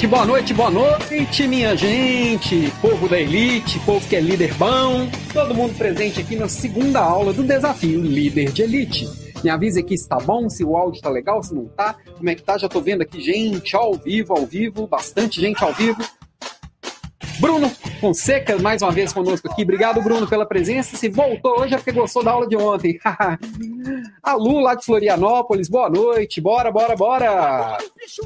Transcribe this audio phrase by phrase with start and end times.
[0.00, 5.06] noite, boa noite, boa noite, minha gente, povo da elite, povo que é líder bom,
[5.32, 9.06] todo mundo presente aqui na segunda aula do desafio Líder de Elite.
[9.44, 12.30] Me avisa aqui se tá bom, se o áudio tá legal, se não tá, como
[12.30, 15.74] é que tá, já tô vendo aqui gente ao vivo, ao vivo, bastante gente ao
[15.74, 16.02] vivo.
[17.38, 17.68] Bruno
[18.00, 19.62] Fonseca, mais uma vez conosco aqui.
[19.62, 20.96] Obrigado, Bruno, pela presença.
[20.96, 22.98] Se voltou hoje é porque gostou da aula de ontem.
[24.22, 26.40] A Lu, lá de Florianópolis, boa noite.
[26.40, 27.78] Bora, bora, bora.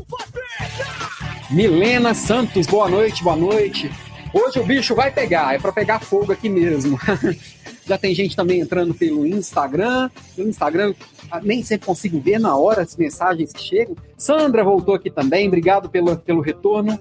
[0.08, 1.33] Vai pegar!
[1.54, 3.88] Milena Santos, boa noite, boa noite.
[4.32, 6.98] Hoje o bicho vai pegar, é para pegar fogo aqui mesmo.
[7.86, 10.10] Já tem gente também entrando pelo Instagram.
[10.34, 10.94] Pelo Instagram,
[11.30, 13.94] ah, nem sempre consigo ver na hora as mensagens que chegam.
[14.18, 16.98] Sandra voltou aqui também, obrigado pelo, pelo retorno.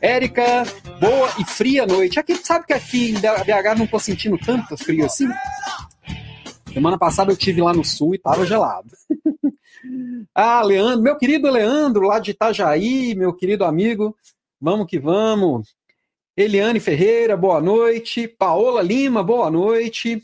[0.00, 0.62] Érica,
[1.00, 2.20] boa e fria noite.
[2.20, 5.26] Aqui, sabe que aqui em BH não tô sentindo tanto frio assim?
[6.72, 8.90] Semana passada eu tive lá no sul e tava gelado.
[10.34, 14.16] ah, Leandro, meu querido Leandro, lá de Itajaí, meu querido amigo,
[14.60, 15.74] vamos que vamos.
[16.36, 18.28] Eliane Ferreira, boa noite.
[18.28, 20.22] Paola Lima, boa noite.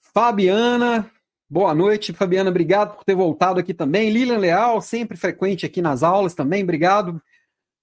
[0.00, 1.10] Fabiana,
[1.50, 2.14] boa noite.
[2.14, 4.10] Fabiana, obrigado por ter voltado aqui também.
[4.10, 7.20] Lilian Leal, sempre frequente aqui nas aulas também, obrigado.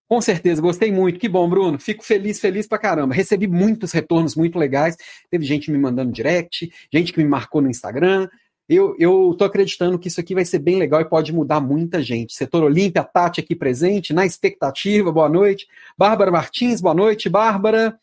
[0.08, 1.20] Com certeza, gostei muito.
[1.20, 1.80] Que bom, Bruno.
[1.80, 3.14] Fico feliz, feliz pra caramba.
[3.14, 4.98] Recebi muitos retornos muito legais.
[5.30, 8.28] Teve gente me mandando direct, gente que me marcou no Instagram.
[8.70, 12.02] Eu, eu tô acreditando que isso aqui vai ser bem legal e pode mudar muita
[12.02, 12.34] gente.
[12.34, 15.68] Setor Olímpia, Tati aqui presente, na expectativa, boa noite.
[15.98, 17.98] Bárbara Martins, boa noite, Bárbara.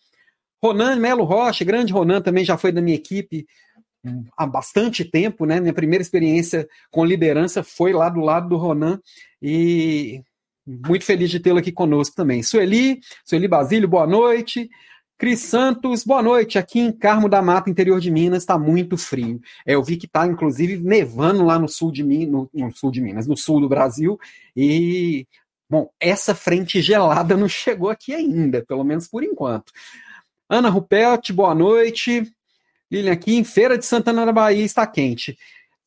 [0.63, 3.47] Ronan Melo Rocha, grande Ronan, também já foi da minha equipe
[4.37, 5.61] há bastante tempo, né?
[5.61, 9.01] Minha primeira experiência com liderança foi lá do lado do Ronan
[9.41, 10.23] e
[10.67, 12.43] muito feliz de tê-lo aqui conosco também.
[12.43, 14.69] Sueli, Sueli Basílio, boa noite.
[15.19, 16.59] Cris Santos, boa noite.
[16.59, 19.41] Aqui em Carmo da Mata, interior de Minas, está muito frio.
[19.67, 23.01] É, eu vi que está, inclusive, nevando lá no sul de Minas, no, sul de
[23.01, 24.17] Minas, no sul do Brasil.
[24.57, 25.27] E,
[25.69, 29.73] bom, essa frente gelada não chegou aqui ainda, pelo menos por enquanto.
[30.49, 32.33] Ana Rupelt, boa noite.
[32.89, 35.37] Lilian aqui em Feira de Santana da Bahia está quente.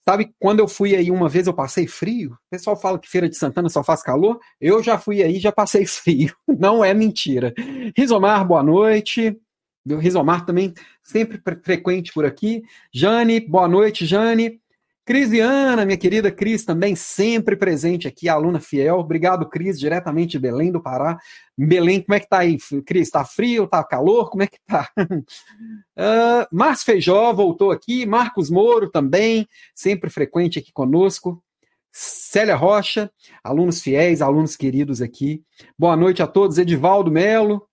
[0.08, 2.34] Sabe, quando eu fui aí uma vez, eu passei frio.
[2.34, 4.40] O pessoal fala que Feira de Santana só faz calor.
[4.60, 6.36] Eu já fui aí, já passei frio.
[6.48, 7.54] Não é mentira.
[7.96, 9.38] Rizomar, boa noite.
[9.86, 10.74] Rizomar também
[11.04, 12.62] sempre frequente por aqui.
[12.94, 14.61] Jane, boa noite, Jane.
[15.04, 19.00] Crisiana, minha querida Cris, também sempre presente aqui, aluna fiel.
[19.00, 21.20] Obrigado, Cris, diretamente de Belém do Pará.
[21.58, 23.10] Belém, como é que tá aí, Cris?
[23.10, 23.68] Tá frio?
[23.68, 24.30] Tá calor?
[24.30, 24.90] Como é que tá?
[24.98, 28.06] uh, Márcio Feijó voltou aqui.
[28.06, 31.44] Marcos Moro também, sempre frequente aqui conosco.
[31.92, 33.12] Célia Rocha,
[33.44, 35.44] alunos fiéis, alunos queridos aqui.
[35.78, 36.58] Boa noite a todos.
[36.58, 37.68] Edivaldo Melo,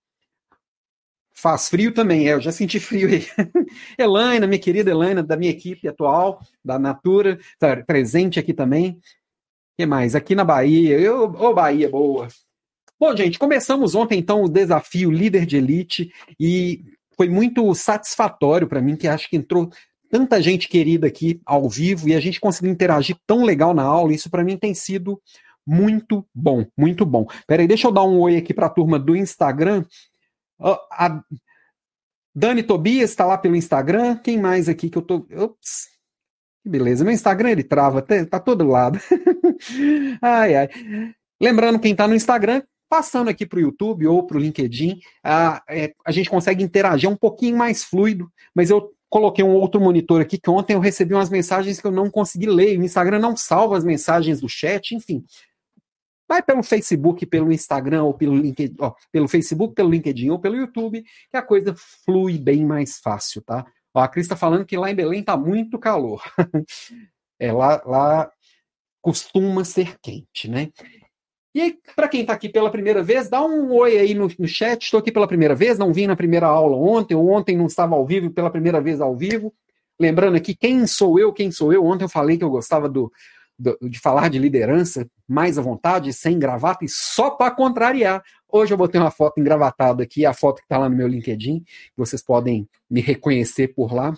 [1.41, 3.25] Faz frio também, é, eu já senti frio aí.
[3.97, 8.99] Elaina, minha querida Elaina, da minha equipe atual, da Natura, tá presente aqui também.
[9.77, 10.15] Que mais?
[10.15, 12.27] Aqui na Bahia, ô oh, Bahia, boa.
[12.99, 16.83] Bom, gente, começamos ontem então o desafio Líder de Elite e
[17.15, 19.69] foi muito satisfatório para mim, que acho que entrou
[20.09, 24.13] tanta gente querida aqui ao vivo e a gente conseguiu interagir tão legal na aula,
[24.13, 25.21] isso para mim tem sido
[25.65, 27.25] muito bom, muito bom.
[27.47, 29.85] Peraí, deixa eu dar um oi aqui para a turma do Instagram.
[30.59, 31.23] A
[32.35, 34.17] Dani Tobias está lá pelo Instagram.
[34.17, 35.25] Quem mais aqui que eu tô.
[35.35, 35.87] Ops.
[36.63, 37.03] Que beleza.
[37.03, 38.99] Meu Instagram ele trava, tá, todo lado.
[40.21, 40.69] ai, ai.
[41.41, 45.63] Lembrando, quem está no Instagram, passando aqui para o YouTube ou para o LinkedIn, a,
[45.69, 50.21] é, a gente consegue interagir um pouquinho mais fluido, mas eu coloquei um outro monitor
[50.21, 52.77] aqui que ontem eu recebi umas mensagens que eu não consegui ler.
[52.77, 55.23] O Instagram não salva as mensagens do chat, enfim.
[56.29, 60.55] Vai pelo Facebook, pelo Instagram, ou pelo LinkedIn, ó, pelo Facebook, pelo LinkedIn ou pelo
[60.55, 61.73] YouTube, que a coisa
[62.05, 63.65] flui bem mais fácil, tá?
[63.91, 66.21] Ó, a Cris está falando que lá em Belém tá muito calor.
[67.39, 68.31] é, lá, lá
[69.01, 70.69] costuma ser quente, né?
[71.55, 74.83] E para quem está aqui pela primeira vez, dá um oi aí no, no chat.
[74.83, 77.95] Estou aqui pela primeira vez, não vim na primeira aula ontem, ou ontem não estava
[77.95, 79.51] ao vivo, pela primeira vez ao vivo.
[79.99, 81.83] Lembrando aqui, quem sou eu, quem sou eu?
[81.83, 83.11] Ontem eu falei que eu gostava do,
[83.81, 88.23] de falar de liderança mais à vontade, sem gravata e só para contrariar.
[88.47, 91.63] Hoje eu botei uma foto engravatada aqui, a foto que está lá no meu LinkedIn,
[91.95, 94.13] vocês podem me reconhecer por lá.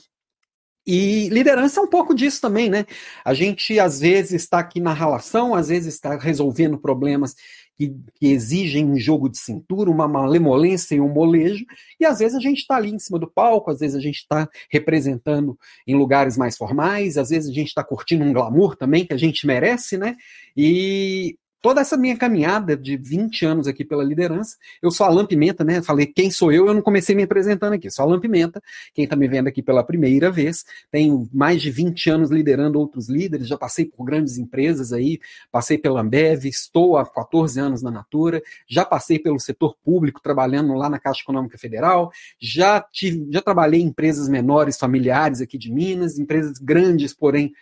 [0.86, 2.86] E liderança é um pouco disso também, né?
[3.24, 7.36] A gente às vezes está aqui na relação, às vezes está resolvendo problemas
[7.82, 11.66] que, que, exigem um jogo de cintura, uma malemolência e um molejo,
[12.00, 14.18] e às vezes a gente está ali em cima do palco, às vezes a gente
[14.18, 15.58] está representando
[15.88, 19.18] em lugares mais formais, às vezes a gente está curtindo um glamour também que a
[19.18, 20.16] gente merece, né?
[20.56, 25.64] E toda essa minha caminhada de 20 anos aqui pela liderança, eu sou Alan Pimenta,
[25.64, 25.82] né?
[25.82, 27.90] Falei quem sou eu, eu não comecei me apresentando aqui.
[27.92, 28.62] Sou Alan Pimenta,
[28.94, 30.66] quem está me vendo aqui pela primeira vez.
[30.92, 35.20] Tenho mais de 20 anos liderando outros líderes, já passei por grandes empresas aí,
[35.52, 40.74] passei pela Ambev, estou há 14 anos na Natura, já passei pelo setor público, trabalhando
[40.74, 45.72] lá na Caixa Econômica Federal, já, tive, já trabalhei em empresas menores, familiares aqui de
[45.72, 47.54] Minas, empresas grandes, porém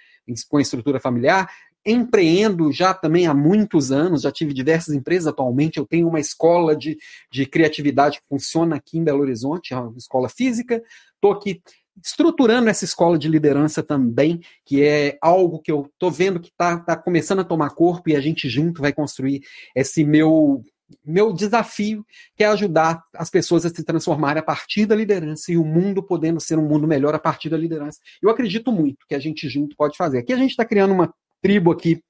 [0.48, 1.50] com estrutura familiar,
[1.86, 5.78] empreendo já também há muitos anos, já tive diversas empresas atualmente.
[5.78, 6.98] Eu tenho uma escola de,
[7.32, 10.82] de criatividade que funciona aqui em Belo Horizonte, é uma escola física.
[11.16, 11.62] Estou aqui
[12.04, 16.78] estruturando essa escola de liderança também, que é algo que eu estou vendo que está
[16.80, 19.42] tá começando a tomar corpo e a gente junto vai construir
[19.76, 20.64] esse meu
[21.06, 22.04] meu desafio,
[22.36, 26.02] que é ajudar as pessoas a se transformarem a partir da liderança e o mundo
[26.02, 28.00] podendo ser um mundo melhor a partir da liderança.
[28.20, 30.18] Eu acredito muito que a gente junto pode fazer.
[30.18, 32.02] Aqui a gente está criando uma tribo aqui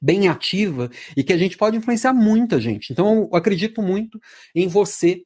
[0.00, 2.92] bem ativa e que a gente pode influenciar muita gente.
[2.92, 4.20] Então, eu acredito muito
[4.54, 5.22] em você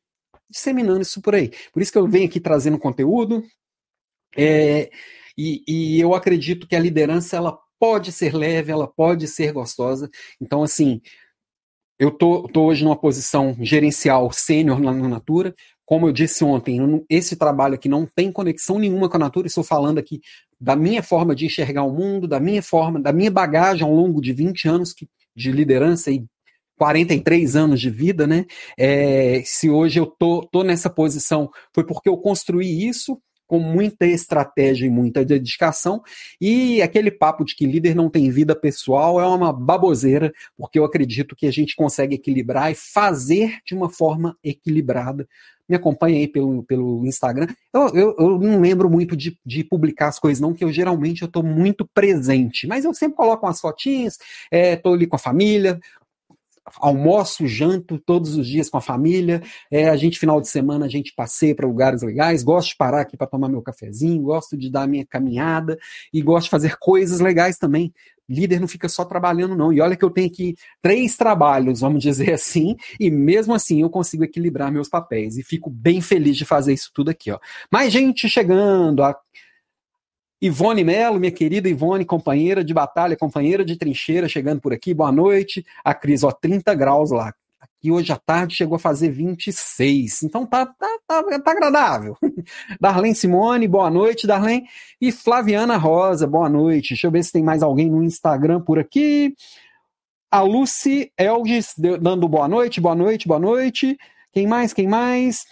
[0.48, 1.50] disseminando isso por aí.
[1.72, 3.42] Por isso que eu venho aqui trazendo conteúdo.
[4.36, 4.90] É,
[5.36, 10.08] e, e eu acredito que a liderança ela pode ser leve, ela pode ser gostosa.
[10.40, 11.00] Então, assim,
[11.98, 15.54] eu tô, tô hoje numa posição gerencial sênior na Natura.
[15.84, 19.46] Como eu disse ontem, esse trabalho aqui não tem conexão nenhuma com a Natura.
[19.46, 20.20] Estou falando aqui
[20.64, 24.18] da minha forma de enxergar o mundo, da minha forma, da minha bagagem ao longo
[24.22, 24.94] de 20 anos
[25.36, 26.24] de liderança e
[26.78, 28.46] 43 anos de vida, né?
[28.78, 34.06] É, se hoje eu tô, tô nessa posição, foi porque eu construí isso com muita
[34.06, 36.02] estratégia e muita dedicação.
[36.40, 40.84] E aquele papo de que líder não tem vida pessoal é uma baboseira, porque eu
[40.86, 45.28] acredito que a gente consegue equilibrar e fazer de uma forma equilibrada
[45.68, 47.46] me acompanha aí pelo, pelo Instagram.
[47.72, 51.22] Eu, eu, eu não lembro muito de, de, publicar as coisas, não, que eu geralmente
[51.22, 54.18] eu estou muito presente, mas eu sempre coloco umas fotinhas,
[54.50, 55.80] estou é, ali com a família,
[56.76, 59.42] almoço, janto todos os dias com a família.
[59.70, 62.42] É, a gente, final de semana, a gente passeia para lugares legais.
[62.42, 65.78] Gosto de parar aqui para tomar meu cafezinho, gosto de dar minha caminhada
[66.12, 67.92] e gosto de fazer coisas legais também
[68.28, 69.72] líder não fica só trabalhando, não.
[69.72, 73.90] E olha que eu tenho aqui três trabalhos, vamos dizer assim, e mesmo assim eu
[73.90, 75.36] consigo equilibrar meus papéis.
[75.38, 77.38] E fico bem feliz de fazer isso tudo aqui, ó.
[77.70, 79.16] Mais gente chegando, a
[80.40, 85.10] Ivone Melo, minha querida Ivone, companheira de batalha, companheira de trincheira, chegando por aqui, boa
[85.10, 85.64] noite.
[85.82, 87.32] A Cris, ó, 30 graus lá
[87.84, 90.22] e hoje à tarde chegou a fazer 26.
[90.22, 92.16] Então tá, tá, tá, tá agradável.
[92.80, 94.66] Darlene Simone, boa noite, Darlene.
[94.98, 96.94] E Flaviana Rosa, boa noite.
[96.94, 99.34] Deixa eu ver se tem mais alguém no Instagram por aqui.
[100.30, 103.98] A Lucy Elgis dando boa noite, boa noite, boa noite.
[104.32, 104.72] Quem mais?
[104.72, 105.44] Quem mais?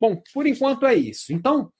[0.00, 1.30] Bom, por enquanto é isso.
[1.30, 1.70] Então,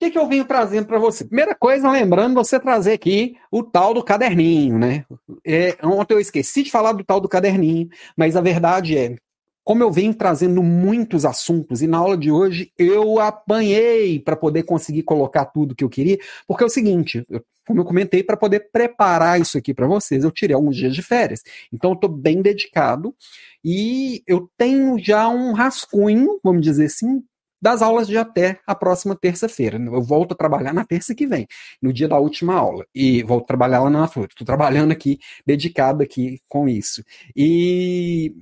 [0.00, 1.24] que, que eu venho trazendo para você?
[1.24, 5.04] Primeira coisa, lembrando você trazer aqui o tal do caderninho, né?
[5.46, 9.16] É, ontem eu esqueci de falar do tal do caderninho, mas a verdade é,
[9.62, 14.62] como eu venho trazendo muitos assuntos, e na aula de hoje eu apanhei para poder
[14.62, 18.38] conseguir colocar tudo que eu queria, porque é o seguinte, eu, como eu comentei, para
[18.38, 21.42] poder preparar isso aqui para vocês, eu tirei alguns dias de férias.
[21.70, 23.14] Então eu estou bem dedicado
[23.62, 27.22] e eu tenho já um rascunho, vamos dizer assim,
[27.60, 29.78] das aulas de até a próxima terça-feira.
[29.78, 31.46] Eu volto a trabalhar na terça que vem,
[31.82, 34.28] no dia da última aula, e volto a trabalhar lá na FLUR.
[34.30, 37.02] Estou trabalhando aqui, dedicado aqui com isso.
[37.36, 38.34] E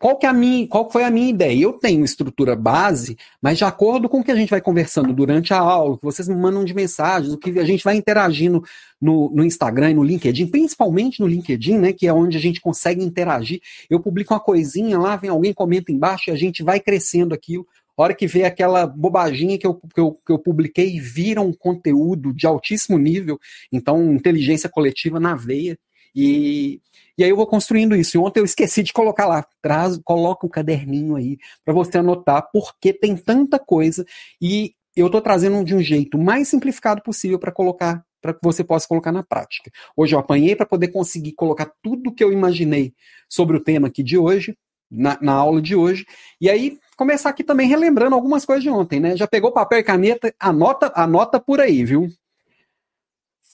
[0.00, 1.62] qual, que é a minha, qual foi a minha ideia?
[1.62, 5.52] Eu tenho estrutura base, mas de acordo com o que a gente vai conversando durante
[5.52, 8.64] a aula, que vocês me mandam de mensagens, o que a gente vai interagindo
[8.98, 12.62] no, no Instagram e no LinkedIn, principalmente no LinkedIn, né, que é onde a gente
[12.62, 13.60] consegue interagir.
[13.90, 17.66] Eu publico uma coisinha lá, vem alguém comenta embaixo e a gente vai crescendo aquilo.
[17.94, 21.52] A hora que vê aquela bobaginha que eu, que eu, que eu publiquei vira um
[21.52, 23.38] conteúdo de altíssimo nível,
[23.70, 25.78] então inteligência coletiva na veia.
[26.14, 26.80] E
[27.20, 28.16] e aí eu vou construindo isso.
[28.16, 29.44] E ontem eu esqueci de colocar lá.
[29.60, 34.06] Traz, coloca o caderninho aí para você anotar, porque tem tanta coisa
[34.40, 38.64] e eu estou trazendo de um jeito mais simplificado possível para colocar, para que você
[38.64, 39.70] possa colocar na prática.
[39.94, 42.94] Hoje eu apanhei para poder conseguir colocar tudo que eu imaginei
[43.28, 44.56] sobre o tema aqui de hoje,
[44.90, 46.06] na, na, aula de hoje.
[46.40, 49.14] E aí, começar aqui também relembrando algumas coisas de ontem, né?
[49.14, 50.34] Já pegou papel e caneta?
[50.40, 52.08] Anota, anota por aí, viu?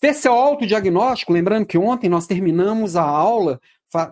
[0.00, 3.60] Ter seu autodiagnóstico, lembrando que ontem nós terminamos a aula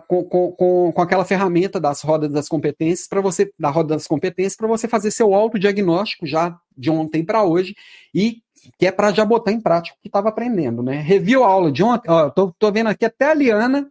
[0.07, 4.55] com, com, com, aquela ferramenta das rodas das competências para você, da roda das competências,
[4.55, 7.75] para você fazer seu autodiagnóstico já de ontem para hoje
[8.13, 8.41] e
[8.79, 10.99] que é para já botar em prática o que estava aprendendo, né?
[11.01, 13.87] Review a aula de ontem, ó, tô, tô vendo aqui até a Liana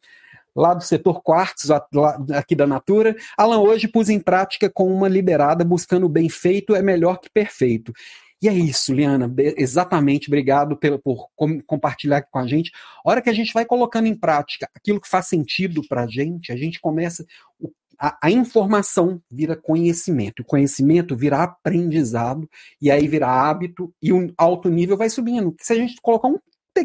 [0.54, 1.70] lá do setor quartos,
[2.32, 3.16] aqui da Natura.
[3.36, 7.92] Alan, hoje pus em prática com uma liberada, buscando bem feito é melhor que perfeito.
[8.44, 12.70] E é isso, Liana, exatamente, obrigado pelo, por com, compartilhar com a gente.
[13.02, 16.06] A hora que a gente vai colocando em prática aquilo que faz sentido para a
[16.06, 17.24] gente, a gente começa,
[17.98, 22.46] a, a, informação vira conhecimento, o conhecimento vira aprendizado,
[22.82, 25.56] e aí vira hábito, e o alto nível vai subindo.
[25.58, 26.38] Se a gente colocar um,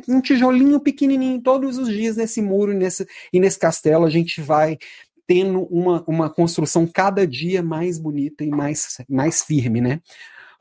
[0.08, 4.78] um tijolinho pequenininho todos os dias nesse muro nesse, e nesse castelo, a gente vai
[5.28, 10.00] tendo uma, uma construção cada dia mais bonita e mais, mais firme, né?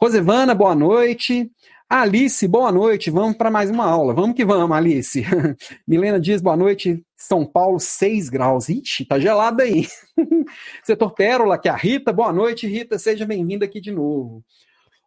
[0.01, 1.51] Rosevana, boa noite.
[1.91, 3.11] Alice, boa noite.
[3.11, 4.15] Vamos para mais uma aula.
[4.15, 5.25] Vamos que vamos, Alice.
[5.89, 7.05] Milena Dias, boa noite.
[7.17, 8.69] São Paulo, 6 graus.
[8.69, 9.89] Ixi, tá gelado aí.
[10.85, 12.13] Setor Pérola, que é a Rita.
[12.13, 12.97] Boa noite, Rita.
[12.97, 14.45] Seja bem-vinda aqui de novo.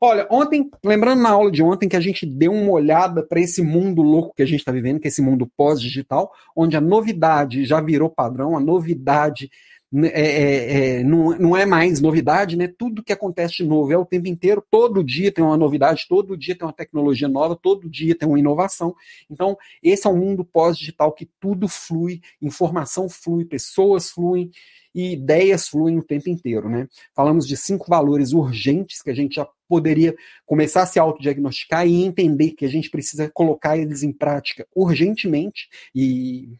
[0.01, 3.61] Olha, ontem, lembrando na aula de ontem que a gente deu uma olhada para esse
[3.61, 7.63] mundo louco que a gente está vivendo, que é esse mundo pós-digital, onde a novidade
[7.63, 9.49] já virou padrão, a novidade
[9.93, 12.67] é, é, é, não, não é mais novidade, né?
[12.77, 16.37] Tudo que acontece de novo é o tempo inteiro, todo dia tem uma novidade, todo
[16.37, 18.95] dia tem uma tecnologia nova, todo dia tem uma inovação.
[19.29, 24.49] Então, esse é um mundo pós-digital que tudo flui, informação flui, pessoas fluem
[24.95, 26.87] e ideias fluem o tempo inteiro, né?
[27.13, 32.03] Falamos de cinco valores urgentes que a gente já poderia começar a se autodiagnosticar e
[32.03, 36.57] entender que a gente precisa colocar eles em prática urgentemente e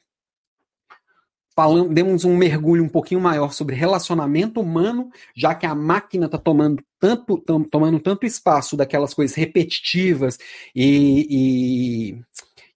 [1.55, 6.37] falando, demos um mergulho um pouquinho maior sobre relacionamento humano, já que a máquina está
[6.37, 10.37] tomando tanto, tam, tomando tanto espaço daquelas coisas repetitivas
[10.75, 12.21] e, e,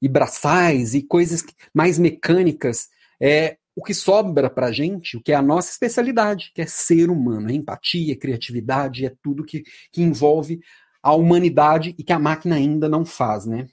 [0.01, 2.89] e braçais e coisas mais mecânicas.
[3.19, 7.09] É, o que sobra para gente, o que é a nossa especialidade, que é ser
[7.09, 10.61] humano, é empatia, criatividade, é tudo que, que envolve
[11.03, 13.67] a humanidade e que a máquina ainda não faz, né?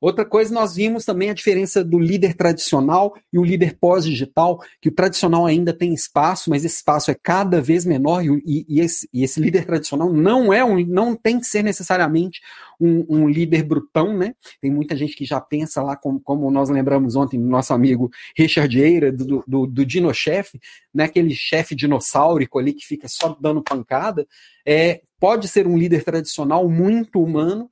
[0.00, 4.88] Outra coisa, nós vimos também a diferença do líder tradicional e o líder pós-digital, que
[4.88, 9.08] o tradicional ainda tem espaço, mas esse espaço é cada vez menor e, e, esse,
[9.12, 12.40] e esse, líder tradicional não é um, não tem que ser necessariamente
[12.80, 14.34] um, um, líder brutão, né?
[14.60, 18.10] Tem muita gente que já pensa lá, como, como nós lembramos ontem do nosso amigo
[18.36, 20.58] Richard Eira, do, do, do Dino Chef,
[20.94, 21.04] né?
[21.04, 24.26] Aquele chefe dinossáurico ali que fica só dando pancada,
[24.64, 27.68] é, pode ser um líder tradicional muito humano,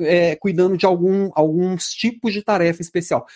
[0.00, 3.26] é, cuidando de algum, alguns tipos de tarefa especial.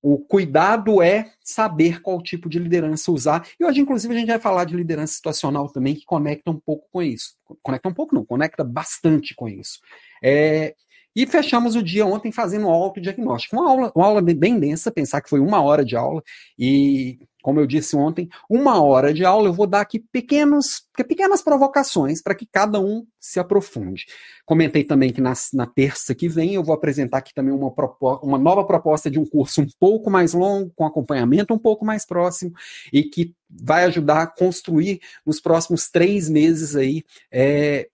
[0.00, 3.46] O cuidado é saber qual tipo de liderança usar.
[3.58, 6.86] E hoje, inclusive, a gente vai falar de liderança situacional também, que conecta um pouco
[6.92, 7.34] com isso.
[7.62, 9.80] Conecta um pouco, não, conecta bastante com isso.
[10.22, 10.74] É,
[11.18, 13.56] e fechamos o dia ontem fazendo um autodiagnóstico.
[13.56, 16.22] Uma aula, uma aula bem densa, pensar que foi uma hora de aula,
[16.56, 21.42] e como eu disse ontem, uma hora de aula eu vou dar aqui pequenos, pequenas
[21.42, 24.06] provocações para que cada um se aprofunde.
[24.46, 27.74] Comentei também que na, na, terça que vem eu vou apresentar aqui também uma,
[28.22, 32.06] uma nova proposta de um curso um pouco mais longo, com acompanhamento um pouco mais
[32.06, 32.52] próximo,
[32.92, 37.88] e que vai ajudar a construir nos próximos três meses aí é,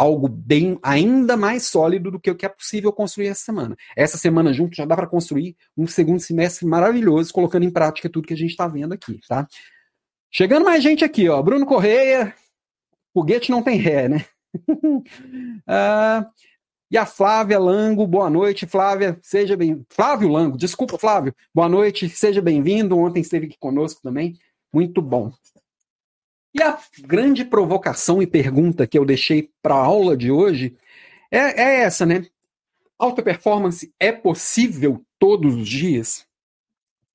[0.00, 3.76] algo bem ainda mais sólido do que o que é possível construir essa semana.
[3.94, 8.26] Essa semana junto já dá para construir um segundo semestre maravilhoso, colocando em prática tudo
[8.26, 9.46] que a gente está vendo aqui, tá?
[10.30, 11.42] Chegando mais gente aqui, ó.
[11.42, 12.34] Bruno Correia,
[13.12, 14.24] foguete não tem ré, né?
[15.68, 16.26] ah,
[16.90, 19.84] e a Flávia Lango, boa noite, Flávia, seja bem.
[19.90, 22.96] Flávio Lango, desculpa, Flávio, boa noite, seja bem-vindo.
[22.96, 24.38] Ontem esteve aqui conosco também,
[24.72, 25.30] muito bom.
[26.52, 30.76] E a grande provocação e pergunta que eu deixei para a aula de hoje
[31.30, 32.26] é, é essa, né?
[32.98, 36.26] Alta performance é possível todos os dias?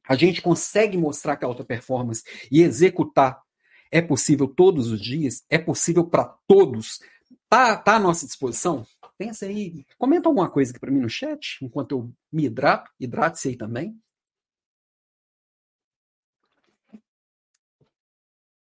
[0.08, 3.42] A gente consegue mostrar que a alta performance e executar
[3.92, 5.44] é possível todos os dias?
[5.50, 7.00] É possível para todos?
[7.50, 8.86] Tá, tá à nossa disposição?
[9.18, 13.50] Pensa aí, comenta alguma coisa aqui para mim no chat, enquanto eu me hidrato, hidrate-se
[13.50, 13.98] aí também.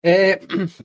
[0.05, 0.39] É...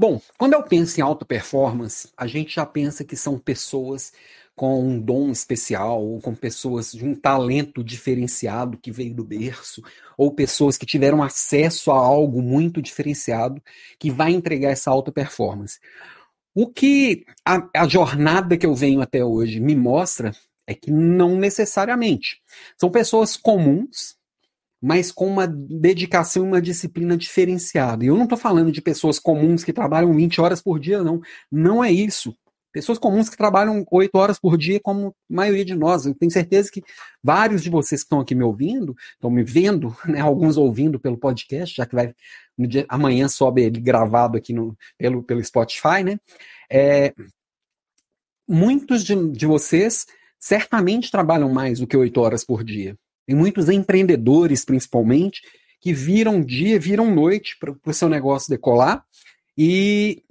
[0.00, 4.12] Bom, quando eu penso em alta performance, a gente já pensa que são pessoas
[4.54, 9.82] com um dom especial, ou com pessoas de um talento diferenciado que veio do berço,
[10.16, 13.62] ou pessoas que tiveram acesso a algo muito diferenciado
[13.98, 15.78] que vai entregar essa alta performance.
[16.54, 20.32] O que a, a jornada que eu venho até hoje me mostra
[20.66, 22.40] é que não necessariamente.
[22.76, 24.17] São pessoas comuns
[24.80, 28.04] mas com uma dedicação e uma disciplina diferenciada.
[28.04, 31.20] E eu não estou falando de pessoas comuns que trabalham 20 horas por dia, não.
[31.50, 32.34] Não é isso.
[32.72, 36.06] Pessoas comuns que trabalham 8 horas por dia, como a maioria de nós.
[36.06, 36.82] Eu tenho certeza que
[37.22, 41.18] vários de vocês que estão aqui me ouvindo, estão me vendo, né, alguns ouvindo pelo
[41.18, 42.14] podcast, já que vai
[42.58, 46.18] dia, amanhã sobe ele gravado aqui no, pelo, pelo Spotify, né?
[46.70, 47.14] É,
[48.46, 50.06] muitos de, de vocês
[50.38, 52.96] certamente trabalham mais do que 8 horas por dia.
[53.28, 55.42] Tem muitos empreendedores, principalmente,
[55.82, 59.04] que viram dia, viram noite para o seu negócio decolar.
[59.54, 60.22] E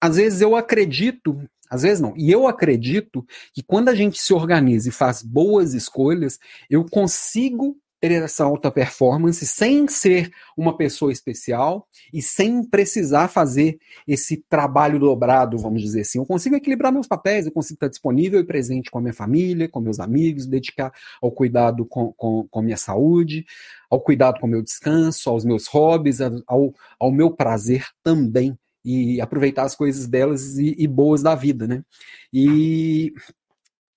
[0.00, 1.40] às vezes eu acredito,
[1.70, 5.74] às vezes não, e eu acredito que quando a gente se organiza e faz boas
[5.74, 13.28] escolhas, eu consigo ter essa alta performance sem ser uma pessoa especial e sem precisar
[13.28, 13.78] fazer
[14.08, 16.18] esse trabalho dobrado, vamos dizer assim.
[16.18, 19.68] Eu consigo equilibrar meus papéis, eu consigo estar disponível e presente com a minha família,
[19.68, 23.44] com meus amigos, dedicar ao cuidado com, com, com a minha saúde,
[23.90, 29.20] ao cuidado com o meu descanso, aos meus hobbies, ao, ao meu prazer também e
[29.20, 31.84] aproveitar as coisas belas e, e boas da vida, né?
[32.32, 33.12] E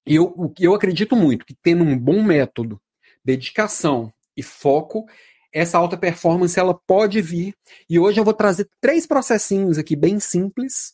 [0.05, 2.81] eu, eu acredito muito que tendo um bom método
[3.23, 5.05] dedicação e foco,
[5.53, 7.53] essa alta performance ela pode vir.
[7.89, 10.93] E hoje eu vou trazer três processinhos aqui bem simples.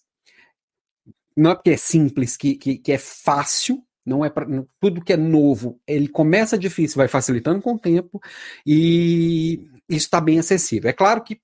[1.36, 4.46] Não é porque é simples que, que, que é fácil, não é pra,
[4.82, 8.20] tudo que é novo, ele começa difícil, vai facilitando com o tempo
[8.66, 10.90] e isso está bem acessível.
[10.90, 11.40] É claro que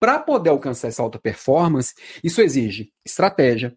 [0.00, 3.76] para poder alcançar essa alta performance, isso exige estratégia,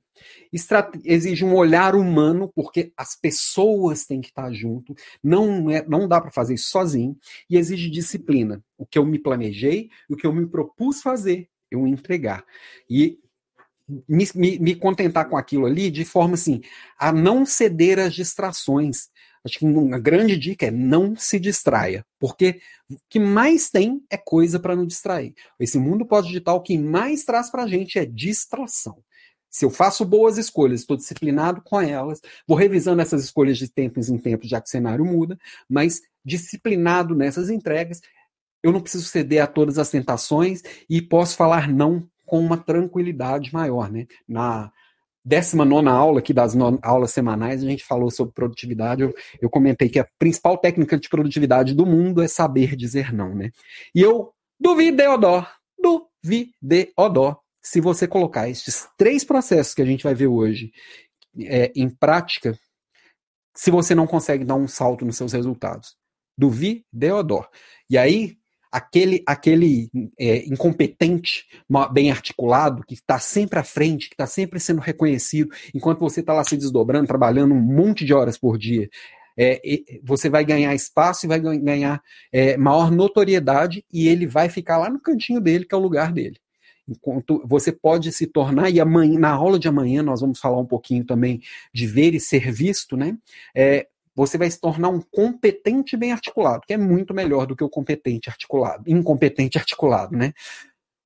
[1.04, 4.94] exige um olhar humano, porque as pessoas têm que estar junto,
[5.24, 7.18] não, é, não dá para fazer isso sozinho,
[7.50, 8.64] e exige disciplina.
[8.78, 12.44] O que eu me planejei, o que eu me propus fazer, eu entregar.
[12.90, 13.18] E
[14.08, 16.62] me, me, me contentar com aquilo ali de forma assim,
[16.98, 19.10] a não ceder às distrações.
[19.44, 24.18] Acho que uma grande dica é não se distraia, porque o que mais tem é
[24.18, 25.34] coisa para nos distrair.
[25.60, 29.04] Esse mundo pós-digital, o que mais traz para a gente é distração.
[29.52, 34.10] Se eu faço boas escolhas, estou disciplinado com elas, vou revisando essas escolhas de tempos
[34.10, 35.38] em tempos, já que o cenário muda,
[35.70, 38.02] mas disciplinado nessas entregas,
[38.64, 43.54] eu não preciso ceder a todas as tentações e posso falar não com uma tranquilidade
[43.54, 44.08] maior, né?
[44.26, 44.72] Na
[45.26, 49.02] 19 aula aqui das aulas semanais, a gente falou sobre produtividade.
[49.02, 53.36] Eu, eu comentei que a principal técnica de produtividade do mundo é saber dizer não,
[53.36, 53.52] né?
[53.94, 55.46] E eu duvidei, Odó,
[55.78, 60.72] duvidei, Odó, se você colocar esses três processos que a gente vai ver hoje
[61.40, 62.58] é, em prática,
[63.56, 65.96] se você não consegue dar um salto nos seus resultados.
[66.38, 67.48] Do Vi Deodor.
[67.90, 68.38] E aí,
[68.72, 71.46] aquele, aquele é, incompetente,
[71.92, 76.34] bem articulado, que está sempre à frente, que está sempre sendo reconhecido, enquanto você está
[76.34, 78.90] lá se desdobrando, trabalhando um monte de horas por dia,
[79.38, 79.62] é,
[80.04, 84.90] você vai ganhar espaço e vai ganhar é, maior notoriedade e ele vai ficar lá
[84.90, 86.40] no cantinho dele, que é o lugar dele
[86.92, 90.66] enquanto você pode se tornar, e amanhã, na aula de amanhã nós vamos falar um
[90.66, 91.42] pouquinho também
[91.74, 93.18] de ver e ser visto, né?
[93.56, 97.64] É, você vai se tornar um competente bem articulado, que é muito melhor do que
[97.64, 100.34] o competente articulado, incompetente articulado, né?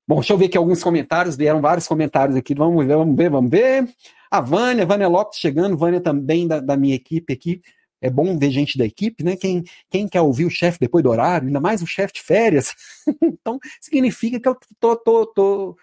[0.08, 3.30] Bom, deixa eu ver aqui alguns comentários, vieram vários comentários aqui, vamos ver, vamos ver,
[3.30, 3.88] vamos ver.
[4.30, 7.60] A Vânia, Vânia Lopes chegando, Vânia também da, da minha equipe aqui,
[8.00, 9.36] é bom ver gente da equipe, né?
[9.36, 12.74] Quem, quem quer ouvir o chefe depois do horário, ainda mais o chefe de férias.
[13.22, 15.76] então, significa que eu tô, tô, tô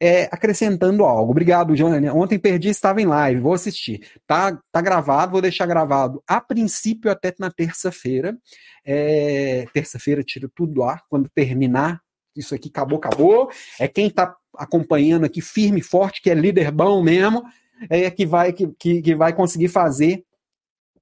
[0.00, 1.30] é, acrescentando algo.
[1.30, 2.14] Obrigado, Jânia.
[2.14, 4.00] Ontem perdi, estava em live, vou assistir.
[4.26, 8.36] Tá, tá gravado, vou deixar gravado a princípio até na terça-feira.
[8.84, 12.00] É, terça-feira tiro tudo do ar, quando terminar.
[12.34, 13.50] Isso aqui acabou, acabou.
[13.78, 17.44] É quem está acompanhando aqui firme e forte, que é líder bom mesmo,
[17.88, 20.24] é que vai, que, que, que vai conseguir fazer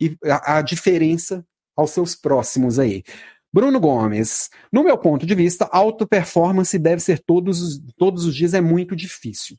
[0.00, 1.44] e a, a diferença
[1.76, 3.02] aos seus próximos aí.
[3.52, 8.34] Bruno Gomes, no meu ponto de vista, auto performance deve ser todos os, todos os
[8.34, 9.56] dias é muito difícil.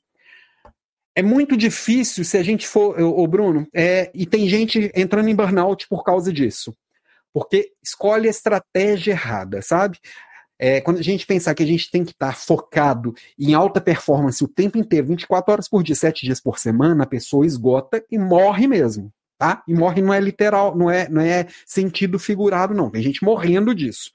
[1.16, 5.36] É muito difícil se a gente for, o Bruno, é, e tem gente entrando em
[5.36, 6.76] burnout por causa disso.
[7.34, 9.98] Porque escolhe a estratégia errada, sabe?
[10.58, 14.44] É, quando a gente pensar que a gente tem que estar focado em alta performance
[14.44, 18.18] o tempo inteiro, 24 horas por dia, 7 dias por semana, a pessoa esgota e
[18.18, 19.64] morre mesmo tá?
[19.66, 22.92] E morre não é literal, não é, não é sentido figurado, não.
[22.92, 24.12] Tem gente morrendo disso.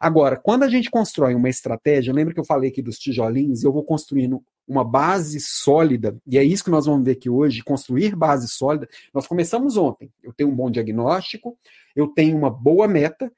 [0.00, 3.72] Agora, quando a gente constrói uma estratégia, lembra que eu falei aqui dos tijolinhos, eu
[3.72, 8.16] vou construindo uma base sólida, e é isso que nós vamos ver aqui hoje, construir
[8.16, 8.88] base sólida.
[9.12, 10.10] Nós começamos ontem.
[10.22, 11.56] Eu tenho um bom diagnóstico,
[11.94, 13.30] eu tenho uma boa meta,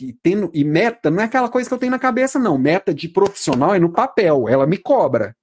[0.00, 2.58] e, tendo, e meta não é aquela coisa que eu tenho na cabeça, não.
[2.58, 5.36] Meta de profissional é no papel, ela me cobra.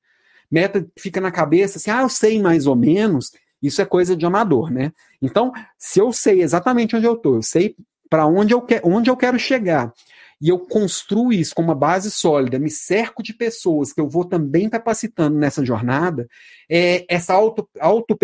[0.51, 4.25] Meta fica na cabeça assim, ah, eu sei mais ou menos, isso é coisa de
[4.25, 4.91] amador, né?
[5.21, 7.75] Então, se eu sei exatamente onde eu estou, eu sei
[8.09, 9.93] para onde, eu onde eu quero chegar,
[10.41, 14.23] e eu construo isso com uma base sólida, me cerco de pessoas que eu vou
[14.23, 16.27] também capacitando nessa jornada,
[16.69, 18.17] é, essa auto, auto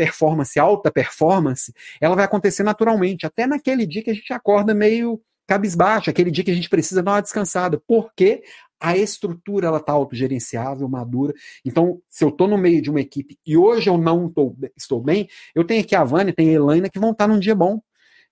[0.58, 6.10] alta performance, ela vai acontecer naturalmente, até naquele dia que a gente acorda meio cabisbaixo,
[6.10, 8.44] aquele dia que a gente precisa dar uma descansada, porque
[8.80, 11.34] a estrutura ela está autogerenciável, madura.
[11.64, 15.02] Então, se eu estou no meio de uma equipe e hoje eu não tô, estou
[15.02, 17.56] bem, eu tenho aqui a Vânia, tem a Elaine que vão estar tá num dia
[17.56, 17.82] bom.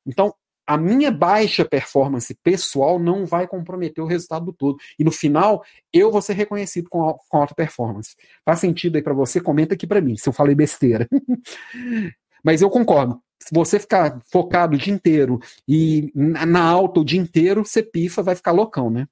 [0.06, 0.34] Então,
[0.66, 4.78] a minha baixa performance pessoal não vai comprometer o resultado do todo.
[4.98, 8.16] E no final, eu vou ser reconhecido com, com alta performance.
[8.46, 9.42] Faz sentido aí para você?
[9.42, 11.08] Comenta aqui para mim se eu falei besteira.
[12.44, 13.22] Mas eu concordo.
[13.40, 18.24] Se você ficar focado o dia inteiro e na alta o dia inteiro, você pifa,
[18.24, 19.06] vai ficar loucão, né?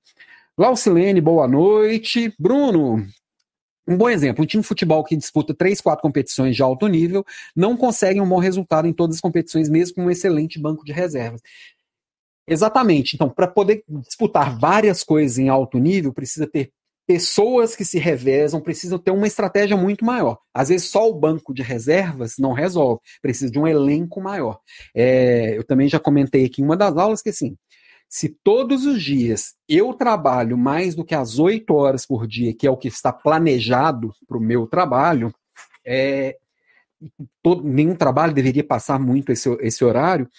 [0.61, 2.31] Laucilene, boa noite.
[2.37, 3.03] Bruno,
[3.87, 7.25] um bom exemplo, um time de futebol que disputa três, quatro competições de alto nível
[7.55, 10.91] não consegue um bom resultado em todas as competições, mesmo com um excelente banco de
[10.91, 11.41] reservas.
[12.47, 13.15] Exatamente.
[13.15, 16.71] Então, para poder disputar várias coisas em alto nível, precisa ter
[17.07, 20.37] pessoas que se revezam, precisa ter uma estratégia muito maior.
[20.53, 24.59] Às vezes, só o banco de reservas não resolve, precisa de um elenco maior.
[24.95, 27.57] É, eu também já comentei aqui em uma das aulas que, assim,
[28.11, 32.67] se todos os dias eu trabalho mais do que as oito horas por dia, que
[32.67, 35.33] é o que está planejado para o meu trabalho,
[35.85, 36.37] é,
[37.41, 40.29] todo, nenhum trabalho deveria passar muito esse, esse horário.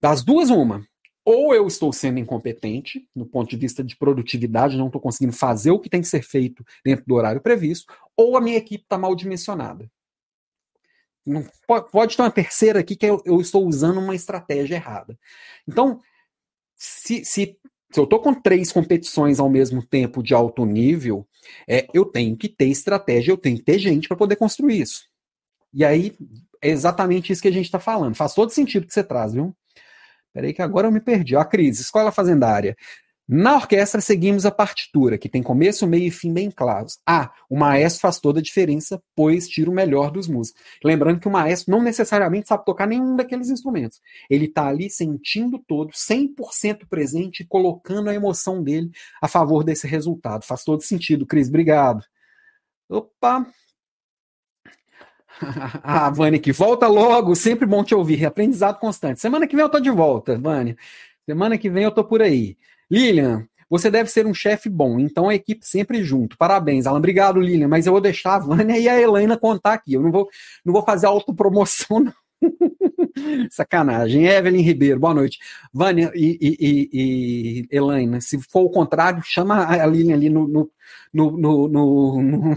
[0.00, 0.86] Das duas, uma.
[1.24, 5.72] Ou eu estou sendo incompetente, no ponto de vista de produtividade, não estou conseguindo fazer
[5.72, 8.96] o que tem que ser feito dentro do horário previsto, ou a minha equipe está
[8.96, 9.90] mal dimensionada.
[11.26, 15.18] Não, pode, pode ter uma terceira aqui que eu, eu estou usando uma estratégia errada.
[15.66, 16.00] Então,
[17.06, 17.58] se, se,
[17.92, 21.26] se eu estou com três competições ao mesmo tempo de alto nível,
[21.68, 25.04] é, eu tenho que ter estratégia, eu tenho que ter gente para poder construir isso.
[25.72, 26.16] E aí,
[26.60, 28.14] é exatamente isso que a gente está falando.
[28.14, 29.54] Faz todo sentido que você traz, viu?
[30.32, 31.36] Peraí que agora eu me perdi.
[31.36, 32.76] A crise, escola fazendária.
[33.28, 37.00] Na orquestra, seguimos a partitura, que tem começo, meio e fim bem claros.
[37.04, 40.62] Ah, o maestro faz toda a diferença, pois tira o melhor dos músicos.
[40.84, 44.00] Lembrando que o maestro não necessariamente sabe tocar nenhum daqueles instrumentos.
[44.30, 50.44] Ele está ali sentindo todo, 100% presente, colocando a emoção dele a favor desse resultado.
[50.44, 51.48] Faz todo sentido, Cris.
[51.48, 52.04] Obrigado.
[52.88, 53.44] Opa!
[55.82, 58.24] ah, Vânia, que volta logo, sempre bom te ouvir.
[58.24, 59.20] Aprendizado constante.
[59.20, 60.76] Semana que vem eu tô de volta, Vânia.
[61.28, 62.56] Semana que vem eu tô por aí.
[62.90, 66.36] Lilian, você deve ser um chefe bom, então a equipe sempre junto.
[66.38, 66.98] Parabéns, Alan.
[66.98, 67.68] Obrigado, Lilian.
[67.68, 69.94] Mas eu vou deixar a Vânia e a Helena contar aqui.
[69.94, 70.28] Eu não vou,
[70.64, 72.12] não vou fazer autopromoção, não.
[73.50, 74.26] Sacanagem.
[74.26, 75.38] Evelyn Ribeiro, boa noite.
[75.72, 80.46] Vânia e, e, e, e Helena, se for o contrário, chama a Lilian ali no,
[80.46, 80.70] no,
[81.12, 82.56] no, no,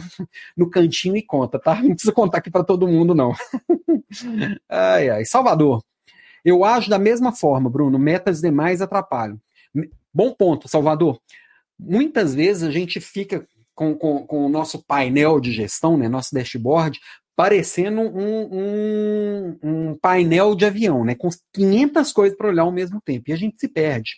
[0.56, 1.82] no, cantinho e conta, tá?
[1.82, 3.34] Não precisa contar aqui para todo mundo, não.
[4.70, 5.26] ai, ai.
[5.26, 5.82] Salvador.
[6.44, 7.98] Eu ajo da mesma forma, Bruno.
[7.98, 9.40] Metas demais atrapalham.
[10.20, 11.18] Bom ponto, Salvador.
[11.80, 16.36] Muitas vezes a gente fica com, com, com o nosso painel de gestão, né, nosso
[16.36, 17.00] dashboard,
[17.38, 23.00] parecendo um, um, um, painel de avião, né, com 500 coisas para olhar ao mesmo
[23.00, 24.18] tempo, e a gente se perde.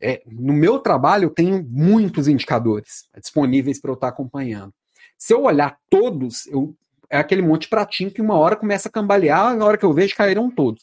[0.00, 4.72] É, no meu trabalho, eu tenho muitos indicadores disponíveis para eu estar acompanhando.
[5.18, 6.76] Se eu olhar todos, eu,
[7.10, 9.92] é aquele monte de pratinho que uma hora começa a cambalear, na hora que eu
[9.92, 10.80] vejo caíram todos.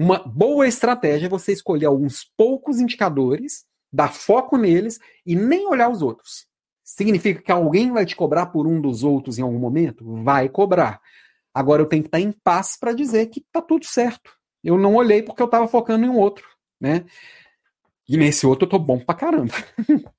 [0.00, 5.90] Uma boa estratégia é você escolher alguns poucos indicadores, dar foco neles e nem olhar
[5.90, 6.46] os outros.
[6.82, 10.02] Significa que alguém vai te cobrar por um dos outros em algum momento?
[10.24, 11.02] Vai cobrar.
[11.52, 14.32] Agora eu tenho que estar em paz para dizer que está tudo certo.
[14.64, 16.48] Eu não olhei porque eu estava focando em um outro,
[16.80, 17.04] né?
[18.08, 19.52] E nesse outro eu tô bom pra caramba.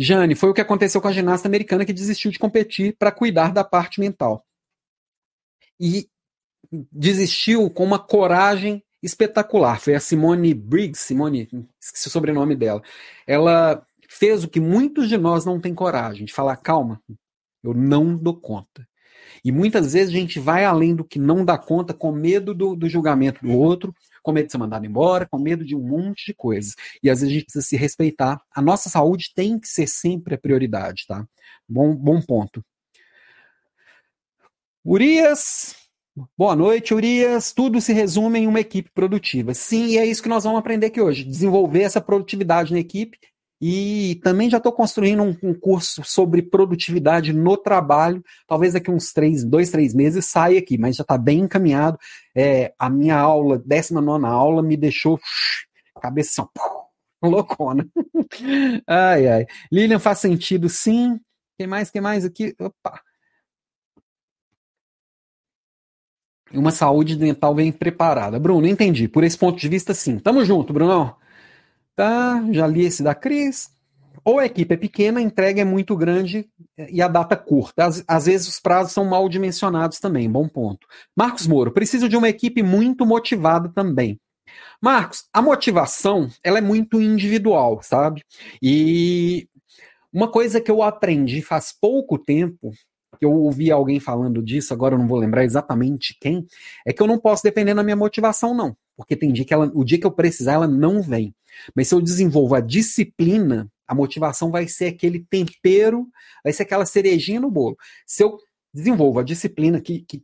[0.00, 3.52] Jane, foi o que aconteceu com a ginasta americana que desistiu de competir para cuidar
[3.52, 4.46] da parte mental.
[5.78, 6.08] E
[6.92, 9.80] desistiu com uma coragem espetacular.
[9.80, 11.48] Foi a Simone Briggs, Simone,
[11.80, 12.82] esqueci o sobrenome dela.
[13.26, 17.00] Ela fez o que muitos de nós não têm coragem, de falar, calma,
[17.62, 18.86] eu não dou conta.
[19.44, 22.74] E muitas vezes a gente vai além do que não dá conta com medo do,
[22.74, 26.26] do julgamento do outro, com medo de ser mandado embora, com medo de um monte
[26.26, 26.74] de coisas.
[27.02, 28.40] E às vezes a gente precisa se respeitar.
[28.54, 31.26] A nossa saúde tem que ser sempre a prioridade, tá?
[31.68, 32.64] Bom, bom ponto.
[34.84, 35.74] Urias,
[36.38, 37.52] Boa noite, Urias.
[37.52, 39.52] Tudo se resume em uma equipe produtiva.
[39.52, 43.18] Sim, e é isso que nós vamos aprender aqui hoje: desenvolver essa produtividade na equipe.
[43.60, 48.22] E também já estou construindo um, um, curso sobre produtividade no trabalho.
[48.46, 51.98] Talvez daqui uns três, dois, três meses saia aqui, mas já está bem encaminhado.
[52.36, 55.18] É, a minha aula, 19 aula, me deixou
[56.02, 56.42] assim,
[57.22, 57.88] loucona.
[58.86, 59.46] ai, ai.
[59.72, 61.18] Lilian faz sentido, sim.
[61.58, 61.90] Quem mais?
[61.90, 62.54] Quem mais aqui?
[62.60, 63.00] Opa.
[66.54, 68.38] Uma saúde dental bem preparada.
[68.38, 69.08] Bruno, entendi.
[69.08, 70.18] Por esse ponto de vista, sim.
[70.18, 71.14] Tamo junto, Bruno.
[71.96, 73.70] Tá, já li esse da Cris.
[74.24, 76.48] Ou a equipe é pequena, a entrega é muito grande
[76.88, 77.84] e a data curta.
[77.84, 80.86] Às, às vezes os prazos são mal dimensionados também, bom ponto.
[81.14, 84.18] Marcos Moro, preciso de uma equipe muito motivada também.
[84.80, 88.22] Marcos, a motivação, ela é muito individual, sabe?
[88.62, 89.46] E
[90.12, 92.72] uma coisa que eu aprendi faz pouco tempo
[93.24, 96.46] eu ouvi alguém falando disso, agora eu não vou lembrar exatamente quem,
[96.86, 98.76] é que eu não posso depender da minha motivação, não.
[98.96, 101.34] porque tem dia que ela, o dia que eu precisar, ela não vem.
[101.74, 106.08] Mas se eu desenvolvo a disciplina, a motivação vai ser aquele tempero,
[106.42, 107.76] vai ser aquela cerejinha no bolo.
[108.06, 108.38] Se eu
[108.72, 110.22] desenvolvo a disciplina que, que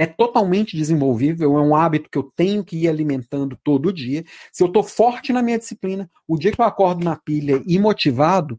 [0.00, 4.24] é totalmente desenvolvível, é um hábito que eu tenho que ir alimentando todo dia.
[4.50, 7.78] Se eu estou forte na minha disciplina, o dia que eu acordo na pilha e
[7.78, 8.58] motivado,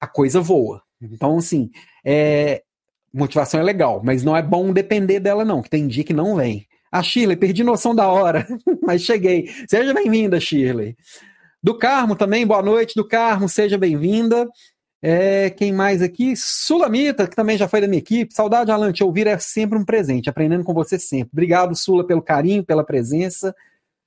[0.00, 0.80] a coisa voa.
[1.02, 1.70] Então, assim,
[2.04, 2.62] é,
[3.12, 6.36] motivação é legal, mas não é bom depender dela, não, que tem dia que não
[6.36, 6.66] vem.
[6.92, 8.46] A Shirley, perdi noção da hora,
[8.82, 9.48] mas cheguei.
[9.68, 10.96] Seja bem-vinda, Shirley.
[11.62, 14.48] Do Carmo também, boa noite, do Carmo, seja bem-vinda.
[15.02, 16.34] É, quem mais aqui?
[16.36, 18.34] Sulamita, que também já foi da minha equipe.
[18.34, 21.30] Saudade, Alan, te ouvir é sempre um presente, aprendendo com você sempre.
[21.32, 23.54] Obrigado, Sula, pelo carinho, pela presença.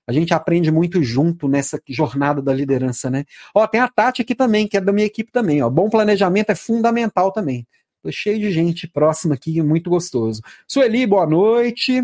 [0.06, 3.24] A gente aprende muito junto nessa jornada da liderança, né?
[3.56, 5.70] Ó, tem a Tati aqui também, que é da minha equipe também, ó.
[5.70, 7.66] Bom planejamento é fundamental também.
[8.04, 10.42] Tô cheio de gente próxima aqui, muito gostoso.
[10.68, 12.04] Sueli, boa noite.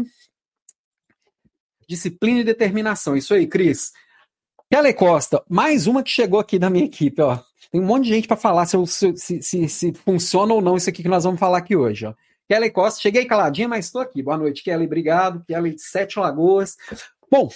[1.86, 3.18] Disciplina e determinação.
[3.18, 3.92] Isso aí, Cris.
[4.72, 7.38] Kelly Costa, mais uma que chegou aqui da minha equipe, ó.
[7.70, 10.90] Tem um monte de gente para falar se, se, se, se, funciona ou não isso
[10.90, 12.14] aqui que nós vamos falar aqui hoje, ó.
[12.48, 14.24] Kelly Costa, cheguei caladinha, mas estou aqui.
[14.24, 15.44] Boa noite, Kelly, obrigado.
[15.46, 16.78] Kelly de Sete Lagoas.
[17.30, 17.50] Bom,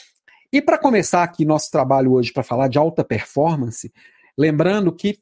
[0.51, 3.89] e para começar aqui nosso trabalho hoje para falar de alta performance,
[4.37, 5.17] lembrando que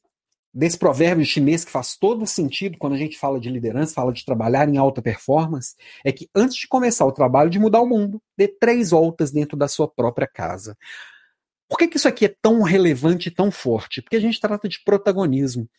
[0.53, 4.25] desse provérbio chinês que faz todo sentido quando a gente fala de liderança, fala de
[4.25, 8.21] trabalhar em alta performance, é que antes de começar o trabalho de mudar o mundo,
[8.37, 10.77] dê três voltas dentro da sua própria casa.
[11.69, 14.01] Por que, que isso aqui é tão relevante e tão forte?
[14.01, 15.69] Porque a gente trata de protagonismo.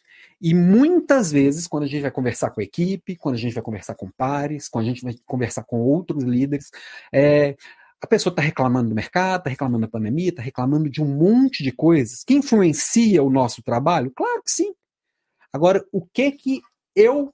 [0.40, 3.62] E muitas vezes, quando a gente vai conversar com a equipe, quando a gente vai
[3.62, 6.70] conversar com pares, quando a gente vai conversar com outros líderes,
[7.12, 7.56] é,
[8.02, 11.62] a pessoa está reclamando do mercado, está reclamando da pandemia, está reclamando de um monte
[11.62, 14.10] de coisas que influencia o nosso trabalho?
[14.10, 14.74] Claro que sim.
[15.52, 16.60] Agora, o que que
[16.96, 17.32] eu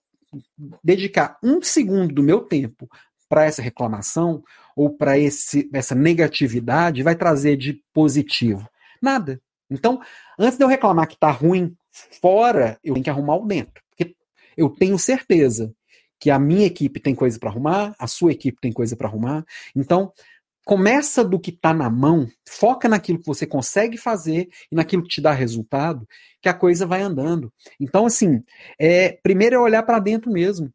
[0.85, 2.87] dedicar um segundo do meu tempo
[3.31, 4.42] para essa reclamação
[4.76, 8.68] ou para essa negatividade vai trazer de positivo?
[9.00, 9.40] Nada.
[9.70, 10.00] Então,
[10.38, 11.74] antes de eu reclamar que está ruim
[12.20, 13.83] fora, eu tenho que arrumar o dentro.
[13.88, 14.14] Porque
[14.54, 15.72] eu tenho certeza
[16.20, 19.44] que a minha equipe tem coisa para arrumar, a sua equipe tem coisa para arrumar.
[19.74, 20.12] Então,
[20.68, 25.09] começa do que está na mão, foca naquilo que você consegue fazer e naquilo que
[25.09, 26.07] te dá resultado,
[26.42, 27.50] que a coisa vai andando.
[27.81, 28.42] Então, assim,
[28.78, 30.70] é, primeiro é olhar para dentro mesmo.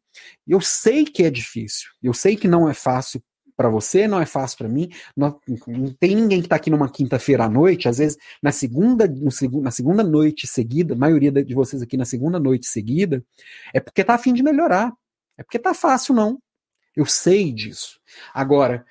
[0.48, 3.22] Eu sei que é difícil, eu sei que não é fácil
[3.56, 4.90] para você, não é fácil para mim.
[5.16, 9.06] Não, não, tem ninguém que está aqui numa quinta-feira à noite, às vezes na segunda,
[9.06, 9.30] no,
[9.62, 13.24] na segunda noite seguida, a maioria de vocês aqui na segunda noite seguida,
[13.72, 14.92] é porque está afim de melhorar.
[15.38, 16.40] É porque tá fácil, não.
[16.96, 18.00] Eu sei disso.
[18.32, 18.84] Agora,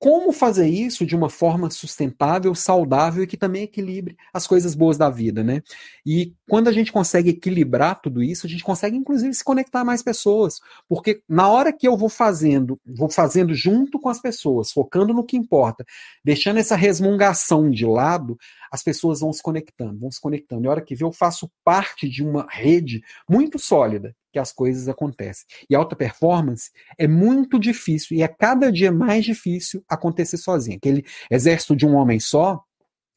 [0.00, 4.96] como fazer isso de uma forma sustentável, saudável e que também equilibre as coisas boas
[4.96, 5.62] da vida, né?
[6.06, 9.84] E quando a gente consegue equilibrar tudo isso, a gente consegue inclusive se conectar a
[9.84, 10.58] mais pessoas,
[10.88, 15.22] porque na hora que eu vou fazendo, vou fazendo junto com as pessoas, focando no
[15.22, 15.84] que importa,
[16.24, 18.38] deixando essa resmungação de lado,
[18.70, 20.64] as pessoas vão se conectando, vão se conectando.
[20.64, 24.52] E a hora que vê, eu faço parte de uma rede muito sólida que as
[24.52, 25.46] coisas acontecem.
[25.68, 30.76] E alta performance é muito difícil e é cada dia mais difícil acontecer sozinho.
[30.76, 32.62] Aquele exército de um homem só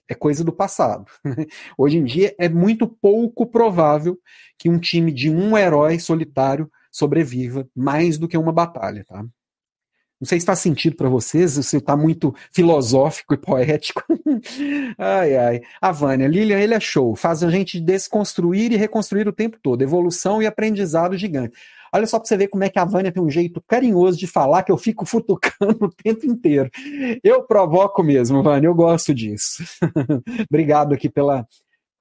[0.10, 1.06] é coisa do passado.
[1.78, 4.20] Hoje em dia é muito pouco provável
[4.58, 9.24] que um time de um herói solitário sobreviva mais do que uma batalha, tá?
[10.24, 14.02] Não sei se faz sentido para vocês, se está muito filosófico e poético.
[14.98, 15.62] ai, ai.
[15.82, 17.14] A Vânia, Lilian, ele é show.
[17.14, 19.82] Faz a gente desconstruir e reconstruir o tempo todo.
[19.82, 21.58] Evolução e aprendizado gigante.
[21.94, 24.26] Olha só para você ver como é que a Vânia tem um jeito carinhoso de
[24.26, 26.70] falar que eu fico futucando o tempo inteiro.
[27.22, 29.62] Eu provoco mesmo, Vânia, eu gosto disso.
[30.50, 31.46] Obrigado aqui pela,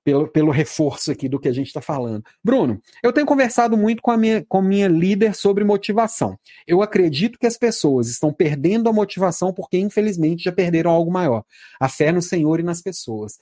[0.05, 2.25] pelo, pelo reforço aqui do que a gente está falando.
[2.43, 6.39] Bruno, eu tenho conversado muito com a minha, com minha líder sobre motivação.
[6.67, 11.45] Eu acredito que as pessoas estão perdendo a motivação porque, infelizmente, já perderam algo maior:
[11.81, 13.39] a fé no Senhor e nas pessoas.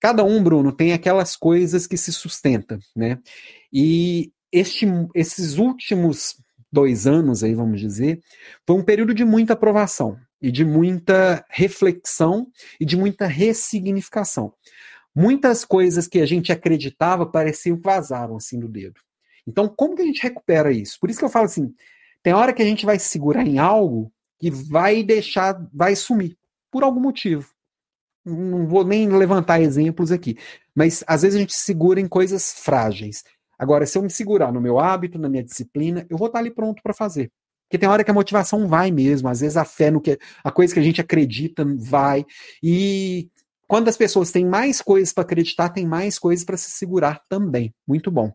[0.00, 3.18] Cada um, Bruno, tem aquelas coisas que se sustenta, né?
[3.72, 6.36] E este, esses últimos
[6.70, 8.20] dois anos, aí vamos dizer,
[8.66, 14.52] foi um período de muita aprovação e de muita reflexão e de muita ressignificação
[15.14, 19.00] muitas coisas que a gente acreditava pareciam vazavam assim do dedo.
[19.46, 20.98] Então, como que a gente recupera isso?
[20.98, 21.74] Por isso que eu falo assim,
[22.22, 26.36] tem hora que a gente vai segurar em algo que vai deixar, vai sumir,
[26.70, 27.48] por algum motivo.
[28.24, 30.38] Não vou nem levantar exemplos aqui,
[30.74, 33.22] mas às vezes a gente segura em coisas frágeis.
[33.58, 36.50] Agora, se eu me segurar no meu hábito, na minha disciplina, eu vou estar ali
[36.50, 37.30] pronto para fazer.
[37.68, 40.50] Porque tem hora que a motivação vai mesmo, às vezes a fé no que a
[40.50, 42.24] coisa que a gente acredita vai.
[42.62, 43.28] E
[43.66, 47.74] quando as pessoas têm mais coisas para acreditar, tem mais coisas para se segurar também.
[47.86, 48.32] Muito bom.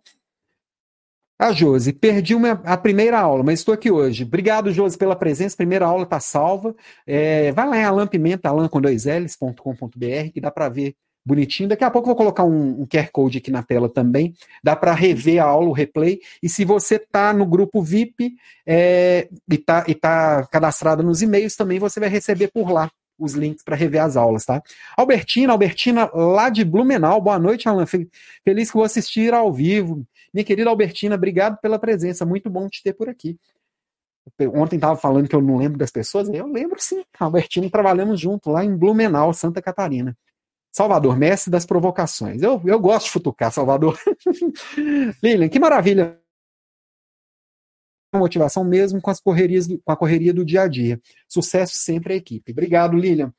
[1.38, 4.26] A Josi, perdi uma, a primeira aula, mas estou aqui hoje.
[4.26, 5.56] Obrigado, Josi, pela presença.
[5.56, 6.76] Primeira aula está salva.
[7.08, 11.70] É, vai lá em alampimenta, alan com dois L's.com.br, que dá para ver bonitinho.
[11.70, 14.34] Daqui a pouco eu vou colocar um, um QR Code aqui na tela também.
[14.62, 16.20] Dá para rever a aula, o replay.
[16.44, 18.34] E se você está no grupo VIP
[18.66, 23.64] é, e está tá cadastrado nos e-mails, também você vai receber por lá os links
[23.64, 24.64] para rever as aulas, tá?
[24.96, 27.22] Albertina, Albertina lá de Blumenau.
[27.22, 27.86] Boa noite, Alan.
[27.86, 30.06] Feliz que vou assistir ao vivo.
[30.34, 32.26] Minha querida Albertina, obrigado pela presença.
[32.26, 33.38] Muito bom te ter por aqui.
[34.54, 36.30] Ontem estava falando que eu não lembro das pessoas.
[36.30, 37.04] Eu lembro sim.
[37.20, 40.16] Albertina trabalhamos junto lá em Blumenau, Santa Catarina.
[40.72, 42.42] Salvador, mestre das provocações.
[42.42, 43.98] Eu, eu gosto de futucar, Salvador.
[45.24, 46.19] Lilian, que maravilha.
[48.14, 51.00] Motivação mesmo com as correrias, com a correria do dia a dia.
[51.28, 52.52] Sucesso sempre à equipe.
[52.52, 53.28] Obrigado, Lilian.
[53.28, 53.34] O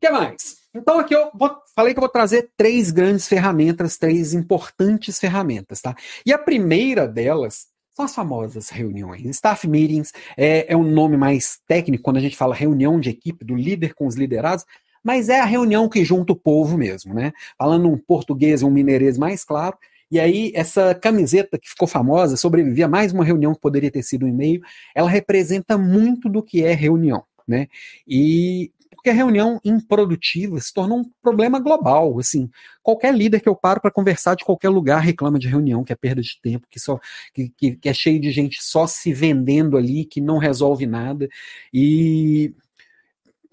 [0.00, 0.64] que mais?
[0.74, 5.80] Então aqui eu vou, falei que eu vou trazer três grandes ferramentas, três importantes ferramentas,
[5.80, 5.94] tá?
[6.26, 9.24] E a primeira delas são as famosas reuniões.
[9.36, 13.44] Staff meetings é, é um nome mais técnico quando a gente fala reunião de equipe,
[13.44, 14.64] do líder com os liderados,
[15.02, 17.32] mas é a reunião que junta o povo mesmo, né?
[17.56, 19.78] Falando um português um mineirês mais claro.
[20.10, 24.02] E aí, essa camiseta que ficou famosa, sobrevivia a mais uma reunião que poderia ter
[24.02, 24.60] sido um e-mail,
[24.94, 27.68] ela representa muito do que é reunião, né?
[28.06, 28.70] E
[29.04, 32.18] porque a reunião improdutiva se tornou um problema global.
[32.18, 32.48] Assim,
[32.82, 35.96] qualquer líder que eu paro para conversar de qualquer lugar reclama de reunião, que é
[35.96, 36.98] perda de tempo, que, só,
[37.34, 41.28] que, que, que é cheio de gente só se vendendo ali, que não resolve nada.
[41.70, 42.54] E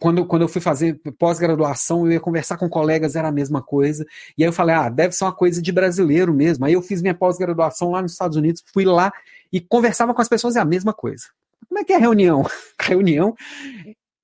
[0.01, 4.03] quando, quando eu fui fazer pós-graduação, eu ia conversar com colegas, era a mesma coisa.
[4.35, 6.65] E aí eu falei, ah, deve ser uma coisa de brasileiro mesmo.
[6.65, 9.13] Aí eu fiz minha pós-graduação lá nos Estados Unidos, fui lá
[9.53, 11.25] e conversava com as pessoas, é a mesma coisa.
[11.69, 12.43] Como é que é reunião?
[12.81, 13.35] reunião,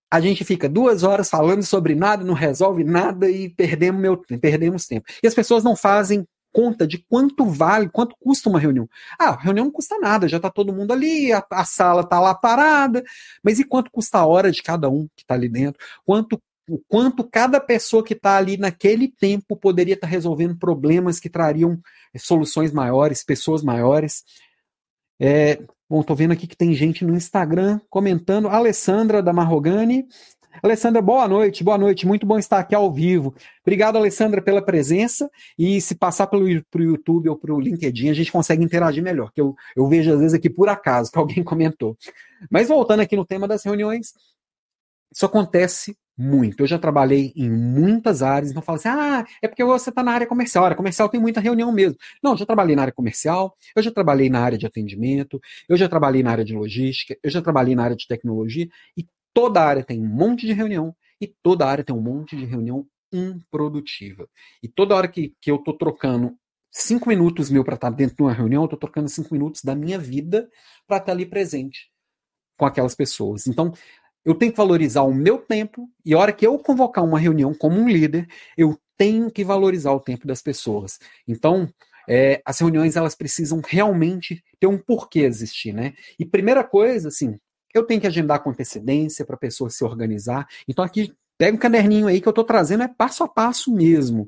[0.10, 4.88] a gente fica duas horas falando sobre nada, não resolve nada e perdemos, meu, perdemos
[4.88, 5.06] tempo.
[5.22, 6.26] E as pessoas não fazem
[6.58, 8.90] conta de quanto vale, quanto custa uma reunião.
[9.20, 12.34] Ah, reunião não custa nada, já está todo mundo ali, a, a sala está lá
[12.34, 13.04] parada,
[13.44, 15.80] mas e quanto custa a hora de cada um que está ali dentro?
[16.04, 21.20] Quanto o quanto cada pessoa que está ali naquele tempo poderia estar tá resolvendo problemas
[21.20, 21.80] que trariam
[22.18, 24.24] soluções maiores, pessoas maiores.
[25.20, 28.50] É, bom, tô vendo aqui que tem gente no Instagram comentando.
[28.50, 30.08] Alessandra da Marrogani
[30.62, 33.34] Alessandra, boa noite, boa noite, muito bom estar aqui ao vivo.
[33.62, 35.30] Obrigado, Alessandra, pela presença.
[35.58, 39.42] E se passar pelo pro YouTube ou pelo LinkedIn, a gente consegue interagir melhor, que
[39.42, 41.96] eu, eu vejo às vezes aqui por acaso, que alguém comentou.
[42.50, 44.14] Mas voltando aqui no tema das reuniões,
[45.14, 46.62] isso acontece muito.
[46.62, 50.12] Eu já trabalhei em muitas áreas, então falo assim: ah, é porque você está na
[50.12, 50.64] área comercial.
[50.64, 51.98] A área comercial tem muita reunião mesmo.
[52.24, 55.40] Não, eu já trabalhei na área comercial, eu já trabalhei na área de atendimento,
[55.70, 58.68] eu já trabalhei na área de logística, eu já trabalhei na área de tecnologia,
[58.98, 59.06] e
[59.38, 62.88] toda área tem um monte de reunião e toda área tem um monte de reunião
[63.14, 64.28] improdutiva.
[64.64, 66.36] E toda hora que, que eu estou trocando
[66.72, 69.62] cinco minutos meu para estar tá dentro de uma reunião, eu estou trocando cinco minutos
[69.64, 70.50] da minha vida
[70.88, 71.88] para estar tá ali presente
[72.58, 73.46] com aquelas pessoas.
[73.46, 73.72] Então,
[74.26, 77.54] eu tenho que valorizar o meu tempo e a hora que eu convocar uma reunião
[77.54, 80.98] como um líder, eu tenho que valorizar o tempo das pessoas.
[81.28, 81.72] Então,
[82.10, 85.94] é, as reuniões elas precisam realmente ter um porquê existir, né?
[86.18, 87.38] E primeira coisa, assim,
[87.78, 90.48] eu tenho que agendar com antecedência para a pessoa se organizar.
[90.68, 94.28] Então aqui, pega um caderninho aí que eu estou trazendo, é passo a passo mesmo.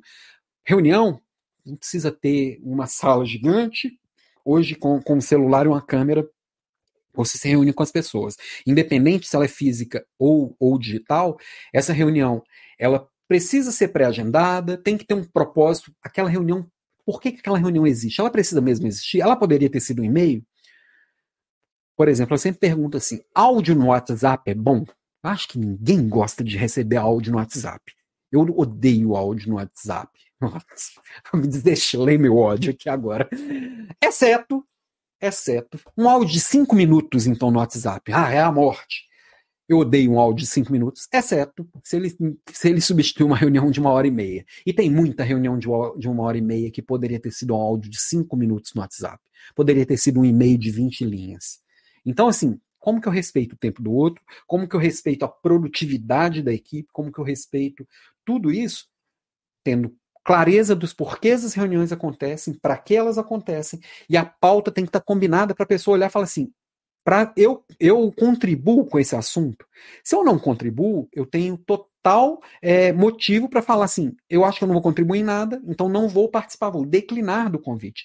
[0.65, 1.21] Reunião,
[1.65, 3.99] não precisa ter uma sala gigante.
[4.43, 6.27] Hoje, com, com um celular e uma câmera,
[7.13, 8.35] você se reúne com as pessoas.
[8.65, 11.37] Independente se ela é física ou, ou digital,
[11.73, 12.43] essa reunião,
[12.77, 15.93] ela precisa ser pré-agendada, tem que ter um propósito.
[16.01, 16.65] Aquela reunião,
[17.05, 18.19] por que, que aquela reunião existe?
[18.19, 19.21] Ela precisa mesmo existir?
[19.21, 20.43] Ela poderia ter sido um e-mail?
[21.99, 24.85] Por exemplo, eu sempre pergunto assim: áudio no WhatsApp é bom?
[25.21, 27.91] Acho que ninguém gosta de receber áudio no WhatsApp.
[28.31, 30.09] Eu odeio áudio no WhatsApp.
[30.39, 33.29] Nossa, eu ler meu ódio aqui agora.
[34.01, 34.63] Exceto,
[35.21, 38.13] exceto, um áudio de 5 minutos, então, no WhatsApp.
[38.13, 39.03] Ah, é a morte.
[39.67, 42.15] Eu odeio um áudio de 5 minutos, exceto se ele,
[42.49, 44.45] se ele substitui uma reunião de uma hora e meia.
[44.65, 45.67] E tem muita reunião de,
[45.97, 48.79] de uma hora e meia que poderia ter sido um áudio de 5 minutos no
[48.79, 49.21] WhatsApp.
[49.53, 51.59] Poderia ter sido um e-mail de 20 linhas.
[52.05, 54.23] Então, assim, como que eu respeito o tempo do outro?
[54.47, 56.89] Como que eu respeito a produtividade da equipe?
[56.91, 57.87] Como que eu respeito
[58.25, 58.87] tudo isso?
[59.63, 63.79] Tendo clareza dos porquês as reuniões acontecem, para que elas acontecem,
[64.09, 66.51] e a pauta tem que estar tá combinada para a pessoa olhar e falar assim:
[67.03, 69.65] para eu, eu contribuo com esse assunto.
[70.03, 74.63] Se eu não contribuo, eu tenho total é, motivo para falar assim: eu acho que
[74.63, 78.03] eu não vou contribuir em nada, então não vou participar, vou declinar do convite.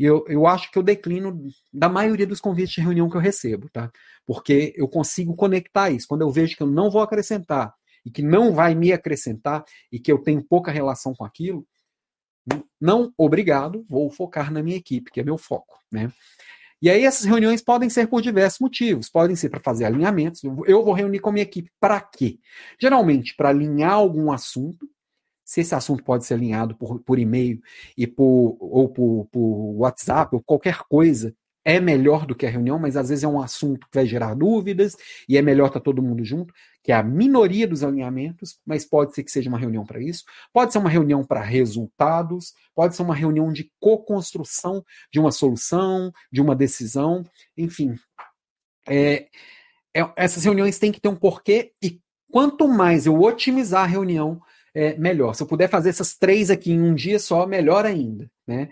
[0.00, 1.38] E eu, eu acho que eu declino
[1.70, 3.92] da maioria dos convites de reunião que eu recebo, tá?
[4.26, 6.06] Porque eu consigo conectar isso.
[6.08, 10.00] Quando eu vejo que eu não vou acrescentar e que não vai me acrescentar e
[10.00, 11.66] que eu tenho pouca relação com aquilo,
[12.80, 16.10] Não, obrigado, vou focar na minha equipe, que é meu foco, né?
[16.82, 19.10] E aí essas reuniões podem ser por diversos motivos.
[19.10, 20.42] Podem ser para fazer alinhamentos.
[20.44, 22.38] Eu vou reunir com a minha equipe para quê?
[22.80, 24.88] Geralmente para alinhar algum assunto.
[25.50, 27.60] Se esse assunto pode ser alinhado por, por e-mail
[27.96, 31.34] e por, ou por, por WhatsApp ou qualquer coisa,
[31.64, 34.34] é melhor do que a reunião, mas às vezes é um assunto que vai gerar
[34.34, 34.96] dúvidas
[35.28, 38.84] e é melhor estar tá todo mundo junto, que é a minoria dos alinhamentos, mas
[38.84, 40.22] pode ser que seja uma reunião para isso,
[40.52, 46.12] pode ser uma reunião para resultados, pode ser uma reunião de co-construção de uma solução,
[46.30, 47.24] de uma decisão,
[47.58, 47.96] enfim.
[48.88, 49.26] É,
[49.92, 54.40] é, essas reuniões têm que ter um porquê e quanto mais eu otimizar a reunião,
[54.74, 55.34] é, melhor.
[55.34, 58.70] Se eu puder fazer essas três aqui em um dia só, melhor ainda, né?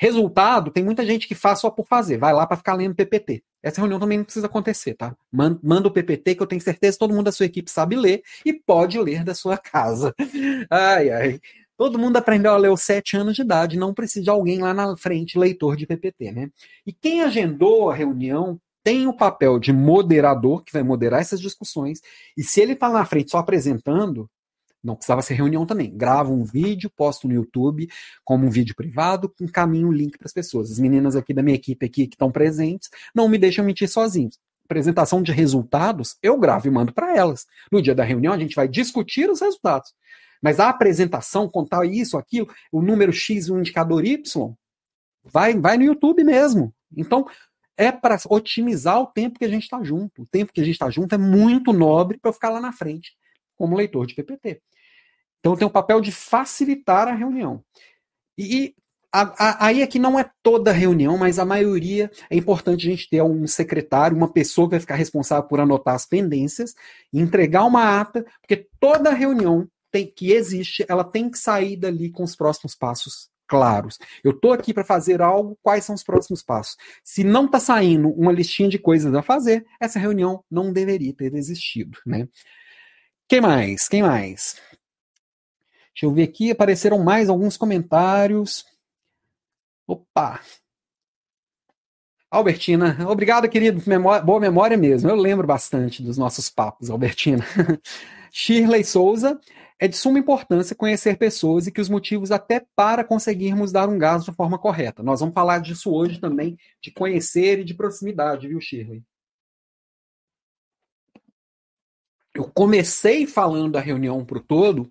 [0.00, 3.42] Resultado, tem muita gente que faz só por fazer, vai lá para ficar lendo PPT.
[3.60, 5.16] Essa reunião também não precisa acontecer, tá?
[5.32, 8.22] Manda o PPT que eu tenho certeza que todo mundo da sua equipe sabe ler
[8.46, 10.14] e pode ler da sua casa.
[10.70, 11.40] Ai, ai.
[11.76, 14.74] Todo mundo aprendeu a ler aos sete anos de idade, não precisa de alguém lá
[14.74, 16.50] na frente, leitor de PPT, né?
[16.84, 22.00] E quem agendou a reunião tem o papel de moderador, que vai moderar essas discussões,
[22.36, 24.28] e se ele está na frente só apresentando,
[24.82, 25.94] não precisava ser reunião também.
[25.96, 27.88] Gravo um vídeo, posto no YouTube
[28.24, 30.70] como um vídeo privado, encaminho o link para as pessoas.
[30.70, 34.38] As meninas aqui da minha equipe aqui que estão presentes não me deixam mentir sozinhos.
[34.64, 37.46] Apresentação de resultados, eu gravo e mando para elas.
[37.72, 39.94] No dia da reunião, a gente vai discutir os resultados.
[40.42, 44.54] Mas a apresentação, contar isso, aquilo, o número X o indicador Y,
[45.24, 46.72] vai, vai no YouTube mesmo.
[46.96, 47.26] Então,
[47.76, 50.22] é para otimizar o tempo que a gente está junto.
[50.22, 52.72] O tempo que a gente está junto é muito nobre para eu ficar lá na
[52.72, 53.16] frente
[53.58, 54.62] como leitor de PPT.
[55.40, 57.62] Então tem o papel de facilitar a reunião.
[58.36, 58.74] E
[59.12, 63.08] a, a, aí aqui não é toda reunião, mas a maioria é importante a gente
[63.08, 66.74] ter um secretário, uma pessoa que vai ficar responsável por anotar as pendências,
[67.12, 72.22] entregar uma ata, porque toda reunião tem, que existe, ela tem que sair dali com
[72.22, 73.98] os próximos passos claros.
[74.22, 76.76] Eu estou aqui para fazer algo, quais são os próximos passos?
[77.02, 81.34] Se não está saindo uma listinha de coisas a fazer, essa reunião não deveria ter
[81.34, 82.28] existido, né?
[83.28, 83.88] Quem mais?
[83.88, 84.56] Quem mais?
[85.92, 88.64] Deixa eu ver aqui, apareceram mais alguns comentários.
[89.86, 90.40] Opa!
[92.30, 93.82] Albertina, obrigado, querido.
[94.24, 95.10] Boa memória mesmo.
[95.10, 97.44] Eu lembro bastante dos nossos papos, Albertina.
[98.32, 99.38] Shirley Souza,
[99.78, 103.98] é de suma importância conhecer pessoas e que os motivos até para conseguirmos dar um
[103.98, 105.02] gás de forma correta.
[105.02, 109.02] Nós vamos falar disso hoje também, de conhecer e de proximidade, viu, Shirley?
[112.38, 114.88] Eu comecei falando da reunião para o todo,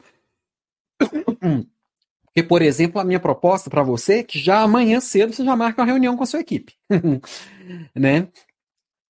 [0.99, 5.55] porque, por exemplo, a minha proposta para você é que já amanhã cedo você já
[5.55, 6.73] marca uma reunião com a sua equipe.
[7.95, 8.27] né?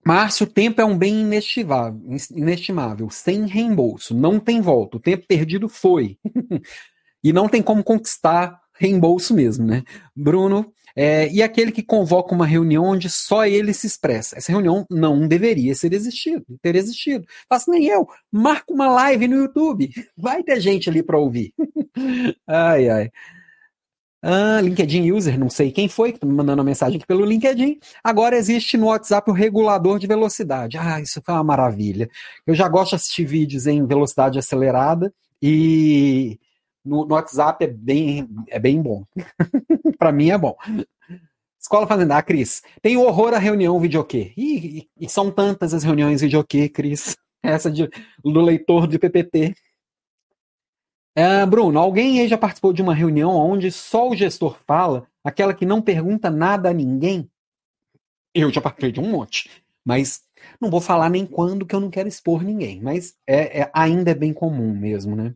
[0.05, 1.99] Márcio, o tempo é um bem inestimável,
[2.31, 4.97] inestimável, sem reembolso, não tem volta.
[4.97, 6.19] O tempo perdido foi.
[7.23, 9.83] e não tem como conquistar reembolso mesmo, né?
[10.15, 14.35] Bruno, é, e aquele que convoca uma reunião onde só ele se expressa.
[14.35, 17.23] Essa reunião não deveria ser existido, ter existido.
[17.47, 19.91] Faça nem eu, marca uma live no YouTube.
[20.17, 21.53] Vai ter gente ali para ouvir.
[22.47, 23.11] ai, ai.
[24.23, 27.23] Ah, LinkedIn User, não sei quem foi que está me mandando a mensagem aqui pelo
[27.23, 27.79] LinkedIn.
[28.03, 30.77] Agora existe no WhatsApp o regulador de velocidade.
[30.79, 32.09] Ah, isso foi uma maravilha.
[32.45, 36.39] Eu já gosto de assistir vídeos em velocidade acelerada e
[36.87, 39.03] no, no WhatsApp é bem, é bem bom.
[39.97, 40.55] para mim é bom.
[41.59, 44.31] Escola Fazenda, ah, Cris, tem horror à reunião videokê.
[44.37, 47.17] E, e, são tantas as reuniões videokê, Cris.
[47.43, 47.89] Essa de,
[48.23, 49.53] do leitor de PPT.
[51.15, 55.53] É, Bruno, alguém aí já participou de uma reunião onde só o gestor fala, aquela
[55.53, 57.29] que não pergunta nada a ninguém?
[58.33, 59.49] Eu já participei de um monte.
[59.83, 60.21] Mas
[60.61, 62.81] não vou falar nem quando, que eu não quero expor ninguém.
[62.81, 65.33] Mas é, é ainda é bem comum mesmo, né?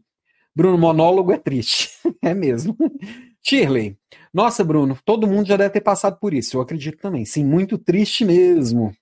[0.56, 1.90] Bruno, monólogo é triste.
[2.22, 2.76] é mesmo.
[3.44, 3.98] Shirley,
[4.34, 7.26] nossa, Bruno, todo mundo já deve ter passado por isso, eu acredito também.
[7.26, 8.94] Sim, muito triste mesmo.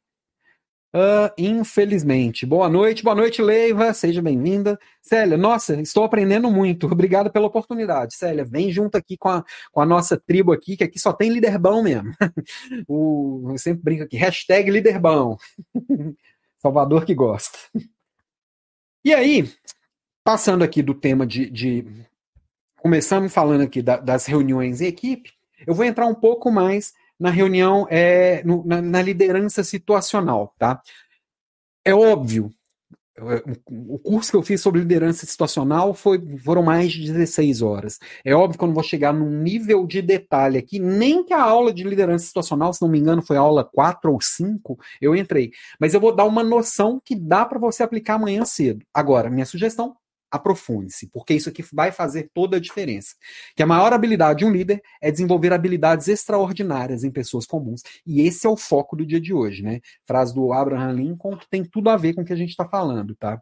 [0.91, 2.47] Uh, infelizmente.
[2.47, 4.79] Boa noite, boa noite, Leiva, seja bem-vinda.
[5.03, 6.87] Célia, nossa, estou aprendendo muito.
[6.87, 8.15] Obrigado pela oportunidade.
[8.15, 11.29] Célia, vem junto aqui com a, com a nossa tribo aqui, que aqui só tem
[11.29, 12.11] líder bom mesmo.
[12.87, 15.37] o, eu sempre brinco aqui, hashtag líder bom.
[16.57, 17.59] Salvador que gosta.
[19.05, 19.47] E aí,
[20.29, 21.83] passando aqui do tema de, de
[22.77, 25.31] começamos falando aqui da, das reuniões em equipe,
[25.65, 30.79] eu vou entrar um pouco mais na reunião, é, no, na, na, liderança situacional, tá?
[31.83, 32.51] É óbvio,
[33.65, 37.97] o curso que eu fiz sobre liderança situacional foi, foram mais de 16 horas.
[38.23, 41.41] É óbvio que eu não vou chegar num nível de detalhe aqui, nem que a
[41.41, 45.15] aula de liderança situacional, se não me engano, foi a aula 4 ou 5, eu
[45.15, 45.49] entrei.
[45.79, 48.85] Mas eu vou dar uma noção que dá para você aplicar amanhã cedo.
[48.93, 49.97] Agora, minha sugestão,
[50.31, 53.15] aprofunde-se, porque isso aqui vai fazer toda a diferença.
[53.55, 57.81] Que a maior habilidade de um líder é desenvolver habilidades extraordinárias em pessoas comuns.
[58.05, 59.79] E esse é o foco do dia de hoje, né?
[60.05, 62.65] Frase do Abraham Lincoln que tem tudo a ver com o que a gente está
[62.65, 63.41] falando, tá?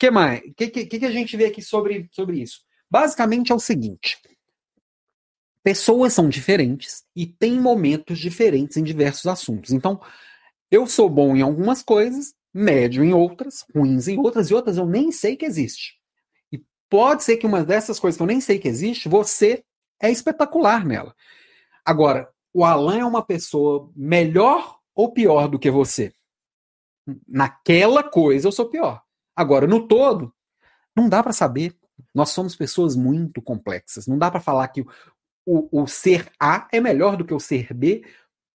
[0.00, 0.40] que mais?
[0.40, 2.62] O que, que, que a gente vê aqui sobre, sobre isso?
[2.90, 4.18] Basicamente é o seguinte:
[5.62, 9.72] pessoas são diferentes e têm momentos diferentes em diversos assuntos.
[9.72, 10.00] Então,
[10.70, 14.86] eu sou bom em algumas coisas, médio em outras, ruins em outras, e outras eu
[14.86, 15.94] nem sei que existe.
[16.52, 19.64] E pode ser que uma dessas coisas que eu nem sei que existe, você
[20.00, 21.14] é espetacular nela.
[21.84, 26.12] Agora, o Alan é uma pessoa melhor ou pior do que você?
[27.26, 29.02] Naquela coisa eu sou pior.
[29.34, 30.34] Agora, no todo,
[30.96, 31.76] não dá para saber.
[32.14, 34.06] Nós somos pessoas muito complexas.
[34.06, 34.84] Não dá para falar que
[35.46, 38.04] o, o, ser A é melhor do que o ser B,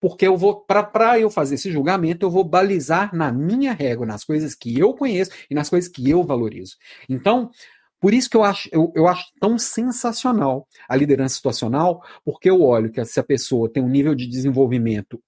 [0.05, 4.23] porque eu vou, para eu fazer esse julgamento, eu vou balizar na minha régua, nas
[4.23, 6.75] coisas que eu conheço e nas coisas que eu valorizo.
[7.09, 7.49] Então,
[7.99, 12.61] por isso que eu acho, eu, eu acho tão sensacional a liderança situacional, porque eu
[12.61, 15.19] olho que se a pessoa tem um nível de desenvolvimento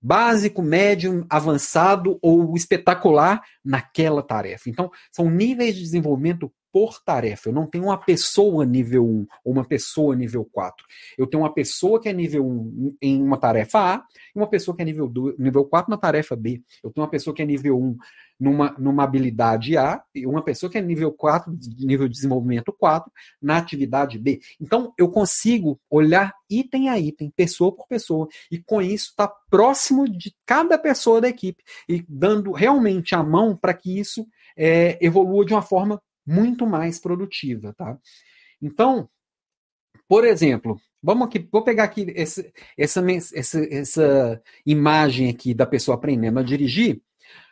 [0.00, 4.70] básico, médio, avançado ou espetacular naquela tarefa.
[4.70, 7.48] Então, são níveis de desenvolvimento por tarefa.
[7.48, 10.84] Eu não tenho uma pessoa nível 1 ou uma pessoa nível 4.
[11.18, 14.04] Eu tenho uma pessoa que é nível 1 em uma tarefa A
[14.34, 16.62] e uma pessoa que é nível, 2, nível 4 na tarefa B.
[16.82, 17.96] Eu tenho uma pessoa que é nível 1
[18.40, 23.10] numa, numa habilidade A e uma pessoa que é nível 4, nível de desenvolvimento 4,
[23.40, 24.40] na atividade B.
[24.60, 29.36] Então, eu consigo olhar item a item, pessoa por pessoa, e com isso estar tá
[29.48, 34.98] próximo de cada pessoa da equipe e dando realmente a mão para que isso é,
[35.04, 37.98] evolua de uma forma muito mais produtiva, tá?
[38.60, 39.08] Então,
[40.08, 43.02] por exemplo, vamos aqui, vou pegar aqui esse, essa,
[43.34, 47.00] essa, essa imagem aqui da pessoa aprendendo a dirigir,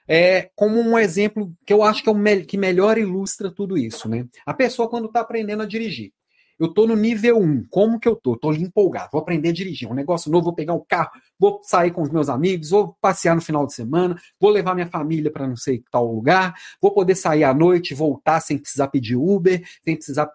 [0.07, 4.09] é, como um exemplo que eu acho que, é o que melhor ilustra tudo isso,
[4.09, 4.27] né?
[4.45, 6.12] A pessoa quando está aprendendo a dirigir,
[6.61, 7.67] eu tô no nível 1.
[7.71, 8.37] Como que eu tô?
[8.37, 9.09] Tô empolgado.
[9.13, 9.91] Vou aprender a dirigir.
[9.91, 13.35] Um negócio novo, vou pegar um carro, vou sair com os meus amigos, vou passear
[13.35, 17.15] no final de semana, vou levar minha família para não sei tal lugar, vou poder
[17.15, 20.31] sair à noite, voltar sem precisar pedir Uber, sem precisar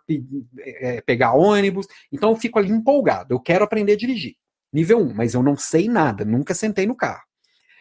[0.60, 1.86] é, pegar ônibus.
[2.12, 3.34] Então eu fico ali empolgado.
[3.34, 4.36] Eu quero aprender a dirigir.
[4.74, 7.24] Nível 1, mas eu não sei nada, nunca sentei no carro.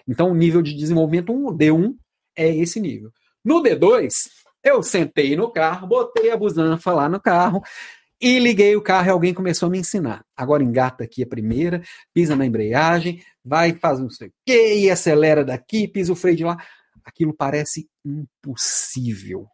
[0.07, 1.95] Então o nível de desenvolvimento 1, D1,
[2.37, 3.11] é esse nível.
[3.43, 4.09] No D2,
[4.63, 7.63] eu sentei no carro, botei a busanfa lá no carro,
[8.25, 10.25] e liguei o carro e alguém começou a me ensinar.
[10.35, 11.83] Agora engata aqui a primeira,
[12.15, 16.39] pisa na embreagem, vai, faz não sei o quê, e acelera daqui, pisa o freio
[16.39, 16.57] de lá.
[17.05, 19.47] Aquilo parece impossível.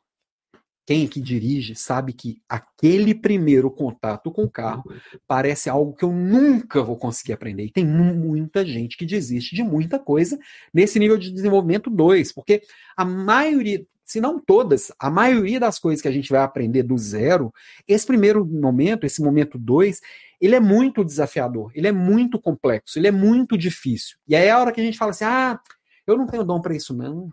[0.86, 4.84] Quem aqui dirige sabe que aquele primeiro contato com o carro
[5.26, 7.64] parece algo que eu nunca vou conseguir aprender.
[7.64, 10.38] E tem muita gente que desiste de muita coisa
[10.72, 12.62] nesse nível de desenvolvimento 2, porque
[12.96, 16.98] a maioria, se não todas, a maioria das coisas que a gente vai aprender do
[16.98, 17.54] zero,
[17.86, 20.00] esse primeiro momento, esse momento dois,
[20.40, 24.16] ele é muito desafiador, ele é muito complexo, ele é muito difícil.
[24.26, 25.60] E aí é a hora que a gente fala assim: ah,
[26.08, 27.30] eu não tenho dom para isso, não.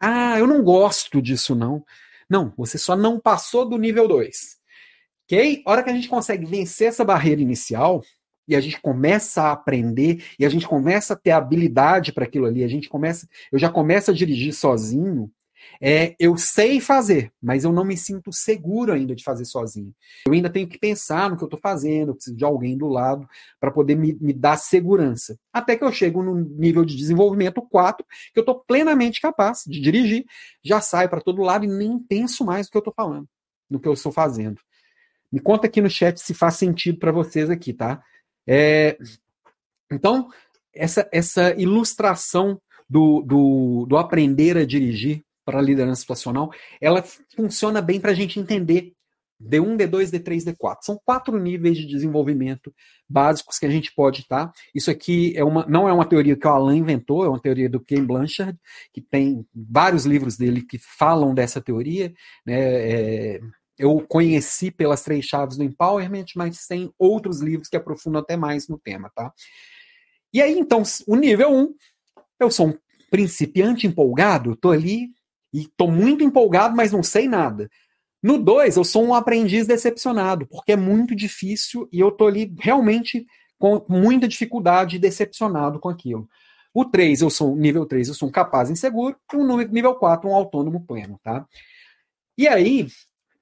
[0.00, 1.84] Ah, eu não gosto disso, não.
[2.28, 4.56] Não, você só não passou do nível 2.
[5.26, 5.62] Ok?
[5.64, 8.02] A hora que a gente consegue vencer essa barreira inicial,
[8.48, 12.46] e a gente começa a aprender e a gente começa a ter habilidade para aquilo
[12.46, 15.30] ali, a gente começa, eu já começo a dirigir sozinho,
[15.80, 19.94] é, eu sei fazer, mas eu não me sinto seguro ainda de fazer sozinho.
[20.26, 22.88] Eu ainda tenho que pensar no que eu estou fazendo, eu preciso de alguém do
[22.88, 23.26] lado
[23.60, 25.38] para poder me, me, dar segurança.
[25.52, 29.80] Até que eu chego no nível de desenvolvimento 4, que eu estou plenamente capaz de
[29.80, 30.24] dirigir,
[30.64, 33.28] já saio para todo lado e nem penso mais no que eu estou falando,
[33.68, 34.60] no que eu estou fazendo.
[35.30, 38.02] Me conta aqui no chat se faz sentido para vocês aqui, tá?
[38.46, 38.96] É,
[39.90, 40.30] então,
[40.72, 47.02] essa, essa ilustração do, do, do aprender a dirigir para a liderança situacional, ela
[47.34, 48.92] funciona bem para a gente entender
[49.40, 50.78] D1, D2, D3, D4.
[50.82, 52.74] São quatro níveis de desenvolvimento
[53.08, 54.46] básicos que a gente pode estar.
[54.46, 54.52] Tá?
[54.74, 57.68] Isso aqui é uma, não é uma teoria que o Alan inventou, é uma teoria
[57.68, 58.58] do Ken Blanchard,
[58.92, 62.12] que tem vários livros dele que falam dessa teoria.
[62.44, 62.56] Né?
[62.56, 63.40] É,
[63.78, 68.68] eu conheci pelas três chaves do Empowerment, mas tem outros livros que aprofundam até mais
[68.68, 69.10] no tema.
[69.14, 69.32] Tá?
[70.32, 71.74] E aí, então, o nível 1,
[72.40, 72.74] eu sou um
[73.10, 75.10] principiante empolgado, estou ali
[75.56, 77.70] e estou muito empolgado, mas não sei nada.
[78.22, 82.54] No 2, eu sou um aprendiz decepcionado, porque é muito difícil e eu estou ali
[82.58, 83.26] realmente
[83.58, 86.28] com muita dificuldade decepcionado com aquilo.
[86.74, 90.28] O 3, eu sou nível 3, eu sou um capaz inseguro, e o nível 4,
[90.28, 91.46] um autônomo pleno, tá?
[92.36, 92.86] E aí,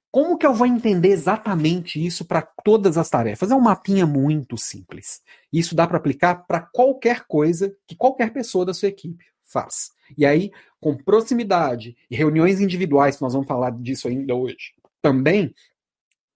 [0.09, 3.51] como que eu vou entender exatamente isso para todas as tarefas?
[3.51, 5.21] É um mapinha muito simples.
[5.51, 9.91] Isso dá para aplicar para qualquer coisa que qualquer pessoa da sua equipe faz.
[10.17, 10.51] E aí,
[10.81, 15.53] com proximidade e reuniões individuais, que nós vamos falar disso ainda hoje, também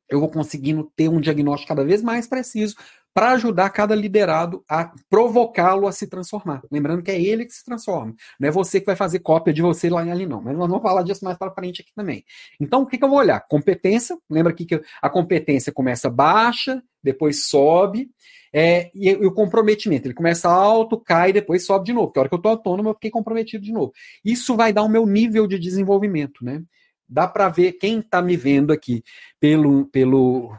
[0.09, 2.75] eu vou conseguindo ter um diagnóstico cada vez mais preciso
[3.13, 6.61] para ajudar cada liderado a provocá-lo a se transformar.
[6.71, 9.61] Lembrando que é ele que se transforma, não é você que vai fazer cópia de
[9.61, 10.41] você lá e ali, não.
[10.41, 12.23] Mas nós vamos falar disso mais para frente aqui também.
[12.59, 13.39] Então, o que, que eu vou olhar?
[13.47, 18.09] Competência, lembra aqui que a competência começa baixa, depois sobe,
[18.51, 22.07] é, e, e, o comprometimento, ele começa alto, cai, depois sobe de novo.
[22.07, 23.93] Porque a hora que eu estou autônomo, eu fiquei comprometido de novo.
[24.23, 26.63] Isso vai dar o meu nível de desenvolvimento, né?
[27.07, 29.03] Dá para ver quem está me vendo aqui
[29.39, 30.51] pelo, pelo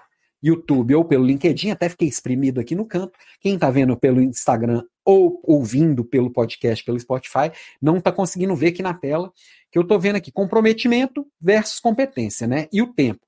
[0.42, 3.18] YouTube ou pelo LinkedIn, até fiquei exprimido aqui no canto.
[3.40, 8.68] Quem está vendo pelo Instagram ou ouvindo pelo podcast, pelo Spotify, não está conseguindo ver
[8.68, 9.32] aqui na tela,
[9.70, 12.68] que eu estou vendo aqui comprometimento versus competência, né?
[12.72, 13.20] E o tempo.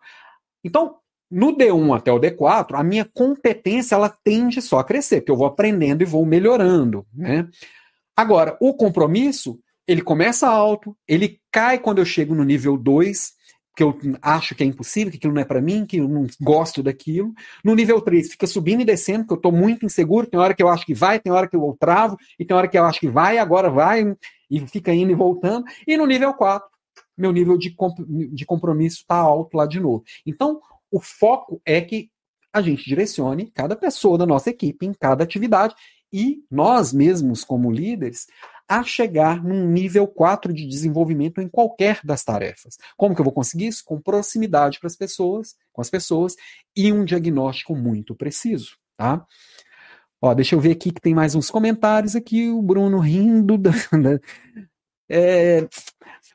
[0.64, 0.96] Então,
[1.30, 5.36] no D1 até o D4, a minha competência ela tende só a crescer, porque eu
[5.36, 7.48] vou aprendendo e vou melhorando, né?
[8.14, 13.32] Agora, o compromisso, ele começa alto, ele cai quando eu chego no nível 2,
[13.74, 16.26] que eu acho que é impossível, que aquilo não é para mim, que eu não
[16.40, 17.32] gosto daquilo.
[17.64, 20.26] No nível 3, fica subindo e descendo, que eu estou muito inseguro.
[20.26, 22.68] Tem hora que eu acho que vai, tem hora que eu travo, e tem hora
[22.68, 24.14] que eu acho que vai, agora vai,
[24.50, 25.64] e fica indo e voltando.
[25.86, 26.68] E no nível 4,
[27.16, 30.04] meu nível de, comp de compromisso está alto lá de novo.
[30.26, 30.60] Então,
[30.90, 32.10] o foco é que
[32.52, 35.74] a gente direcione cada pessoa da nossa equipe em cada atividade
[36.12, 38.26] e nós mesmos, como líderes,
[38.68, 42.76] a chegar num nível 4 de desenvolvimento em qualquer das tarefas.
[42.96, 43.82] Como que eu vou conseguir isso?
[43.84, 46.34] Com proximidade para as pessoas, com as pessoas
[46.76, 49.24] e um diagnóstico muito preciso, tá?
[50.20, 53.72] Ó, deixa eu ver aqui que tem mais uns comentários aqui, o Bruno rindo da,
[55.08, 55.68] é...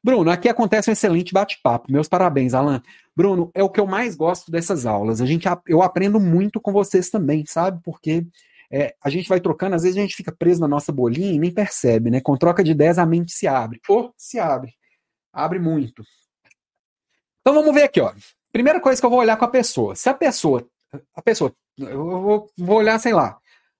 [0.03, 1.91] Bruno, aqui acontece um excelente bate-papo.
[1.91, 2.81] Meus parabéns, Alan.
[3.15, 5.19] Bruno, é o que eu mais gosto dessas aulas.
[5.19, 7.81] A gente, eu aprendo muito com vocês também, sabe?
[7.83, 8.25] Porque
[8.71, 11.39] é, a gente vai trocando, às vezes a gente fica preso na nossa bolinha e
[11.39, 12.19] nem percebe, né?
[12.19, 13.79] Com troca de ideias, a mente se abre.
[13.87, 14.73] Ou se abre.
[15.31, 16.03] Abre muito.
[17.41, 18.13] Então vamos ver aqui, ó.
[18.51, 19.95] Primeira coisa que eu vou olhar com a pessoa.
[19.95, 20.67] Se a pessoa.
[21.13, 21.53] A pessoa.
[21.77, 23.37] Eu vou, vou olhar, sei lá.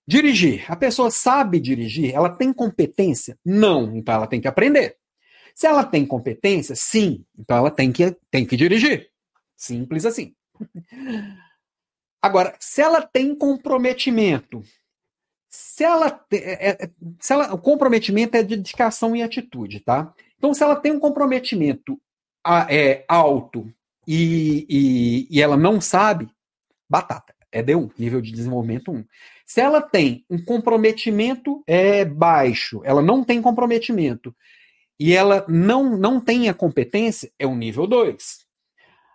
[0.08, 0.72] Dirigir.
[0.72, 2.14] A pessoa sabe dirigir?
[2.14, 3.38] Ela tem competência?
[3.44, 3.96] Não.
[3.96, 4.96] Então ela tem que aprender.
[5.54, 7.26] Se ela tem competência, sim.
[7.38, 9.10] Então ela tem que, tem que dirigir.
[9.56, 10.34] Simples assim.
[12.22, 14.64] Agora, se ela tem comprometimento,
[15.50, 16.90] se ela, é, é,
[17.20, 20.14] se ela, o comprometimento é dedicação e atitude, tá?
[20.38, 22.00] Então, se ela tem um comprometimento
[22.70, 23.72] é, alto
[24.06, 26.30] e, e, e ela não sabe,
[26.90, 29.06] batata, é D1, nível de desenvolvimento 1.
[29.46, 34.36] Se ela tem um comprometimento é, baixo, ela não tem comprometimento,
[35.00, 38.46] e ela não, não tem a competência, é um nível 2.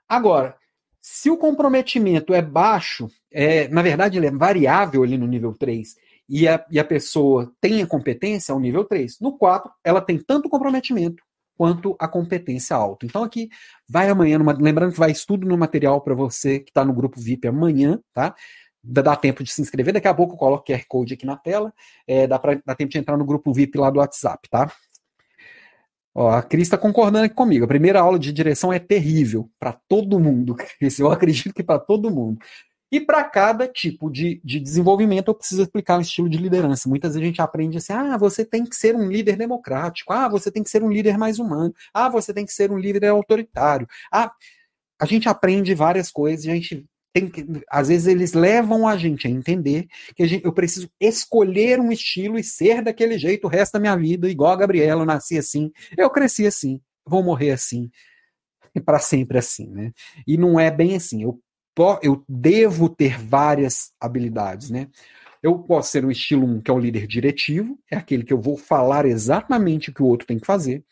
[0.08, 0.56] Agora,
[1.02, 5.96] se o comprometimento é baixo, é, na verdade ele é variável ali no nível 3,
[6.28, 9.18] e a, e a pessoa tem a competência ao nível 3.
[9.20, 11.22] No 4, ela tem tanto comprometimento
[11.56, 13.04] quanto a competência alta.
[13.04, 13.48] Então aqui
[13.88, 17.20] vai amanhã, numa, lembrando que vai estudo no material para você que está no grupo
[17.20, 18.34] VIP amanhã, tá?
[18.82, 21.72] Dá tempo de se inscrever, daqui a pouco eu coloco QR Code aqui na tela,
[22.06, 24.72] é, dá, pra, dá tempo de entrar no grupo VIP lá do WhatsApp, tá?
[26.14, 27.64] Ó, a Cris está concordando aqui comigo.
[27.64, 30.56] A primeira aula de direção é terrível para todo mundo.
[30.98, 32.38] Eu acredito que para todo mundo.
[32.92, 36.90] E para cada tipo de, de desenvolvimento, eu preciso explicar um estilo de liderança.
[36.90, 40.28] Muitas vezes a gente aprende assim: ah, você tem que ser um líder democrático, ah,
[40.28, 43.06] você tem que ser um líder mais humano, ah, você tem que ser um líder
[43.06, 43.88] autoritário.
[44.12, 44.30] Ah,
[45.00, 49.26] a gente aprende várias coisas, a gente tem que, às vezes eles levam a gente
[49.26, 49.86] a entender
[50.16, 53.80] que a gente, eu preciso escolher um estilo e ser daquele jeito o resto da
[53.80, 57.90] minha vida, igual a Gabriela, eu nasci assim, eu cresci assim, vou morrer assim,
[58.74, 59.92] e para sempre assim, né?
[60.26, 61.22] E não é bem assim.
[61.22, 61.38] Eu
[62.02, 64.88] eu devo ter várias habilidades, né?
[65.42, 68.40] Eu posso ser um estilo 1, que é o líder diretivo, é aquele que eu
[68.40, 70.84] vou falar exatamente o que o outro tem que fazer.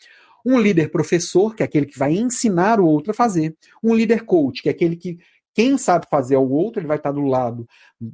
[0.44, 3.54] Um líder professor, que é aquele que vai ensinar o outro a fazer.
[3.84, 5.18] Um líder coach, que é aquele que
[5.54, 7.66] quem sabe fazer é o outro, ele vai estar do lado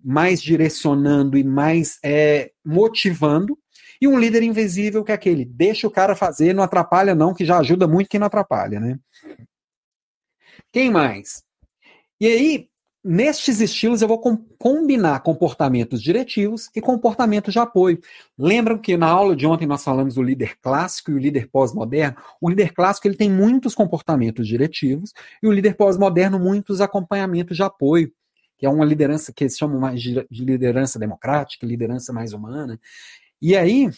[0.04, 3.58] mais direcionando e mais é, motivando.
[4.00, 7.44] E um líder invisível, que é aquele, deixa o cara fazer, não atrapalha não, que
[7.44, 8.98] já ajuda muito quem não atrapalha, né?
[10.72, 11.42] Quem mais?
[12.20, 12.68] E aí,
[13.06, 18.00] nestes estilos, eu vou com, combinar comportamentos diretivos e comportamentos de apoio.
[18.36, 22.16] Lembram que na aula de ontem nós falamos do líder clássico e o líder pós-moderno?
[22.40, 27.62] O líder clássico ele tem muitos comportamentos diretivos e o líder pós-moderno muitos acompanhamentos de
[27.62, 28.12] apoio,
[28.58, 32.80] que é uma liderança que eles chamam mais de liderança democrática, liderança mais humana.
[33.40, 33.88] E aí,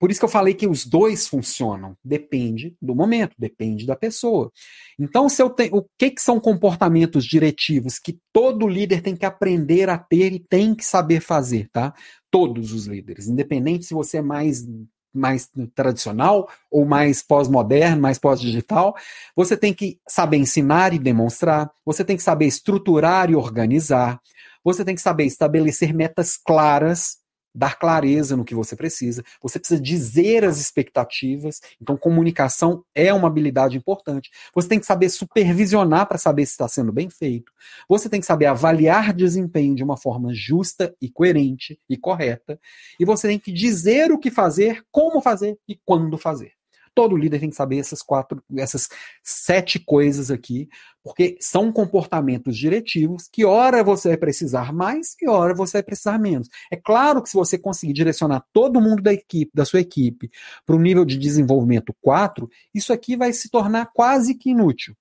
[0.00, 1.94] por isso que eu falei que os dois funcionam.
[2.02, 4.50] Depende do momento, depende da pessoa.
[4.98, 9.26] Então, se eu tenho, o que, que são comportamentos diretivos que todo líder tem que
[9.26, 11.92] aprender a ter e tem que saber fazer, tá?
[12.30, 14.66] Todos os líderes, independente se você é mais
[15.12, 18.94] mais tradicional ou mais pós-moderno, mais pós-digital.
[19.34, 24.20] Você tem que saber ensinar e demonstrar, você tem que saber estruturar e organizar,
[24.62, 27.16] você tem que saber estabelecer metas claras
[27.54, 33.28] dar clareza no que você precisa, você precisa dizer as expectativas, então comunicação é uma
[33.28, 34.30] habilidade importante.
[34.54, 37.52] Você tem que saber supervisionar para saber se está sendo bem feito.
[37.88, 42.58] Você tem que saber avaliar desempenho de uma forma justa e coerente e correta.
[42.98, 46.59] E você tem que dizer o que fazer, como fazer e quando fazer.
[46.94, 48.88] Todo líder tem que saber essas quatro, essas
[49.22, 50.68] sete coisas aqui,
[51.02, 56.18] porque são comportamentos diretivos que hora você vai precisar mais e hora você vai precisar
[56.18, 56.48] menos.
[56.70, 60.30] É claro que se você conseguir direcionar todo mundo da equipe, da sua equipe,
[60.66, 64.94] para o nível de desenvolvimento 4, isso aqui vai se tornar quase que inútil.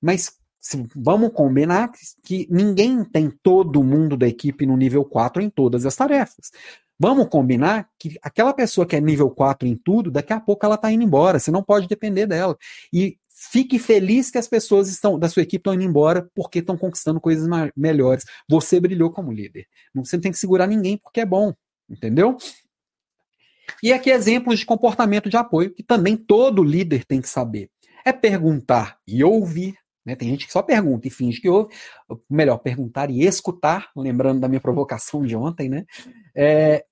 [0.00, 0.38] Mas
[0.94, 1.90] vamos combinar
[2.24, 6.50] que ninguém tem todo mundo da equipe no nível 4 em todas as tarefas.
[6.98, 10.76] Vamos combinar que aquela pessoa que é nível 4 em tudo, daqui a pouco ela
[10.76, 12.56] está indo embora, você não pode depender dela.
[12.92, 16.76] E fique feliz que as pessoas estão da sua equipe estão indo embora porque estão
[16.76, 18.24] conquistando coisas melhores.
[18.48, 19.66] Você brilhou como líder.
[19.94, 21.52] Você não tem que segurar ninguém porque é bom,
[21.88, 22.38] entendeu?
[23.82, 27.70] E aqui exemplos de comportamento de apoio que também todo líder tem que saber.
[28.04, 29.76] É perguntar e ouvir.
[30.06, 30.14] Né?
[30.14, 31.74] Tem gente que só pergunta e finge que ouve.
[32.30, 35.84] Melhor, perguntar e escutar, lembrando da minha provocação de ontem, né?
[36.34, 36.84] É,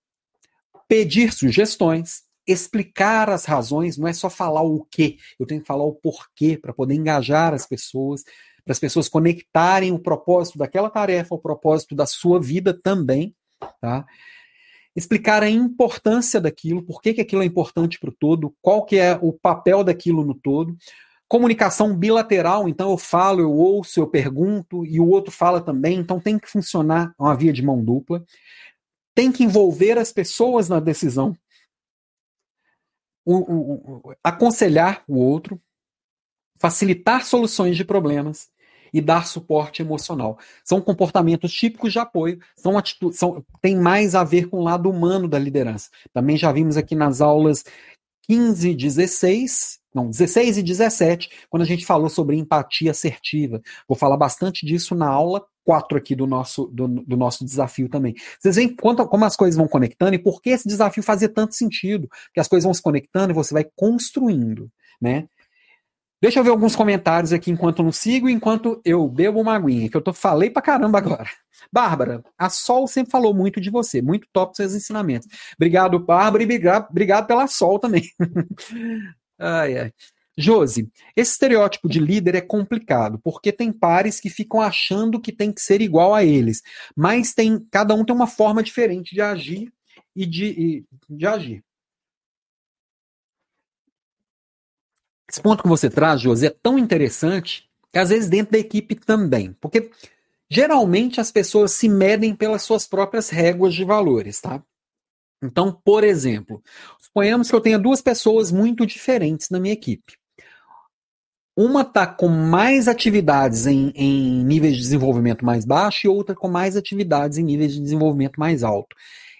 [0.88, 5.84] pedir sugestões, explicar as razões, não é só falar o que, eu tenho que falar
[5.84, 8.24] o porquê para poder engajar as pessoas,
[8.64, 13.34] para as pessoas conectarem o propósito daquela tarefa ao propósito da sua vida também,
[13.80, 14.04] tá?
[14.96, 18.96] Explicar a importância daquilo, por que, que aquilo é importante para o todo, qual que
[18.96, 20.76] é o papel daquilo no todo.
[21.28, 26.20] Comunicação bilateral, então eu falo, eu ouço, eu pergunto, e o outro fala também, então
[26.20, 28.24] tem que funcionar uma via de mão dupla.
[29.14, 31.36] Tem que envolver as pessoas na decisão,
[33.24, 35.60] o, o, o, aconselhar o outro,
[36.56, 38.50] facilitar soluções de problemas
[38.92, 40.38] e dar suporte emocional.
[40.62, 44.88] São comportamentos típicos de apoio, são atitudes, são, tem mais a ver com o lado
[44.88, 45.90] humano da liderança.
[46.12, 47.64] Também já vimos aqui nas aulas
[48.26, 53.60] 15 e 16, não, 16 e 17, quando a gente falou sobre empatia assertiva.
[53.88, 58.14] Vou falar bastante disso na aula 4 aqui do nosso, do, do nosso desafio também.
[58.38, 61.54] Vocês veem quanto, como as coisas vão conectando e por que esse desafio fazia tanto
[61.54, 62.08] sentido.
[62.32, 64.70] Que as coisas vão se conectando e você vai construindo,
[65.00, 65.26] né?
[66.24, 69.94] Deixa eu ver alguns comentários aqui enquanto não sigo, enquanto eu bebo uma aguinha, que
[69.94, 71.28] eu tô, falei pra caramba agora.
[71.70, 75.28] Bárbara, a Sol sempre falou muito de você, muito top seus ensinamentos.
[75.54, 78.04] Obrigado, Bárbara, e obrigado, pela Sol também.
[79.38, 79.92] ai, ai.
[80.34, 85.52] Josi, esse estereótipo de líder é complicado, porque tem pares que ficam achando que tem
[85.52, 86.62] que ser igual a eles,
[86.96, 89.70] mas tem cada um tem uma forma diferente de agir
[90.16, 91.62] e de, de agir.
[95.34, 98.94] Esse ponto que você traz, José, é tão interessante que às vezes dentro da equipe
[98.94, 99.52] também.
[99.60, 99.90] Porque
[100.48, 104.62] geralmente as pessoas se medem pelas suas próprias réguas de valores, tá?
[105.42, 106.62] Então, por exemplo,
[107.00, 110.16] suponhamos que eu tenha duas pessoas muito diferentes na minha equipe.
[111.56, 116.46] Uma está com mais atividades em, em níveis de desenvolvimento mais baixo e outra com
[116.46, 118.94] mais atividades em níveis de desenvolvimento mais alto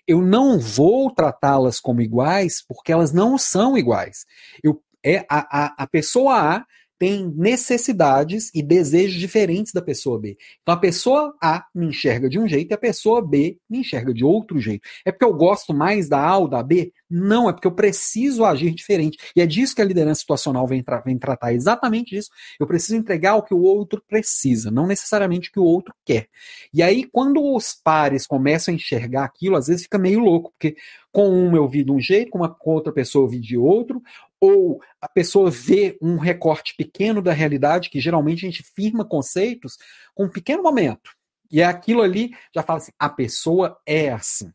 [0.06, 4.26] eu não vou tratá-las como iguais porque elas não são iguais.
[4.62, 6.64] Eu é a, a, a pessoa A
[6.98, 10.38] tem necessidades e desejos diferentes da pessoa B.
[10.62, 14.14] Então a pessoa A me enxerga de um jeito e a pessoa B me enxerga
[14.14, 14.88] de outro jeito.
[15.04, 16.92] É porque eu gosto mais da A ou da B?
[17.10, 19.18] Não, é porque eu preciso agir diferente.
[19.36, 22.30] E é disso que a liderança situacional vem, tra vem tratar, exatamente disso.
[22.58, 26.28] Eu preciso entregar o que o outro precisa, não necessariamente o que o outro quer.
[26.72, 30.76] E aí, quando os pares começam a enxergar aquilo, às vezes fica meio louco, porque
[31.12, 33.56] com um eu vi de um jeito, com, uma, com outra pessoa eu vi de
[33.56, 34.02] outro,
[34.44, 39.78] ou a pessoa vê um recorte pequeno da realidade, que geralmente a gente firma conceitos
[40.14, 41.12] com um pequeno momento.
[41.50, 44.52] E é aquilo ali já fala assim: a pessoa é assim.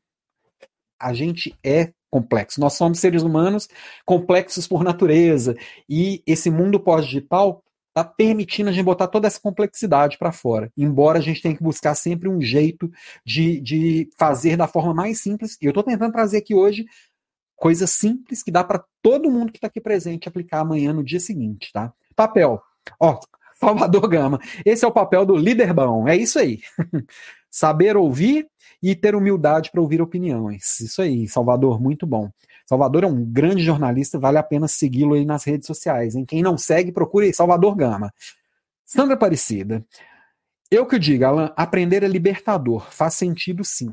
[1.01, 2.59] A gente é complexo.
[2.59, 3.67] Nós somos seres humanos
[4.05, 5.55] complexos por natureza.
[5.87, 10.71] E esse mundo pós-digital está permitindo a gente botar toda essa complexidade para fora.
[10.77, 12.91] Embora a gente tenha que buscar sempre um jeito
[13.25, 15.57] de, de fazer da forma mais simples.
[15.61, 16.85] E eu estou tentando trazer aqui hoje
[17.59, 21.19] Coisa simples que dá para todo mundo que está aqui presente aplicar amanhã no dia
[21.19, 21.93] seguinte, tá?
[22.15, 22.61] Papel.
[22.99, 23.19] Ó,
[23.59, 24.39] Salvador Gama.
[24.65, 26.07] Esse é o papel do líder bom.
[26.07, 26.61] É isso aí.
[27.51, 28.47] Saber ouvir
[28.81, 30.79] e ter humildade para ouvir opiniões.
[30.79, 32.29] Isso aí, Salvador, muito bom.
[32.65, 36.15] Salvador é um grande jornalista, vale a pena segui-lo aí nas redes sociais.
[36.15, 36.23] Hein?
[36.25, 38.13] Quem não segue, procure Salvador Gama.
[38.85, 39.85] Sandra Aparecida.
[40.71, 42.87] Eu que digo, Alan, aprender é libertador.
[42.91, 43.91] Faz sentido sim.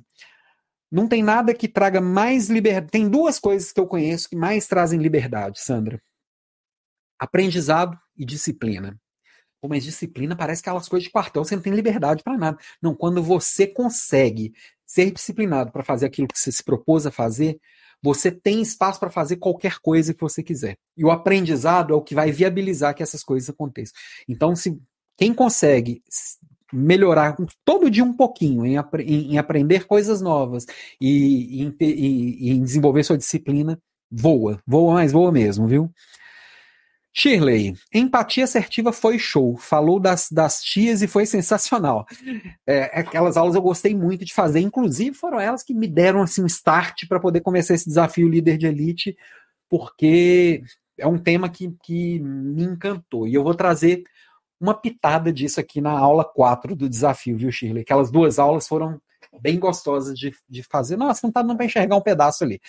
[0.97, 2.90] Não tem nada que traga mais liberdade.
[2.90, 6.01] Tem duas coisas que eu conheço que mais trazem liberdade, Sandra:
[7.18, 8.99] aprendizado e disciplina.
[9.61, 12.59] Pô, mas disciplina parece aquelas coisas de quartel, você não tem liberdade para nada.
[12.80, 14.55] Não, quando você consegue
[14.86, 17.61] ser disciplinado para fazer aquilo que você se propôs a fazer,
[18.03, 20.78] você tem espaço para fazer qualquer coisa que você quiser.
[20.97, 23.92] E o aprendizado é o que vai viabilizar que essas coisas aconteçam.
[24.26, 24.80] Então, se
[25.18, 26.03] quem consegue
[26.73, 30.67] melhorar todo dia um pouquinho em, em, em aprender coisas novas
[31.01, 33.79] e em, em, desenvolver sua disciplina,
[34.11, 35.91] voa, voa mais, voa mesmo, viu?
[37.19, 39.57] Shirley, empatia assertiva foi show.
[39.57, 42.05] Falou das, das tias e foi sensacional.
[42.67, 46.43] É, aquelas aulas eu gostei muito de fazer, inclusive foram elas que me deram assim
[46.43, 49.17] um start para poder começar esse desafio líder de elite,
[49.67, 50.62] porque
[50.99, 53.27] é um tema que, que me encantou.
[53.27, 54.03] E eu vou trazer
[54.61, 57.83] uma pitada disso aqui na aula 4 do desafio, viu, Shirley?
[57.83, 59.01] Aquelas duas aulas foram
[59.41, 60.97] bem gostosas de, de fazer.
[60.97, 62.61] Nossa, não tá dando para enxergar um pedaço ali.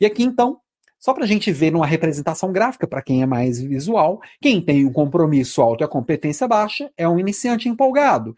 [0.00, 0.58] E aqui, então,
[0.98, 4.86] só para a gente ver numa representação gráfica, para quem é mais visual, quem tem
[4.86, 8.34] um compromisso alto e a competência baixa é um iniciante empolgado.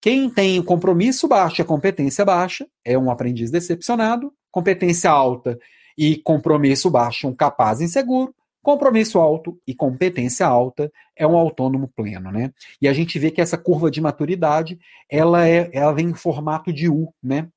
[0.00, 4.32] Quem tem o compromisso baixo e a competência baixa é um aprendiz decepcionado.
[4.50, 5.58] Competência alta
[5.96, 8.34] e compromisso baixo, um capaz inseguro.
[8.62, 12.52] Compromisso alto e competência alta é um autônomo pleno, né?
[12.80, 14.78] E a gente vê que essa curva de maturidade,
[15.10, 17.48] ela, é, ela vem em formato de U, né?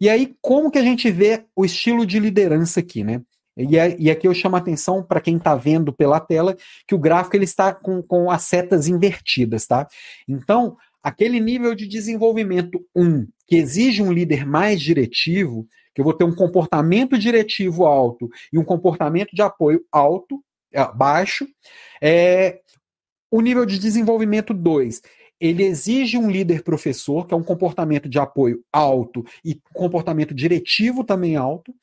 [0.00, 3.22] E aí, como que a gente vê o estilo de liderança aqui, né?
[3.56, 6.56] E, e aqui eu chamo a atenção para quem está vendo pela tela
[6.88, 9.86] que o gráfico ele está com, com as setas invertidas, tá?
[10.26, 16.14] Então, aquele nível de desenvolvimento 1, que exige um líder mais diretivo, que eu vou
[16.14, 21.46] ter um comportamento diretivo alto e um comportamento de apoio alto, é, baixo,
[22.00, 22.60] é
[23.30, 25.00] o nível de desenvolvimento 2
[25.42, 31.02] ele exige um líder professor, que é um comportamento de apoio alto e comportamento diretivo
[31.02, 31.74] também alto.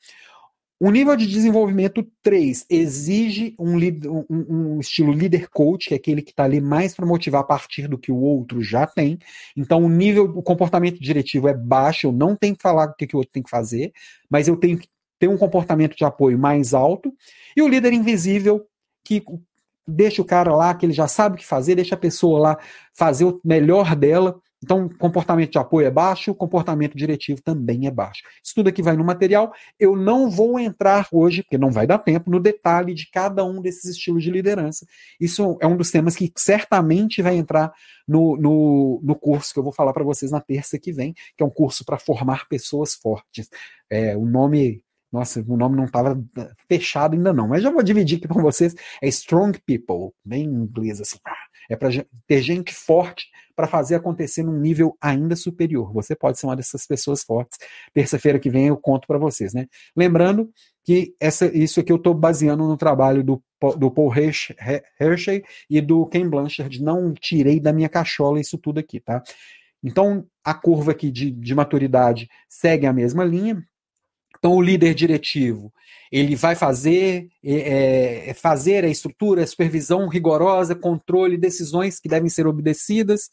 [0.82, 6.22] O nível de desenvolvimento 3 exige um, um, um, estilo leader coach, que é aquele
[6.22, 9.18] que está ali mais para motivar a partir do que o outro já tem.
[9.54, 13.06] Então, o nível, o comportamento diretivo é baixo, eu não tenho que falar o que,
[13.06, 13.92] que o outro tem que fazer,
[14.30, 17.12] mas eu tenho que ter um comportamento de apoio mais alto.
[17.54, 18.66] E o líder invisível,
[19.04, 19.22] que
[19.86, 22.58] deixa o cara lá, que ele já sabe o que fazer, deixa a pessoa lá
[22.94, 28.22] fazer o melhor dela então, comportamento de apoio é baixo, comportamento diretivo também é baixo.
[28.44, 29.52] Isso tudo aqui vai no material.
[29.78, 33.62] Eu não vou entrar hoje, porque não vai dar tempo, no detalhe de cada um
[33.62, 34.86] desses estilos de liderança.
[35.18, 37.72] Isso é um dos temas que certamente vai entrar
[38.06, 41.42] no, no, no curso que eu vou falar para vocês na terça que vem, que
[41.42, 43.48] é um curso para formar pessoas fortes.
[43.88, 44.82] É, o nome
[45.12, 46.22] nossa, o nome não estava
[46.68, 48.74] fechado ainda não, mas já vou dividir aqui com vocês.
[49.02, 51.18] É Strong People, bem em inglês assim.
[51.68, 51.88] É para
[52.26, 55.92] ter gente forte para fazer acontecer num nível ainda superior.
[55.92, 57.58] Você pode ser uma dessas pessoas fortes.
[57.92, 59.66] Terça-feira que vem eu conto para vocês, né?
[59.94, 60.50] Lembrando
[60.84, 63.42] que essa, isso aqui eu estou baseando no trabalho do,
[63.76, 64.12] do Paul
[64.98, 66.82] Hershey e do Ken Blanchard.
[66.82, 69.22] Não tirei da minha cachola isso tudo aqui, tá?
[69.82, 73.62] Então, a curva aqui de, de maturidade segue a mesma linha.
[74.40, 75.70] Então, o líder diretivo,
[76.10, 82.30] ele vai fazer, é, é, fazer a estrutura, a supervisão rigorosa, controle, decisões que devem
[82.30, 83.30] ser obedecidas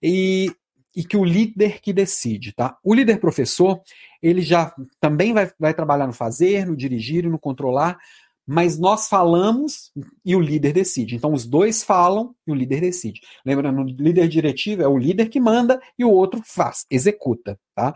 [0.00, 0.54] e,
[0.94, 2.76] e que o líder que decide, tá?
[2.84, 3.80] O líder professor,
[4.22, 7.98] ele já também vai, vai trabalhar no fazer, no dirigir e no controlar,
[8.46, 9.90] mas nós falamos
[10.22, 11.16] e o líder decide.
[11.16, 13.22] Então, os dois falam e o líder decide.
[13.44, 17.94] Lembrando, o líder diretivo é o líder que manda e o outro faz, executa, tá?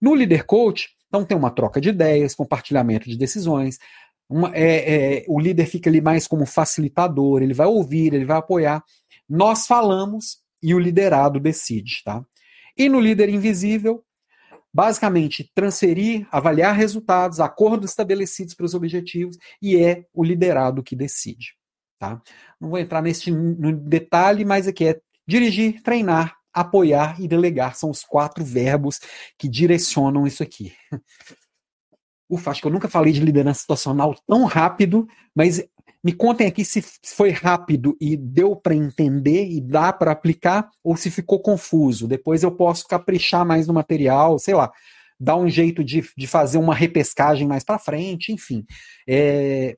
[0.00, 3.78] No líder coach, então tem uma troca de ideias, compartilhamento de decisões.
[4.28, 8.38] Uma, é, é, o líder fica ali mais como facilitador, ele vai ouvir, ele vai
[8.38, 8.82] apoiar.
[9.28, 12.24] Nós falamos e o liderado decide, tá?
[12.78, 14.04] E no líder invisível,
[14.72, 21.56] basicamente transferir, avaliar resultados, acordos estabelecidos para os objetivos e é o liderado que decide,
[21.98, 22.22] tá?
[22.60, 27.76] Não vou entrar nesse no detalhe, mas aqui é dirigir, treinar, apoiar e delegar.
[27.76, 29.00] São os quatro verbos
[29.38, 30.72] que direcionam isso aqui.
[32.28, 35.64] Ufa, acho que eu nunca falei de liderança situacional tão rápido, mas
[36.02, 40.96] me contem aqui se foi rápido e deu para entender e dá para aplicar, ou
[40.96, 42.08] se ficou confuso.
[42.08, 44.72] Depois eu posso caprichar mais no material, sei lá,
[45.18, 48.64] dar um jeito de, de fazer uma repescagem mais para frente, enfim.
[49.06, 49.76] É,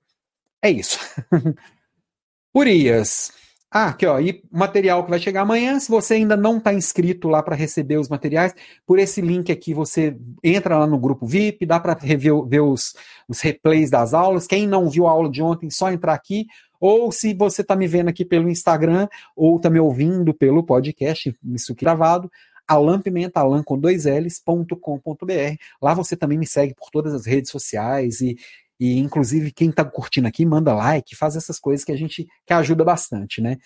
[0.62, 0.98] é isso.
[2.54, 3.32] Urias,
[3.74, 5.80] ah, aqui ó, e material que vai chegar amanhã.
[5.80, 8.54] Se você ainda não está inscrito lá para receber os materiais,
[8.86, 10.14] por esse link aqui você
[10.44, 12.94] entra lá no grupo VIP, dá para ver os,
[13.26, 14.46] os replays das aulas.
[14.46, 16.46] Quem não viu a aula de ontem, só entrar aqui.
[16.78, 21.34] Ou se você está me vendo aqui pelo Instagram, ou está me ouvindo pelo podcast,
[21.42, 22.30] isso gravado,
[22.66, 25.56] Alan Pimenta, alan com dois L's.com.br.
[25.80, 28.36] Lá você também me segue por todas as redes sociais e,
[28.82, 32.52] e inclusive quem está curtindo aqui, manda like, faz essas coisas que a gente que
[32.52, 33.56] ajuda bastante, né?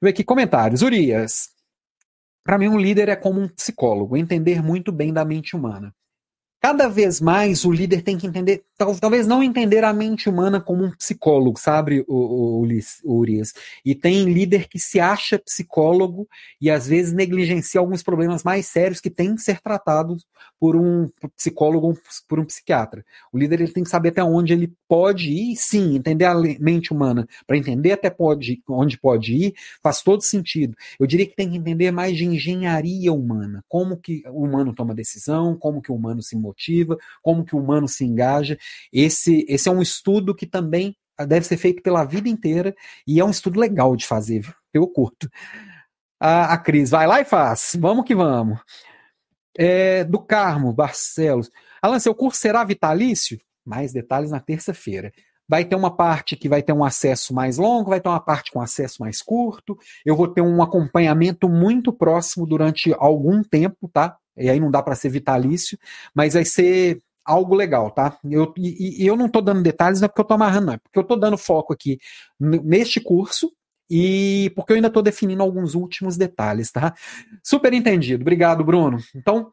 [0.00, 0.82] Ver aqui comentários.
[0.82, 1.50] Urias.
[2.44, 5.94] Para mim, um líder é como um psicólogo, entender muito bem da mente humana
[6.62, 10.84] cada vez mais o líder tem que entender, talvez não entender a mente humana como
[10.84, 12.66] um psicólogo, sabe, o, o,
[13.04, 13.52] o Urias?
[13.84, 16.28] E tem líder que se acha psicólogo
[16.60, 20.24] e às vezes negligencia alguns problemas mais sérios que têm que ser tratados
[20.60, 21.98] por um psicólogo,
[22.28, 23.04] por um psiquiatra.
[23.32, 26.92] O líder ele tem que saber até onde ele pode ir, sim, entender a mente
[26.92, 30.76] humana, para entender até pode, onde pode ir, faz todo sentido.
[31.00, 34.94] Eu diria que tem que entender mais de engenharia humana, como que o humano toma
[34.94, 36.36] decisão, como que o humano se
[37.22, 38.58] como que o humano se engaja.
[38.92, 40.96] Esse, esse é um estudo que também
[41.26, 42.74] deve ser feito pela vida inteira
[43.06, 45.28] e é um estudo legal de fazer, eu curto.
[46.20, 48.58] A, a Cris, vai lá e faz, vamos que vamos.
[49.56, 51.50] É, do Carmo, Barcelos.
[51.82, 53.38] Alan, seu curso será vitalício?
[53.64, 55.12] Mais detalhes na terça-feira.
[55.48, 58.50] Vai ter uma parte que vai ter um acesso mais longo, vai ter uma parte
[58.50, 59.76] com acesso mais curto.
[60.06, 64.16] Eu vou ter um acompanhamento muito próximo durante algum tempo, tá?
[64.36, 65.78] E aí não dá para ser vitalício,
[66.14, 68.18] mas vai ser algo legal, tá?
[68.24, 70.72] Eu, e, e eu não estou dando detalhes, não é porque eu estou amarrando, não,
[70.74, 71.98] é porque eu estou dando foco aqui
[72.38, 73.52] neste curso
[73.88, 76.94] e porque eu ainda estou definindo alguns últimos detalhes, tá?
[77.42, 78.22] Super entendido.
[78.22, 78.98] Obrigado, Bruno.
[79.14, 79.52] Então,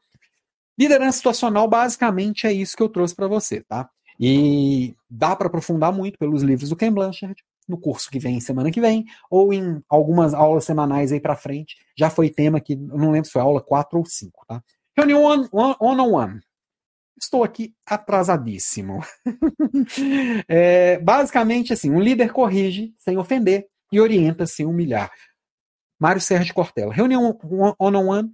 [0.78, 3.90] liderança situacional basicamente é isso que eu trouxe para você, tá?
[4.20, 7.36] E dá para aprofundar muito pelos livros do Ken Blanchard,
[7.70, 11.78] no curso que vem, semana que vem, ou em algumas aulas semanais aí para frente.
[11.96, 14.62] Já foi tema que, não lembro se foi aula 4 ou 5, tá?
[14.98, 16.42] Reunião one-on-one.
[17.22, 19.04] Estou aqui atrasadíssimo.
[20.48, 25.12] é, basicamente, assim, um líder corrige sem ofender e orienta sem humilhar.
[26.00, 26.94] Mário de Cortella.
[26.94, 27.38] Reunião
[27.78, 28.32] one-on-one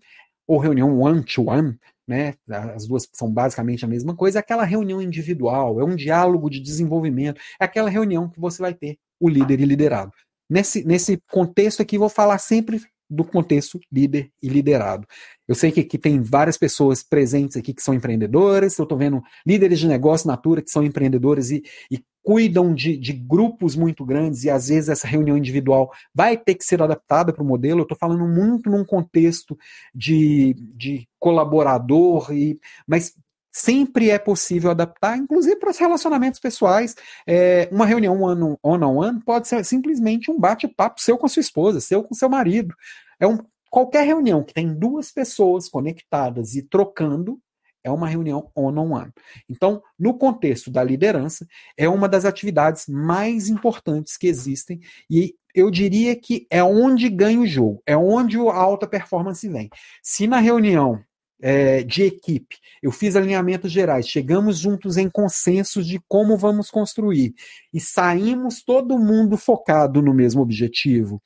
[0.47, 1.77] ou reunião one-to-one,
[2.07, 2.35] né?
[2.47, 4.39] As duas são basicamente a mesma coisa.
[4.39, 8.73] É aquela reunião individual, é um diálogo de desenvolvimento, é aquela reunião que você vai
[8.73, 10.11] ter o líder e liderado.
[10.49, 15.07] Nesse, nesse contexto aqui, vou falar sempre do contexto líder e liderado.
[15.47, 19.21] Eu sei que aqui tem várias pessoas presentes aqui que são empreendedoras, eu estou vendo
[19.45, 24.43] líderes de negócio natura que são empreendedores e, e cuidam de, de, grupos muito grandes
[24.43, 27.81] e às vezes essa reunião individual vai ter que ser adaptada para o modelo.
[27.81, 29.55] Eu estou falando muito num contexto
[29.93, 33.13] de, de colaborador, e, mas
[33.55, 36.93] sempre é possível adaptar, inclusive para os relacionamentos pessoais.
[37.25, 41.39] É, uma reunião one-on-one on one pode ser simplesmente um bate-papo seu com a sua
[41.39, 42.75] esposa, seu com seu marido.
[43.17, 43.37] É um,
[43.69, 47.39] qualquer reunião que tem duas pessoas conectadas e trocando
[47.81, 49.13] é uma reunião one-on-one.
[49.47, 51.47] Então, no contexto da liderança,
[51.77, 57.39] é uma das atividades mais importantes que existem e eu diria que é onde ganha
[57.39, 59.69] o jogo, é onde a alta performance vem.
[60.03, 61.01] Se na reunião
[61.41, 67.33] é, de equipe eu fiz alinhamentos gerais, chegamos juntos em consensos de como vamos construir
[67.73, 71.19] e saímos todo mundo focado no mesmo objetivo.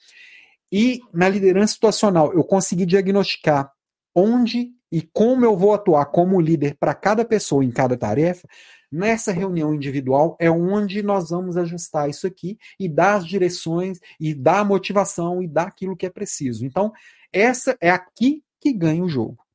[0.72, 3.70] E na liderança situacional eu consegui diagnosticar
[4.16, 8.47] onde e como eu vou atuar como líder para cada pessoa em cada tarefa,
[8.89, 14.34] nessa reunião individual é onde nós vamos ajustar isso aqui e dar as direções e
[14.34, 16.66] dar a motivação e dar aquilo que é preciso.
[16.66, 16.93] Então,
[17.34, 19.48] essa é aqui que ganha o jogo?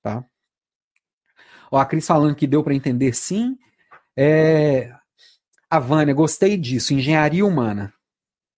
[1.74, 3.58] Ó, a Cris falando que deu para entender sim.
[4.16, 4.94] É...
[5.68, 7.92] A Vânia, gostei disso, engenharia humana.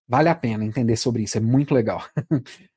[0.06, 2.04] Vale a pena entender sobre isso, é muito legal.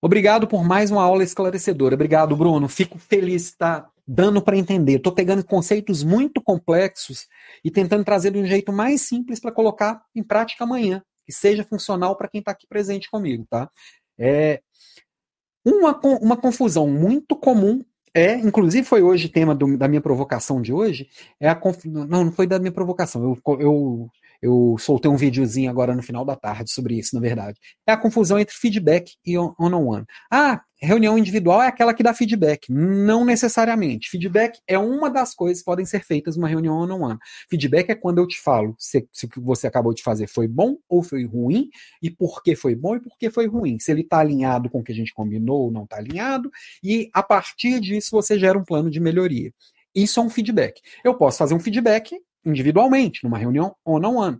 [0.00, 1.96] Obrigado por mais uma aula esclarecedora.
[1.96, 2.68] Obrigado, Bruno.
[2.68, 4.98] Fico feliz de estar dando para entender.
[4.98, 7.26] Estou pegando conceitos muito complexos
[7.64, 11.64] e tentando trazer de um jeito mais simples para colocar em prática amanhã, que seja
[11.64, 13.68] funcional para quem está aqui presente comigo, tá?
[14.16, 14.62] É
[15.64, 17.84] uma, uma confusão muito comum
[18.16, 21.08] é, inclusive foi hoje tema do, da minha provocação de hoje.
[21.38, 21.84] É a conf...
[21.84, 23.22] Não, não foi da minha provocação.
[23.22, 24.10] Eu, eu
[24.46, 27.58] eu soltei um videozinho agora no final da tarde sobre isso, na verdade.
[27.84, 30.04] É a confusão entre feedback e one-on-one.
[30.30, 32.70] Ah, reunião individual é aquela que dá feedback.
[32.70, 34.08] Não necessariamente.
[34.08, 37.18] Feedback é uma das coisas que podem ser feitas numa reunião one-on-one.
[37.50, 40.46] Feedback é quando eu te falo se, se o que você acabou de fazer foi
[40.46, 41.68] bom ou foi ruim,
[42.00, 43.80] e por que foi bom e por que foi ruim.
[43.80, 46.52] Se ele está alinhado com o que a gente combinou ou não está alinhado,
[46.84, 49.52] e a partir disso você gera um plano de melhoria.
[49.92, 50.80] Isso é um feedback.
[51.02, 52.14] Eu posso fazer um feedback
[52.46, 54.38] individualmente, numa reunião one-on-one.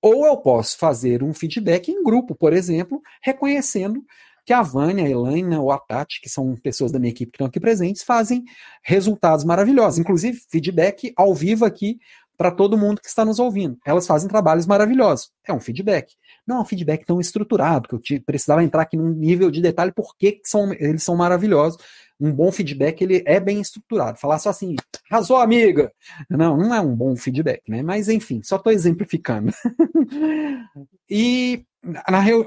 [0.00, 4.04] Ou eu posso fazer um feedback em grupo, por exemplo, reconhecendo
[4.44, 7.36] que a Vânia, a Elaine ou a Tati, que são pessoas da minha equipe que
[7.36, 8.44] estão aqui presentes, fazem
[8.82, 9.98] resultados maravilhosos.
[9.98, 11.98] Inclusive, feedback ao vivo aqui
[12.36, 13.78] para todo mundo que está nos ouvindo.
[13.84, 15.30] Elas fazem trabalhos maravilhosos.
[15.46, 16.14] É um feedback.
[16.46, 19.60] Não é um feedback tão estruturado, que eu te, precisava entrar aqui num nível de
[19.60, 21.78] detalhe por que são, eles são maravilhosos.
[22.20, 24.18] um bom feedback ele é bem estruturado.
[24.18, 24.76] Falar só assim,
[25.10, 25.92] arrasou, amiga.
[26.28, 27.82] Não, não é um bom feedback, né?
[27.82, 29.52] Mas enfim, só estou exemplificando.
[31.08, 31.64] e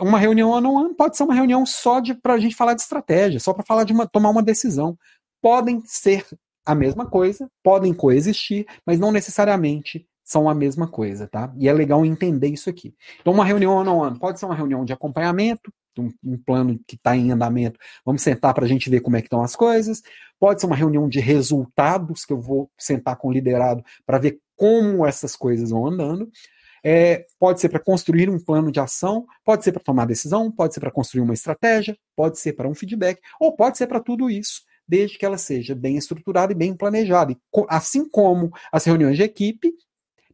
[0.01, 3.39] uma reunião ano ano pode ser uma reunião só para a gente falar de estratégia,
[3.39, 4.97] só para falar de uma, tomar uma decisão.
[5.41, 6.25] Podem ser
[6.67, 11.53] a mesma coisa, podem coexistir, mas não necessariamente são a mesma coisa, tá?
[11.57, 12.93] E é legal entender isso aqui.
[13.21, 16.77] Então, uma reunião ano a ano pode ser uma reunião de acompanhamento, um, um plano
[16.85, 17.79] que está em andamento.
[18.05, 20.01] Vamos sentar para a gente ver como é que estão as coisas.
[20.37, 24.39] Pode ser uma reunião de resultados, que eu vou sentar com o liderado para ver
[24.55, 26.29] como essas coisas vão andando.
[26.83, 30.73] É, pode ser para construir um plano de ação, pode ser para tomar decisão, pode
[30.73, 34.29] ser para construir uma estratégia, pode ser para um feedback, ou pode ser para tudo
[34.29, 37.31] isso, desde que ela seja bem estruturada e bem planejada.
[37.31, 39.73] E, assim como as reuniões de equipe,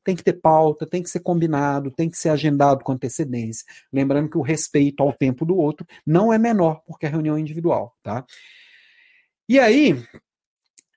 [0.04, 3.66] tem que ter pauta, tem que ser combinado, tem que ser agendado com antecedência.
[3.92, 7.96] Lembrando que o respeito ao tempo do outro não é menor porque é reunião individual,
[8.04, 8.26] tá?
[9.48, 10.02] E aí,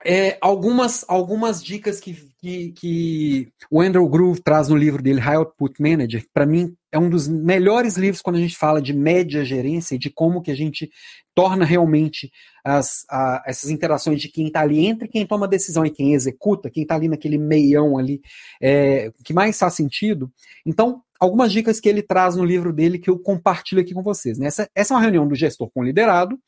[0.04, 5.36] é, algumas, algumas dicas que, que, que, o Andrew Groove traz no livro dele, High
[5.36, 9.44] Output Manager, para mim é um dos melhores livros quando a gente fala de média
[9.44, 10.90] gerência e de como que a gente
[11.34, 12.30] torna realmente
[12.64, 16.70] as, a, essas interações de quem está ali entre quem toma decisão e quem executa,
[16.70, 18.20] quem está ali naquele meião ali,
[18.60, 20.32] é, que mais faz sentido.
[20.64, 24.38] Então, algumas dicas que ele traz no livro dele que eu compartilho aqui com vocês.
[24.38, 24.46] Né?
[24.46, 26.38] Essa, essa é uma reunião do gestor com o liderado,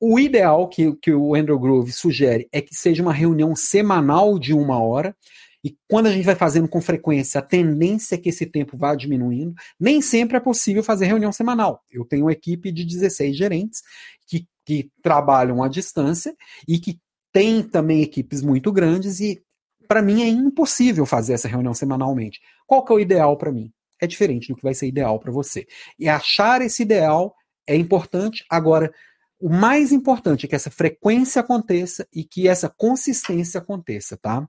[0.00, 4.52] o ideal que, que o Andrew Grove sugere é que seja uma reunião semanal de
[4.52, 5.16] uma hora.
[5.64, 8.94] E quando a gente vai fazendo com frequência, a tendência é que esse tempo vá
[8.94, 9.54] diminuindo.
[9.80, 11.80] Nem sempre é possível fazer reunião semanal.
[11.90, 13.80] Eu tenho uma equipe de 16 gerentes
[14.26, 16.36] que, que trabalham à distância
[16.68, 17.00] e que
[17.32, 19.42] tem também equipes muito grandes e
[19.88, 22.40] para mim é impossível fazer essa reunião semanalmente.
[22.66, 23.72] Qual que é o ideal para mim?
[24.00, 25.66] É diferente do que vai ser ideal para você.
[25.98, 27.34] E achar esse ideal
[27.66, 28.44] é importante.
[28.50, 28.92] Agora,
[29.40, 34.46] o mais importante é que essa frequência aconteça e que essa consistência aconteça, tá?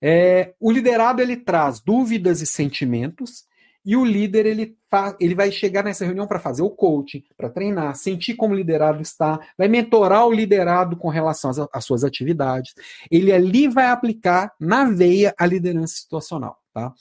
[0.00, 3.44] É, o liderado ele traz dúvidas e sentimentos
[3.86, 4.76] e o líder ele,
[5.20, 9.00] ele vai chegar nessa reunião para fazer o coaching, para treinar, sentir como o liderado
[9.00, 12.74] está, vai mentorar o liderado com relação às, às suas atividades.
[13.08, 16.92] Ele ali vai aplicar na veia a liderança situacional, tá?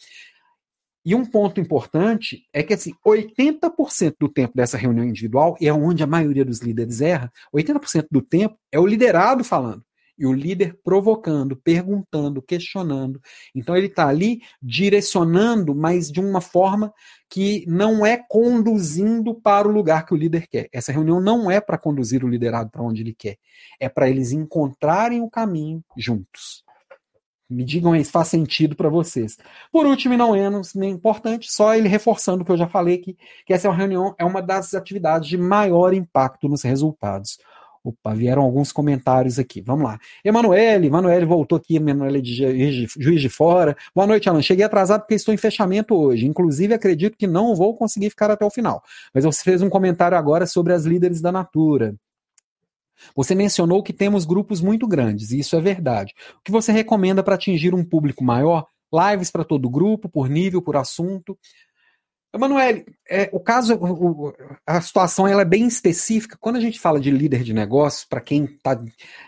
[1.05, 5.73] E um ponto importante é que assim, 80% do tempo dessa reunião individual, e é
[5.73, 9.84] onde a maioria dos líderes erra, 80% do tempo é o liderado falando.
[10.17, 13.21] E o líder provocando, perguntando, questionando.
[13.53, 16.93] Então ele está ali direcionando, mas de uma forma
[17.29, 20.69] que não é conduzindo para o lugar que o líder quer.
[20.71, 23.37] Essa reunião não é para conduzir o liderado para onde ele quer.
[23.79, 26.65] É para eles encontrarem o caminho juntos.
[27.47, 29.37] Me digam aí se faz sentido para vocês.
[29.71, 32.97] Por último, e não menos nem importante, só ele reforçando o que eu já falei
[32.97, 37.37] que, que essa reunião é uma das atividades de maior impacto nos resultados.
[37.85, 39.61] Opa, vieram alguns comentários aqui.
[39.61, 39.99] Vamos lá.
[40.23, 43.77] Emanuele, Emanuele voltou aqui, Emanuele de Juiz de Fora.
[43.93, 44.41] Boa noite, Alan.
[44.41, 46.25] Cheguei atrasado porque estou em fechamento hoje.
[46.25, 48.81] Inclusive, acredito que não vou conseguir ficar até o final.
[49.13, 51.95] Mas você fez um comentário agora sobre as líderes da Natura.
[53.15, 56.15] Você mencionou que temos grupos muito grandes, e isso é verdade.
[56.39, 58.65] O que você recomenda para atingir um público maior?
[58.91, 61.37] Lives para todo grupo, por nível, por assunto?
[62.35, 64.33] Emanuele, é, o caso, o,
[64.65, 66.37] a situação ela é bem específica.
[66.39, 68.79] Quando a gente fala de líder de negócio, para quem está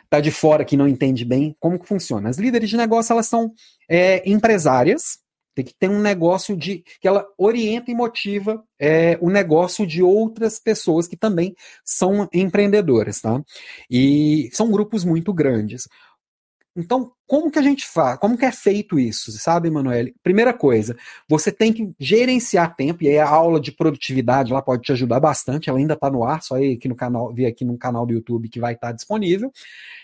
[0.10, 3.28] tá de fora que não entende bem como que funciona, as líderes de negócio elas
[3.28, 3.52] são
[3.90, 5.20] é, empresárias
[5.58, 10.04] tem que ter um negócio de que ela orienta e motiva é, o negócio de
[10.04, 13.42] outras pessoas que também são empreendedoras, tá?
[13.90, 15.88] E são grupos muito grandes.
[16.78, 18.20] Então, como que a gente faz?
[18.20, 20.14] Como que é feito isso, sabe, Emanuele?
[20.22, 20.96] Primeira coisa,
[21.28, 25.20] você tem que gerenciar tempo, e aí a aula de produtividade lá pode te ajudar
[25.20, 28.06] bastante, ela ainda está no ar, só ir aqui no canal, vir aqui no canal
[28.06, 29.52] do YouTube que vai estar tá disponível,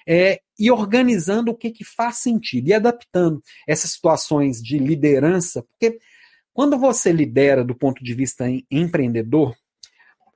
[0.08, 6.00] é, e organizando o que, que faz sentido, e adaptando essas situações de liderança, porque
[6.56, 9.56] quando você lidera do ponto de vista empreendedor,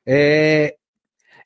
[0.06, 0.76] é,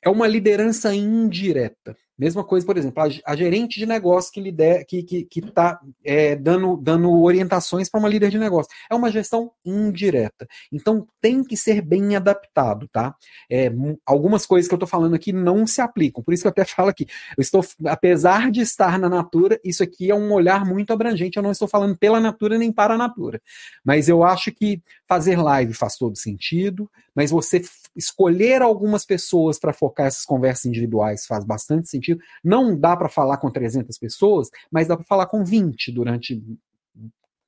[0.02, 1.96] é uma liderança indireta.
[2.18, 6.36] Mesma coisa, por exemplo, a, gerente de negócio que está que, que, que tá, é,
[6.36, 8.70] dando, dando orientações para uma líder de negócio.
[8.90, 10.46] É uma gestão indireta.
[10.70, 13.14] Então tem que ser bem adaptado, tá?
[13.50, 13.72] É,
[14.04, 16.22] algumas coisas que eu estou falando aqui não se aplicam.
[16.22, 17.06] Por isso que eu até falo aqui.
[17.36, 21.36] Eu estou, apesar de estar na Natura, isso aqui é um olhar muito abrangente.
[21.38, 23.40] Eu não estou falando pela Natura nem para a Natura.
[23.84, 27.62] Mas eu acho que fazer live faz todo sentido, mas você
[27.96, 32.20] escolher algumas pessoas para focar essas conversas individuais faz bastante sentido.
[32.42, 36.42] Não dá para falar com 300 pessoas, mas dá para falar com 20 durante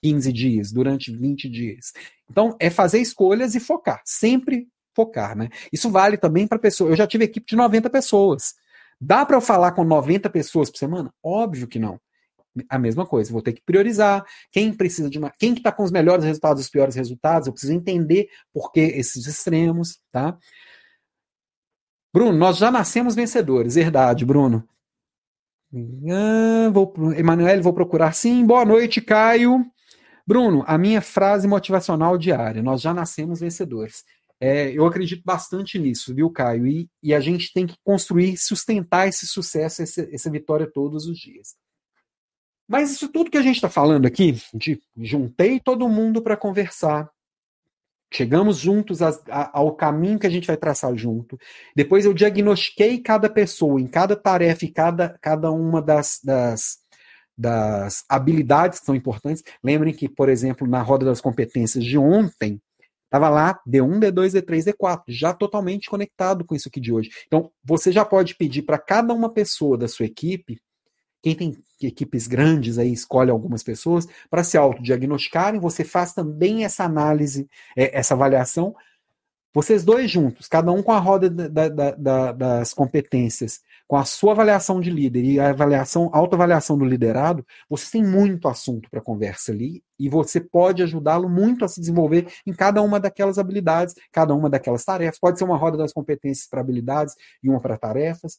[0.02, 1.92] 15 dias, durante 20 dias.
[2.30, 5.48] Então, é fazer escolhas e focar, sempre focar, né?
[5.72, 6.90] Isso vale também para pessoas.
[6.90, 8.54] Eu já tive equipe de 90 pessoas
[9.00, 11.12] Dá para eu falar com 90 pessoas por semana?
[11.22, 12.00] Óbvio que não.
[12.68, 15.82] A mesma coisa, vou ter que priorizar quem precisa de uma, quem que está com
[15.82, 20.38] os melhores resultados, os piores resultados, eu preciso entender por que esses extremos, tá?
[22.12, 24.68] Bruno, nós já nascemos vencedores, verdade, Bruno.
[26.08, 26.94] Ah, vou,
[27.60, 28.46] vou procurar sim.
[28.46, 29.66] Boa noite, Caio.
[30.24, 34.04] Bruno, a minha frase motivacional diária: nós já nascemos vencedores.
[34.40, 36.66] É, eu acredito bastante nisso, viu, Caio?
[36.66, 41.18] E, e, a gente tem que construir, sustentar esse sucesso, essa, essa vitória todos os
[41.18, 41.54] dias.
[42.66, 47.10] Mas isso tudo que a gente está falando aqui, de juntei todo mundo para conversar,
[48.12, 51.38] chegamos juntos a, a, ao caminho que a gente vai traçar junto.
[51.76, 56.78] Depois eu diagnostiquei cada pessoa em cada tarefa e cada, cada uma das, das,
[57.36, 59.42] das habilidades que são importantes.
[59.62, 62.60] Lembrem que, por exemplo, na roda das competências de ontem,
[63.04, 67.10] estava lá D1, D2, D3, D4, já totalmente conectado com isso aqui de hoje.
[67.26, 70.58] Então, você já pode pedir para cada uma pessoa da sua equipe
[71.24, 76.84] quem tem equipes grandes aí escolhe algumas pessoas para se autodiagnosticarem, você faz também essa
[76.84, 78.76] análise, é, essa avaliação.
[79.54, 84.04] Vocês dois juntos, cada um com a roda da, da, da, das competências, com a
[84.04, 89.00] sua avaliação de líder e a avaliação, autoavaliação do liderado, você tem muito assunto para
[89.00, 93.94] conversa ali e você pode ajudá-lo muito a se desenvolver em cada uma daquelas habilidades,
[94.12, 95.18] cada uma daquelas tarefas.
[95.18, 98.38] Pode ser uma roda das competências para habilidades e uma para tarefas.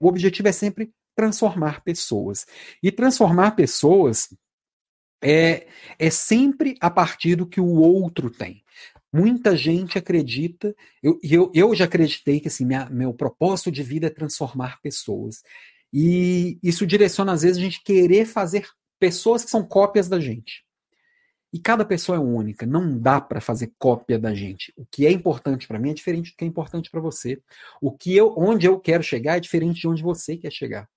[0.00, 2.46] O objetivo é sempre transformar pessoas.
[2.80, 4.28] E transformar pessoas
[5.20, 5.66] é,
[5.98, 8.62] é sempre a partir do que o outro tem.
[9.12, 10.72] Muita gente acredita,
[11.02, 15.42] eu, eu, eu já acreditei que assim, minha, meu propósito de vida é transformar pessoas.
[15.92, 18.68] E isso direciona, às vezes, a gente querer fazer
[19.00, 20.64] pessoas que são cópias da gente.
[21.52, 24.72] E cada pessoa é única, não dá para fazer cópia da gente.
[24.76, 27.40] O que é importante para mim é diferente do que é importante para você.
[27.80, 30.88] O que eu, onde eu quero chegar é diferente de onde você quer chegar.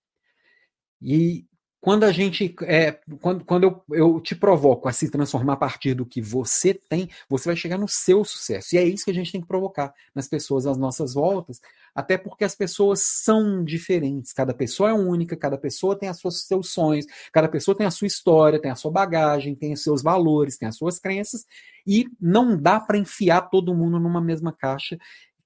[1.01, 1.45] E
[1.81, 5.95] quando a gente é, quando, quando eu, eu te provoco a se transformar a partir
[5.95, 8.75] do que você tem, você vai chegar no seu sucesso.
[8.75, 11.59] E é isso que a gente tem que provocar nas pessoas às nossas voltas,
[11.95, 14.31] até porque as pessoas são diferentes.
[14.31, 18.05] Cada pessoa é única, cada pessoa tem os seus sonhos, cada pessoa tem a sua
[18.05, 21.45] história, tem a sua bagagem, tem os seus valores, tem as suas crenças,
[21.85, 24.99] e não dá para enfiar todo mundo numa mesma caixa.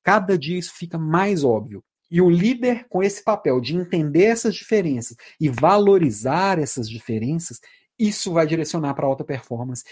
[0.03, 1.81] Cada dia isso fica mais óbvio.
[2.09, 7.59] E o líder, com esse papel de entender essas diferenças e valorizar essas diferenças,
[7.97, 9.83] isso vai direcionar para alta performance.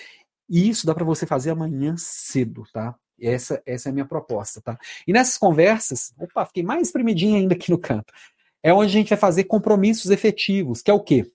[0.50, 2.96] E isso dá para você fazer amanhã cedo, tá?
[3.20, 4.78] Essa, essa é a minha proposta, tá?
[5.08, 8.14] E nessas conversas, opa, fiquei mais espremidinho ainda aqui no canto.
[8.62, 11.30] É onde a gente vai fazer compromissos efetivos, que é o quê?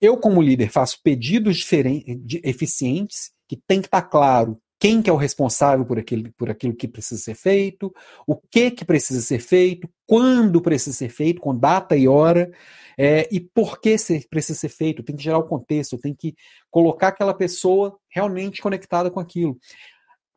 [0.00, 5.08] Eu, como líder, faço pedidos diferentes, eficientes, que tem que estar tá claro quem que
[5.08, 7.92] é o responsável por aquilo, por aquilo que precisa ser feito,
[8.26, 12.50] o que que precisa ser feito, quando precisa ser feito, com data e hora,
[12.98, 13.96] é, e por que
[14.28, 15.02] precisa ser feito.
[15.02, 16.34] Tem que gerar o contexto, tem que
[16.70, 19.58] colocar aquela pessoa realmente conectada com aquilo.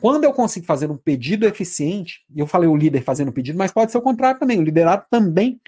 [0.01, 3.91] Quando eu consigo fazer um pedido eficiente, eu falei o líder fazendo pedido, mas pode
[3.91, 4.57] ser o contrário também.
[4.57, 5.59] O liderado também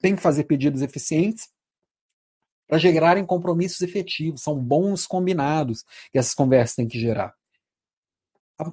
[0.00, 1.48] tem que fazer pedidos eficientes
[2.66, 4.42] para gerarem compromissos efetivos.
[4.42, 7.35] São bons combinados que essas conversas têm que gerar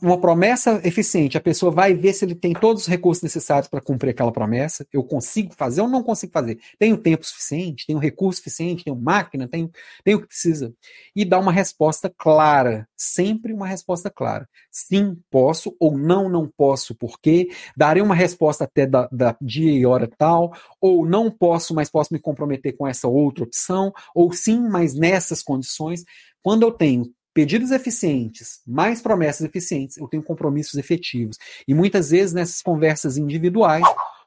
[0.02, 3.82] uma promessa eficiente, a pessoa vai ver se ele tem todos os recursos necessários para
[3.82, 4.88] cumprir aquela promessa.
[4.94, 6.58] Eu consigo fazer ou não consigo fazer?
[6.80, 7.86] Tenho tempo suficiente?
[7.86, 8.86] Tenho recurso suficiente?
[8.86, 9.46] Tenho máquina?
[9.46, 9.70] Tenho,
[10.04, 10.74] tenho o que precisa?
[11.14, 12.88] E dá uma resposta clara.
[12.96, 14.48] Sempre uma resposta clara.
[14.72, 17.50] Sim, posso, ou não, não posso, por quê?
[17.76, 22.14] Darei uma resposta até da, da dia e hora tal, ou não posso, mas posso
[22.14, 26.06] me comprometer com essa outra opção, ou sim, mas nessas condições.
[26.42, 31.38] Quando eu tenho pedidos eficientes, mais promessas eficientes, eu tenho compromissos efetivos.
[31.68, 33.84] E muitas vezes nessas conversas individuais,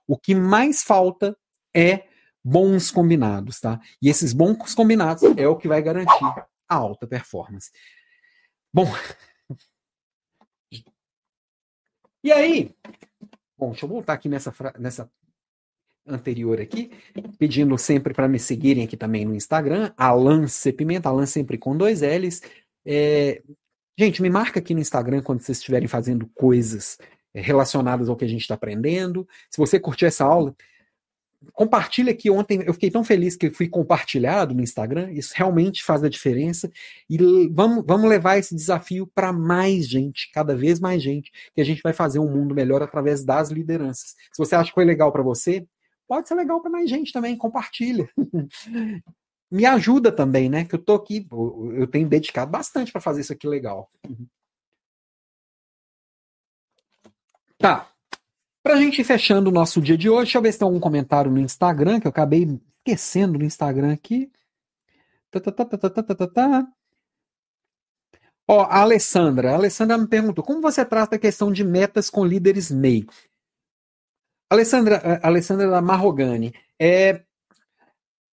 [0.06, 1.36] o que mais falta
[1.74, 2.04] é
[2.44, 3.80] bons combinados, tá?
[4.00, 6.24] E esses bons combinados é o que vai garantir
[6.68, 7.70] a alta performance.
[8.72, 8.86] Bom,
[12.22, 12.74] e aí,
[13.56, 15.10] bom, deixa eu voltar aqui nessa, nessa
[16.06, 16.92] anterior aqui,
[17.38, 20.72] pedindo sempre para me seguirem aqui também no Instagram, Alan C.
[20.72, 22.42] Pimenta, Alan sempre com dois L's,
[22.86, 23.42] é,
[23.98, 26.98] gente, me marca aqui no Instagram quando vocês estiverem fazendo coisas
[27.34, 29.26] é, relacionadas ao que a gente está aprendendo.
[29.50, 30.54] Se você curtiu essa aula,
[31.52, 32.62] compartilha aqui ontem.
[32.64, 35.10] Eu fiquei tão feliz que fui compartilhado no Instagram.
[35.12, 36.70] Isso realmente faz a diferença.
[37.08, 37.18] E
[37.48, 41.82] vamos, vamos levar esse desafio para mais gente, cada vez mais gente, que a gente
[41.82, 44.14] vai fazer um mundo melhor através das lideranças.
[44.32, 45.66] Se você acha que foi legal para você,
[46.08, 47.36] pode ser legal para mais gente também.
[47.36, 48.08] Compartilha.
[49.50, 50.64] me ajuda também, né?
[50.64, 51.26] Que eu tô aqui,
[51.74, 53.90] eu tenho dedicado bastante para fazer isso aqui legal.
[57.58, 57.90] Tá.
[58.62, 60.80] Pra gente ir fechando o nosso dia de hoje, deixa eu ver se tem algum
[60.80, 64.30] comentário no Instagram, que eu acabei esquecendo no Instagram aqui.
[65.30, 66.68] Tá, tá, tá, tá, tá, tá, tá, tá.
[68.48, 69.52] Ó, a Alessandra.
[69.52, 73.06] A Alessandra me perguntou como você trata a questão de metas com líderes MEI.
[74.50, 76.54] Alessandra, Alessandra Marrogani.
[76.80, 77.24] É,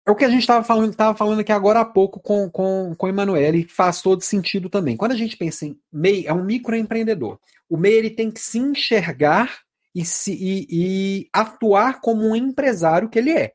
[0.05, 2.95] é o que a gente estava falando, tava falando aqui agora há pouco com, com,
[2.97, 4.97] com o Emanuele, faz todo sentido também.
[4.97, 7.39] Quando a gente pensa em MEI, é um microempreendedor.
[7.69, 9.59] O MEI ele tem que se enxergar
[9.93, 13.53] e, se, e, e atuar como um empresário que ele é.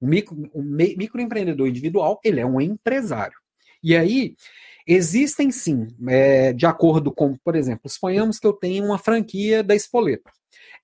[0.00, 3.36] O, micro, o microempreendedor individual, ele é um empresário.
[3.82, 4.34] E aí,
[4.86, 9.74] existem sim, é, de acordo com, por exemplo, suponhamos que eu tenho uma franquia da
[9.74, 10.30] Espoleta.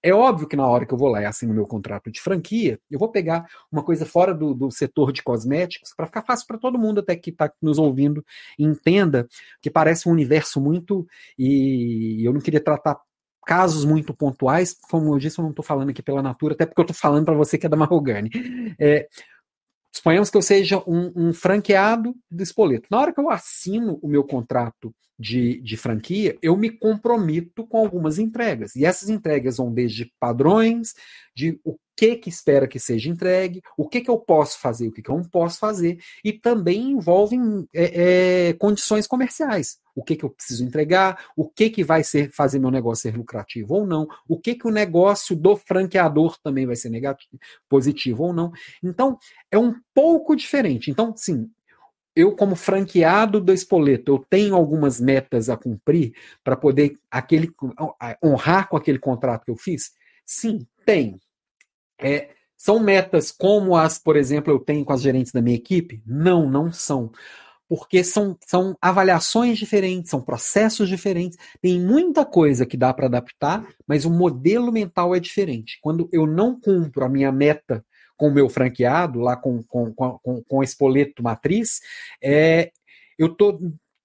[0.04, 2.78] É óbvio que na hora que eu vou lá e assino meu contrato de franquia,
[2.90, 6.58] eu vou pegar uma coisa fora do, do setor de cosméticos para ficar fácil para
[6.58, 8.22] todo mundo até que está nos ouvindo
[8.58, 9.26] entenda
[9.62, 11.06] que parece um universo muito
[11.38, 13.00] e eu não queria tratar
[13.46, 16.80] casos muito pontuais, como eu disse, eu não estou falando aqui pela Natura, até porque
[16.82, 18.30] eu estou falando para você que é da Marrogane.
[18.78, 19.08] É,
[19.94, 22.88] Suponhamos que eu seja um, um, franqueado do Espoleto.
[22.90, 27.78] Na hora que eu assino o meu contrato de, de franquia, eu me comprometo com
[27.78, 28.74] algumas entregas.
[28.74, 30.94] E essas entregas vão desde padrões,
[31.34, 34.92] de o que que espera que seja entregue, o que que eu posso fazer, o
[34.92, 39.78] que que eu não posso fazer, e também envolvem é, é, condições comerciais.
[39.94, 43.16] O que que eu preciso entregar, o que que vai ser fazer meu negócio ser
[43.16, 47.38] lucrativo ou não, o que que o negócio do franqueador também vai ser negativo,
[47.68, 48.52] positivo ou não.
[48.82, 49.16] Então,
[49.50, 50.90] é um pouco diferente.
[50.90, 51.48] Então, sim,
[52.16, 56.12] eu, como franqueado do Espoleto, eu tenho algumas metas a cumprir
[56.44, 57.50] para poder aquele,
[58.22, 59.92] honrar com aquele contrato que eu fiz?
[60.24, 61.18] Sim, tem.
[62.04, 66.02] É, são metas como as, por exemplo, eu tenho com as gerentes da minha equipe?
[66.06, 67.10] Não, não são.
[67.68, 73.66] Porque são, são avaliações diferentes, são processos diferentes, tem muita coisa que dá para adaptar,
[73.86, 75.78] mas o modelo mental é diferente.
[75.80, 77.84] Quando eu não cumpro a minha meta
[78.16, 81.80] com o meu franqueado, lá com, com, com, com a Espoleto Matriz,
[82.22, 82.70] é,
[83.18, 83.58] eu estou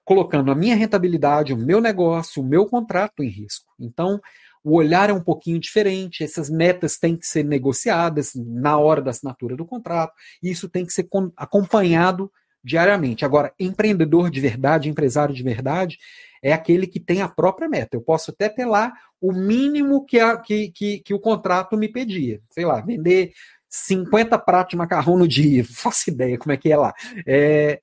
[0.03, 3.71] colocando a minha rentabilidade, o meu negócio, o meu contrato em risco.
[3.79, 4.19] Então,
[4.63, 9.11] o olhar é um pouquinho diferente, essas metas têm que ser negociadas na hora da
[9.11, 10.13] assinatura do contrato,
[10.43, 12.31] e isso tem que ser acompanhado
[12.63, 13.23] diariamente.
[13.23, 15.97] Agora, empreendedor de verdade, empresário de verdade,
[16.41, 17.95] é aquele que tem a própria meta.
[17.95, 21.89] Eu posso até ter lá o mínimo que, a, que, que, que o contrato me
[21.89, 22.41] pedia.
[22.49, 23.33] Sei lá, vender
[23.69, 26.93] 50 pratos de macarrão no dia, faço ideia como é que é lá.
[27.25, 27.81] É,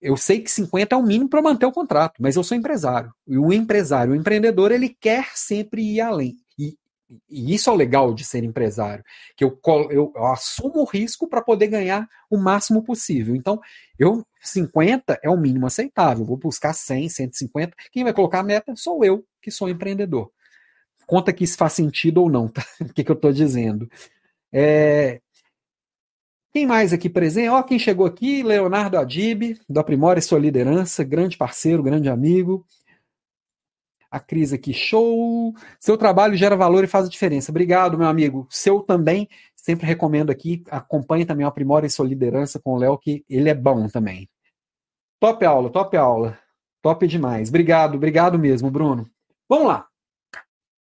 [0.00, 3.12] eu sei que 50 é o mínimo para manter o contrato, mas eu sou empresário.
[3.26, 6.36] E o empresário, o empreendedor, ele quer sempre ir além.
[6.58, 6.76] E,
[7.28, 9.04] e isso é o legal de ser empresário,
[9.36, 9.58] que eu,
[9.90, 13.34] eu, eu assumo o risco para poder ganhar o máximo possível.
[13.34, 13.60] Então,
[13.98, 16.24] eu 50 é o mínimo aceitável.
[16.24, 17.74] vou buscar 100, 150.
[17.90, 20.30] Quem vai colocar a meta sou eu, que sou empreendedor.
[21.06, 22.62] Conta que isso faz sentido ou não, tá?
[22.80, 23.88] O que, que eu estou dizendo.
[24.52, 25.20] É,
[26.58, 27.50] quem mais aqui presente?
[27.50, 32.66] Ó, quem chegou aqui, Leonardo Adib, do Aprimore Sua Liderança, grande parceiro, grande amigo.
[34.10, 35.54] A Cris aqui, show.
[35.78, 37.52] Seu trabalho gera valor e faz a diferença.
[37.52, 38.48] Obrigado, meu amigo.
[38.50, 40.64] Seu também, sempre recomendo aqui.
[40.68, 44.28] Acompanhe também o Aprimore Sua Liderança com o Léo, que ele é bom também.
[45.20, 46.36] Top aula, top aula.
[46.82, 47.50] Top demais.
[47.50, 49.08] Obrigado, obrigado mesmo, Bruno.
[49.48, 49.86] Vamos lá.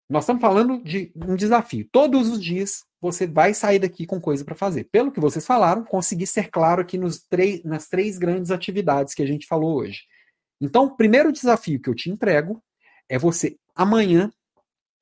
[0.09, 1.85] Nós estamos falando de um desafio.
[1.91, 4.85] Todos os dias você vai sair daqui com coisa para fazer.
[4.85, 7.23] Pelo que vocês falaram, consegui ser claro aqui nos
[7.63, 10.01] nas três grandes atividades que a gente falou hoje.
[10.59, 12.61] Então, o primeiro desafio que eu te entrego
[13.07, 14.31] é você amanhã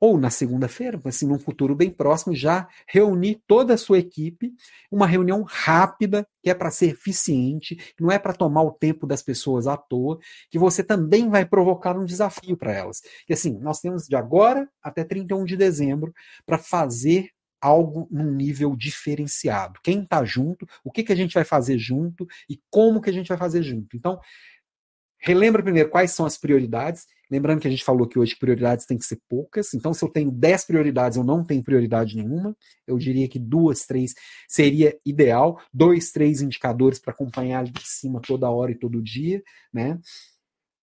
[0.03, 4.53] ou na segunda-feira, assim, num futuro bem próximo, já reunir toda a sua equipe,
[4.91, 9.23] uma reunião rápida, que é para ser eficiente, não é para tomar o tempo das
[9.23, 10.19] pessoas à toa,
[10.51, 13.01] que você também vai provocar um desafio para elas.
[13.30, 16.13] E assim, nós temos de agora até 31 de dezembro
[16.45, 17.30] para fazer
[17.64, 19.80] algo num nível diferenciado.
[19.81, 23.14] Quem está junto, o que, que a gente vai fazer junto e como que a
[23.14, 23.95] gente vai fazer junto.
[23.95, 24.19] Então,
[25.18, 27.06] relembra primeiro quais são as prioridades.
[27.31, 29.73] Lembrando que a gente falou que hoje prioridades têm que ser poucas.
[29.73, 32.53] Então, se eu tenho 10 prioridades, eu não tenho prioridade nenhuma.
[32.85, 34.14] Eu diria que duas, três
[34.45, 35.57] seria ideal.
[35.73, 39.41] Dois, três indicadores para acompanhar de cima toda hora e todo dia,
[39.73, 39.98] né?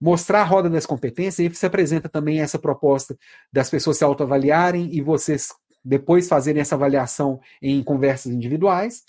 [0.00, 3.16] mostrar a roda das competências, e você apresenta também essa proposta
[3.52, 5.48] das pessoas se autoavaliarem e vocês
[5.84, 9.02] depois fazerem essa avaliação em conversas individuais.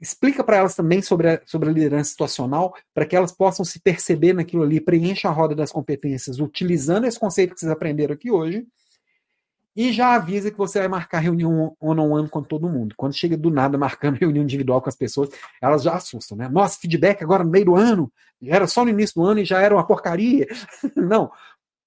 [0.00, 3.78] Explica para elas também sobre a, sobre a liderança situacional, para que elas possam se
[3.78, 8.30] perceber naquilo ali, preencha a roda das competências utilizando esse conceito que vocês aprenderam aqui
[8.30, 8.66] hoje,
[9.76, 12.94] e já avisa que você vai marcar reunião one-on-one com todo mundo.
[12.96, 15.30] Quando chega do nada marcando reunião individual com as pessoas,
[15.60, 16.48] elas já assustam, né?
[16.48, 18.12] Nossa, feedback agora no meio do ano,
[18.42, 20.46] era só no início do ano e já era uma porcaria.
[20.96, 21.30] Não,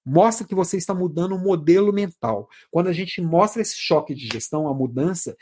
[0.06, 2.50] Mostra que você está mudando o modelo mental.
[2.70, 5.36] Quando a gente mostra esse choque de gestão, a mudança,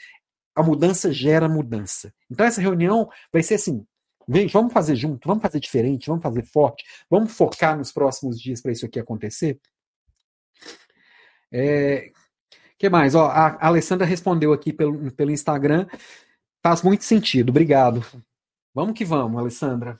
[0.55, 2.13] a mudança gera mudança.
[2.29, 3.85] Então essa reunião vai ser assim:
[4.27, 8.61] vem, vamos fazer junto, vamos fazer diferente, vamos fazer forte, vamos focar nos próximos dias
[8.61, 9.59] para isso aqui acontecer.
[11.51, 12.11] É,
[12.77, 13.13] que mais?
[13.15, 15.87] Ó, a Alessandra respondeu aqui pelo, pelo Instagram.
[16.63, 18.05] Faz muito sentido, obrigado.
[18.73, 19.97] Vamos que vamos, Alessandra.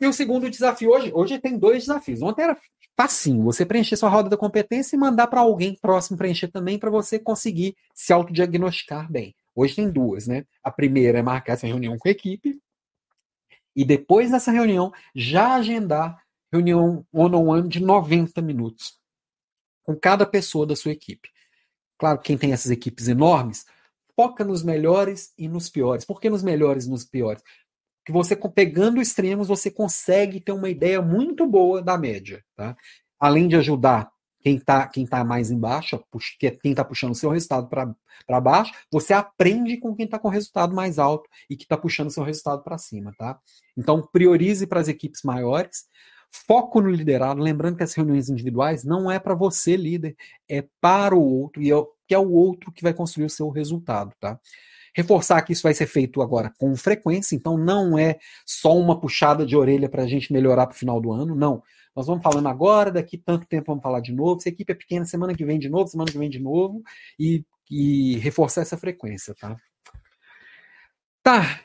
[0.00, 2.22] E o segundo desafio hoje, hoje tem dois desafios.
[2.22, 2.58] Ontem era
[2.96, 6.90] facinho, você preencher sua roda da competência e mandar para alguém próximo preencher também para
[6.90, 9.34] você conseguir se autodiagnosticar bem.
[9.54, 10.44] Hoje tem duas, né?
[10.62, 12.58] A primeira é marcar essa reunião com a equipe
[13.74, 16.22] e depois dessa reunião já agendar
[16.52, 18.98] reunião one-on-one -on -one de 90 minutos
[19.82, 21.28] com cada pessoa da sua equipe.
[21.98, 23.66] Claro, quem tem essas equipes enormes,
[24.16, 26.04] foca nos melhores e nos piores.
[26.04, 27.42] Por que nos melhores e nos piores?
[28.04, 32.76] Que você pegando extremos você consegue ter uma ideia muito boa da média, tá?
[33.18, 34.10] Além de ajudar
[34.40, 35.98] quem está quem tá mais embaixo,
[36.38, 40.18] que é quem está puxando o seu resultado para baixo, você aprende com quem está
[40.18, 43.38] com resultado mais alto e que está puxando o seu resultado para cima, tá?
[43.76, 45.86] Então priorize para as equipes maiores,
[46.30, 50.14] foco no liderado, lembrando que as reuniões individuais não é para você líder,
[50.46, 51.76] é para o outro e é,
[52.06, 54.38] que é o outro que vai construir o seu resultado, tá?
[54.94, 59.44] Reforçar que isso vai ser feito agora com frequência, então não é só uma puxada
[59.44, 61.62] de orelha para a gente melhorar para o final do ano, não.
[61.96, 64.40] Nós vamos falando agora, daqui tanto tempo vamos falar de novo.
[64.40, 66.82] Se a equipe é pequena, semana que vem de novo, semana que vem de novo,
[67.18, 69.56] e, e reforçar essa frequência, tá?
[71.22, 71.60] Tá.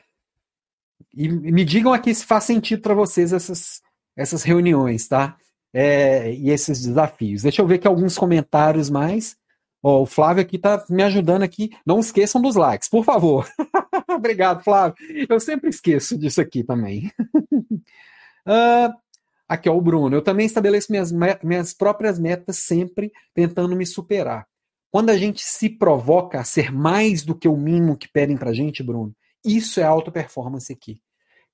[1.14, 3.80] E me digam aqui se faz sentido para vocês essas,
[4.16, 5.36] essas reuniões, tá?
[5.72, 7.42] É, e esses desafios.
[7.42, 9.36] Deixa eu ver aqui alguns comentários mais.
[9.82, 11.70] Ó, o Flávio aqui tá me ajudando aqui.
[11.86, 13.48] Não esqueçam dos likes, por favor.
[14.08, 14.96] Obrigado, Flávio.
[15.28, 17.10] Eu sempre esqueço disso aqui também.
[18.46, 18.92] uh,
[19.48, 20.14] aqui, ó, o Bruno.
[20.14, 21.10] Eu também estabeleço minhas,
[21.42, 24.46] minhas próprias metas sempre tentando me superar.
[24.90, 28.52] Quando a gente se provoca a ser mais do que o mínimo que pedem pra
[28.52, 31.00] gente, Bruno, isso é alta performance aqui.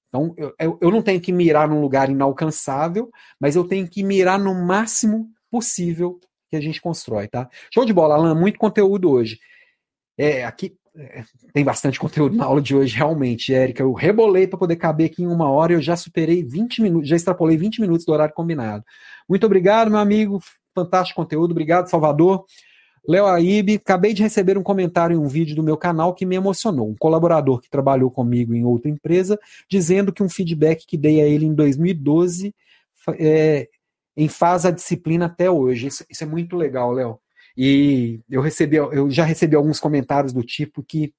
[0.08, 4.38] Então, eu, eu não tenho que mirar num lugar inalcançável, mas eu tenho que mirar
[4.38, 7.48] no máximo possível que a gente constrói, tá?
[7.72, 9.38] Show de bola, Alan, muito conteúdo hoje.
[10.18, 13.82] É, aqui é, tem bastante conteúdo na aula de hoje, realmente, Érica.
[13.82, 17.08] Eu rebolei para poder caber aqui em uma hora e eu já superei 20 minutos,
[17.08, 18.84] já extrapolei 20 minutos do horário combinado.
[19.28, 20.40] Muito obrigado, meu amigo.
[20.74, 21.52] Fantástico conteúdo.
[21.52, 22.44] Obrigado, Salvador.
[23.08, 26.34] Léo Aib, acabei de receber um comentário em um vídeo do meu canal que me
[26.34, 26.88] emocionou.
[26.88, 29.38] Um colaborador que trabalhou comigo em outra empresa,
[29.70, 32.52] dizendo que um feedback que dei a ele em 2012
[33.18, 33.68] é,
[34.16, 35.88] em faz a disciplina até hoje.
[35.88, 37.20] Isso, isso é muito legal, Léo.
[37.56, 41.14] E eu recebi, eu já recebi alguns comentários do tipo que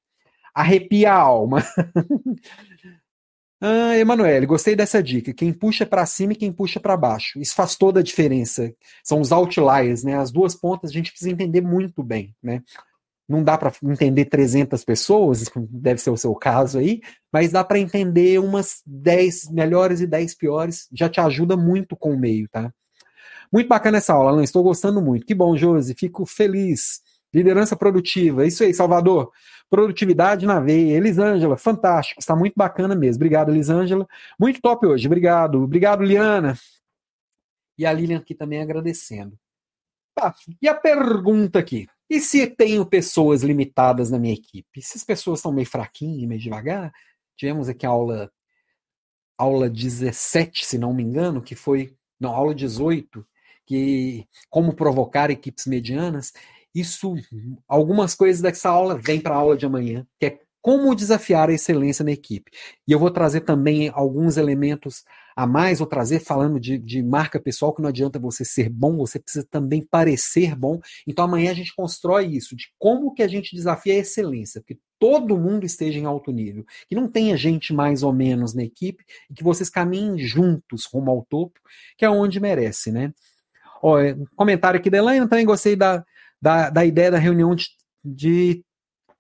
[0.54, 1.64] arrepia a alma.
[3.62, 5.34] ah, Emanuele, gostei dessa dica.
[5.34, 7.40] Quem puxa para cima e quem puxa para baixo.
[7.40, 8.74] Isso faz toda a diferença.
[9.04, 10.16] São os outliers, né?
[10.16, 12.62] As duas pontas a gente precisa entender muito bem, né?
[13.28, 17.02] Não dá para entender 300 pessoas, deve ser o seu caso aí,
[17.32, 22.14] mas dá para entender umas 10 melhores e 10 piores, já te ajuda muito com
[22.14, 22.72] o meio, tá?
[23.52, 24.44] Muito bacana essa aula, Alan.
[24.44, 25.26] Estou gostando muito.
[25.26, 25.96] Que bom, Josi.
[25.96, 27.02] Fico feliz.
[27.34, 28.46] Liderança produtiva.
[28.46, 29.32] Isso aí, Salvador.
[29.70, 30.98] Produtividade na veia.
[30.98, 32.20] Elisângela, fantástico.
[32.20, 33.18] Está muito bacana mesmo.
[33.18, 34.08] Obrigado, Elisângela.
[34.40, 35.08] Muito top hoje.
[35.08, 35.62] Obrigado.
[35.62, 36.58] Obrigado, Liana.
[37.78, 39.38] E a Lilian aqui também agradecendo.
[40.16, 40.34] Tá.
[40.62, 41.88] E a pergunta aqui.
[42.10, 44.82] E se tenho pessoas limitadas na minha equipe?
[44.82, 46.92] Se as pessoas são meio fraquinhas, meio devagar?
[47.36, 48.32] Tivemos aqui a aula,
[49.38, 51.96] aula 17, se não me engano, que foi.
[52.20, 53.24] Não, aula 18,
[53.68, 56.32] que como provocar equipes medianas,
[56.74, 57.16] isso
[57.68, 61.54] algumas coisas dessa aula vêm para a aula de amanhã, que é como desafiar a
[61.54, 62.52] excelência na equipe.
[62.86, 65.04] E eu vou trazer também alguns elementos
[65.36, 68.98] a mais, vou trazer falando de, de marca pessoal, que não adianta você ser bom,
[68.98, 70.80] você precisa também parecer bom.
[71.08, 74.78] Então amanhã a gente constrói isso, de como que a gente desafia a excelência, que
[75.00, 79.06] todo mundo esteja em alto nível, que não tenha gente mais ou menos na equipe,
[79.30, 81.60] e que vocês caminhem juntos rumo ao topo,
[81.98, 83.14] que é onde merece, né?
[83.82, 86.04] Ó, é, comentário aqui da Elaine, também gostei da,
[86.42, 87.68] da, da ideia da reunião de,
[88.04, 88.64] de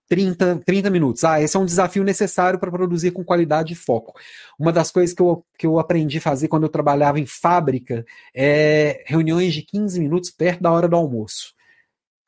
[0.07, 1.23] 30, 30 minutos.
[1.23, 4.13] Ah, esse é um desafio necessário para produzir com qualidade e foco.
[4.57, 8.05] Uma das coisas que eu, que eu aprendi a fazer quando eu trabalhava em fábrica
[8.33, 11.53] é reuniões de 15 minutos perto da hora do almoço.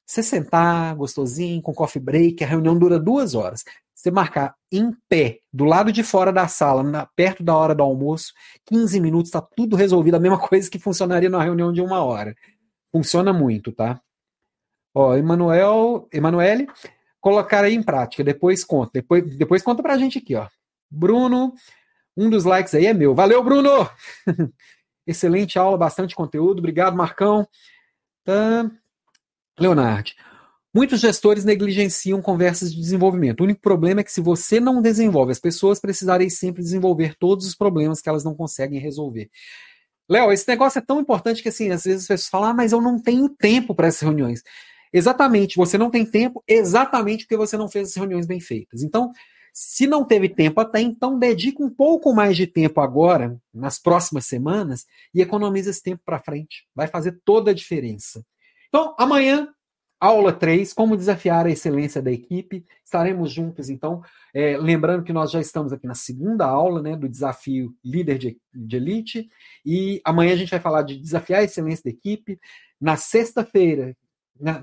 [0.06, 3.64] Você sentar gostosinho, com coffee break, a reunião dura duas horas.
[4.00, 7.84] Você marcar em pé, do lado de fora da sala, na, perto da hora do
[7.84, 8.32] almoço,
[8.66, 10.16] 15 minutos, está tudo resolvido.
[10.16, 12.34] A mesma coisa que funcionaria numa reunião de uma hora.
[12.94, 14.00] Funciona muito, tá?
[14.96, 16.66] Ó, Emanuel, Emanuele,
[17.20, 18.92] colocar aí em prática, depois conta.
[18.94, 20.48] Depois, depois conta pra gente aqui, ó.
[20.90, 21.54] Bruno,
[22.16, 23.14] um dos likes aí é meu.
[23.14, 23.90] Valeu, Bruno!
[25.06, 26.60] Excelente aula, bastante conteúdo.
[26.60, 27.46] Obrigado, Marcão.
[28.24, 28.72] Tá.
[29.60, 30.12] Leonardo.
[30.80, 33.42] Muitos gestores negligenciam conversas de desenvolvimento.
[33.42, 37.46] O único problema é que se você não desenvolve as pessoas, precisarei sempre desenvolver todos
[37.46, 39.30] os problemas que elas não conseguem resolver.
[40.10, 42.72] Léo, esse negócio é tão importante que assim, às vezes as pessoas falam, ah, mas
[42.72, 44.42] eu não tenho tempo para essas reuniões.
[44.94, 48.82] Exatamente, você não tem tempo exatamente porque você não fez as reuniões bem feitas.
[48.82, 49.12] Então,
[49.54, 54.28] se não teve tempo até então, dedica um pouco mais de tempo agora, nas próximas
[54.28, 56.66] semanas, e economiza esse tempo para frente.
[56.74, 58.24] Vai fazer toda a diferença.
[58.70, 59.50] Então, amanhã
[60.00, 62.66] Aula 3, como desafiar a excelência da equipe.
[62.86, 64.02] Estaremos juntos, então.
[64.34, 68.38] É, lembrando que nós já estamos aqui na segunda aula né, do desafio líder de,
[68.54, 69.30] de, elite.
[69.66, 72.40] E amanhã a gente vai falar de desafiar a excelência da equipe.
[72.80, 73.94] Na sexta-feira,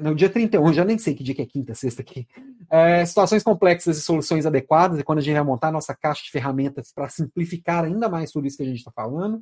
[0.00, 2.26] no dia 31, já nem sei que dia que é quinta, sexta aqui.
[2.70, 6.24] É, situações complexas e soluções adequadas, é quando a gente vai montar a nossa caixa
[6.24, 9.38] de ferramentas para simplificar ainda mais tudo isso que a gente está falando.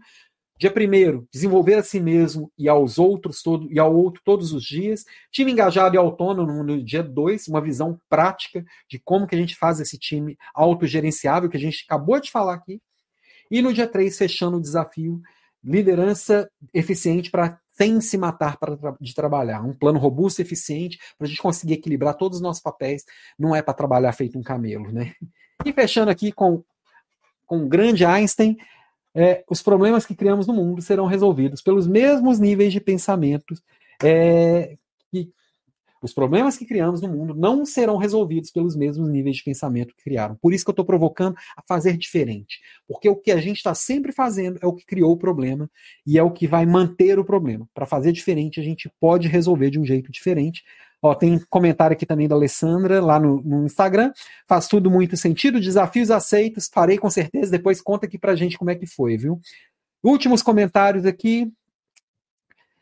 [0.57, 4.63] Dia primeiro, desenvolver a si mesmo e aos outros todo, e ao outro todos os
[4.65, 5.05] dias.
[5.33, 9.57] Time engajado e autônomo no dia dois, uma visão prática de como que a gente
[9.57, 12.81] faz esse time autogerenciável que a gente acabou de falar aqui.
[13.51, 15.21] E no dia três, fechando o desafio,
[15.63, 19.61] liderança eficiente para sem se matar para de trabalhar.
[19.63, 23.05] Um plano robusto e eficiente para a gente conseguir equilibrar todos os nossos papéis.
[23.37, 25.13] Não é para trabalhar feito um camelo, né?
[25.65, 26.63] E fechando aqui com,
[27.45, 28.57] com o grande Einstein,
[29.15, 33.63] é, os problemas que criamos no mundo serão resolvidos pelos mesmos níveis de pensamentos
[34.03, 34.77] é,
[35.11, 35.31] que
[36.03, 40.05] os problemas que criamos no mundo não serão resolvidos pelos mesmos níveis de pensamento que
[40.05, 40.37] criaram.
[40.37, 42.61] Por isso que eu estou provocando a fazer diferente.
[42.87, 45.71] Porque o que a gente está sempre fazendo é o que criou o problema
[46.07, 47.67] e é o que vai manter o problema.
[47.73, 50.63] Para fazer diferente, a gente pode resolver de um jeito diferente.
[51.05, 54.11] Ó, tem comentário aqui também da Alessandra lá no, no, Instagram.
[54.49, 57.51] Faz tudo muito sentido, desafios aceitos, farei com certeza.
[57.51, 59.39] Depois conta aqui pra gente como é que foi, viu?
[60.03, 61.53] Últimos comentários aqui.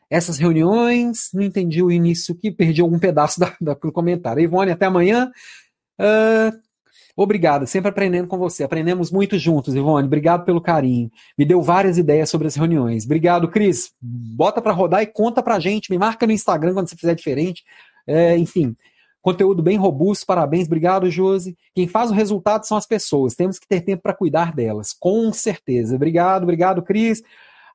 [0.09, 4.41] Essas reuniões, não entendi o início que perdi algum pedaço da, da, do comentário.
[4.41, 5.29] Ivone, até amanhã.
[5.99, 6.57] Uh,
[7.17, 8.63] obrigado, sempre aprendendo com você.
[8.63, 10.07] Aprendemos muito juntos, Ivone.
[10.07, 11.11] Obrigado pelo carinho.
[11.37, 13.03] Me deu várias ideias sobre as reuniões.
[13.03, 13.91] Obrigado, Cris.
[14.01, 15.91] Bota para rodar e conta pra gente.
[15.91, 17.65] Me marca no Instagram quando você fizer diferente.
[18.05, 18.75] É, enfim,
[19.21, 21.57] conteúdo bem robusto, parabéns, obrigado, Josi.
[21.73, 25.31] Quem faz o resultado são as pessoas, temos que ter tempo para cuidar delas, com
[25.31, 25.95] certeza.
[25.95, 27.21] Obrigado, obrigado, Cris.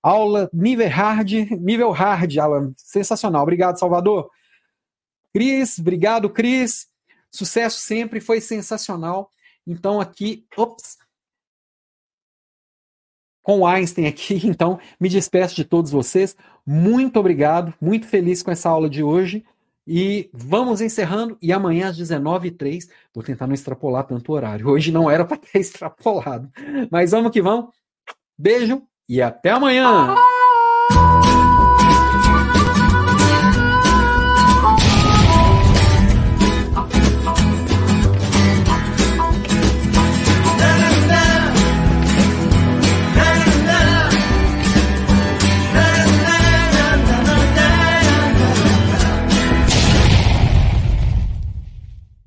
[0.03, 3.43] Aula nível hard, nível hard, Alan, sensacional.
[3.43, 4.31] Obrigado, Salvador.
[5.35, 6.87] Cris, obrigado, Cris.
[7.31, 9.31] Sucesso sempre, foi sensacional.
[9.67, 10.97] Então aqui, ops,
[13.43, 16.37] com Einstein aqui, então me despeço de todos vocês.
[16.67, 19.45] Muito obrigado, muito feliz com essa aula de hoje.
[19.91, 21.39] E vamos encerrando.
[21.41, 24.69] E amanhã às 19h03, vou tentar não extrapolar tanto o horário.
[24.71, 26.51] Hoje não era para ter extrapolado.
[26.91, 27.71] Mas vamos que vamos.
[28.37, 30.15] Beijo e até amanhã!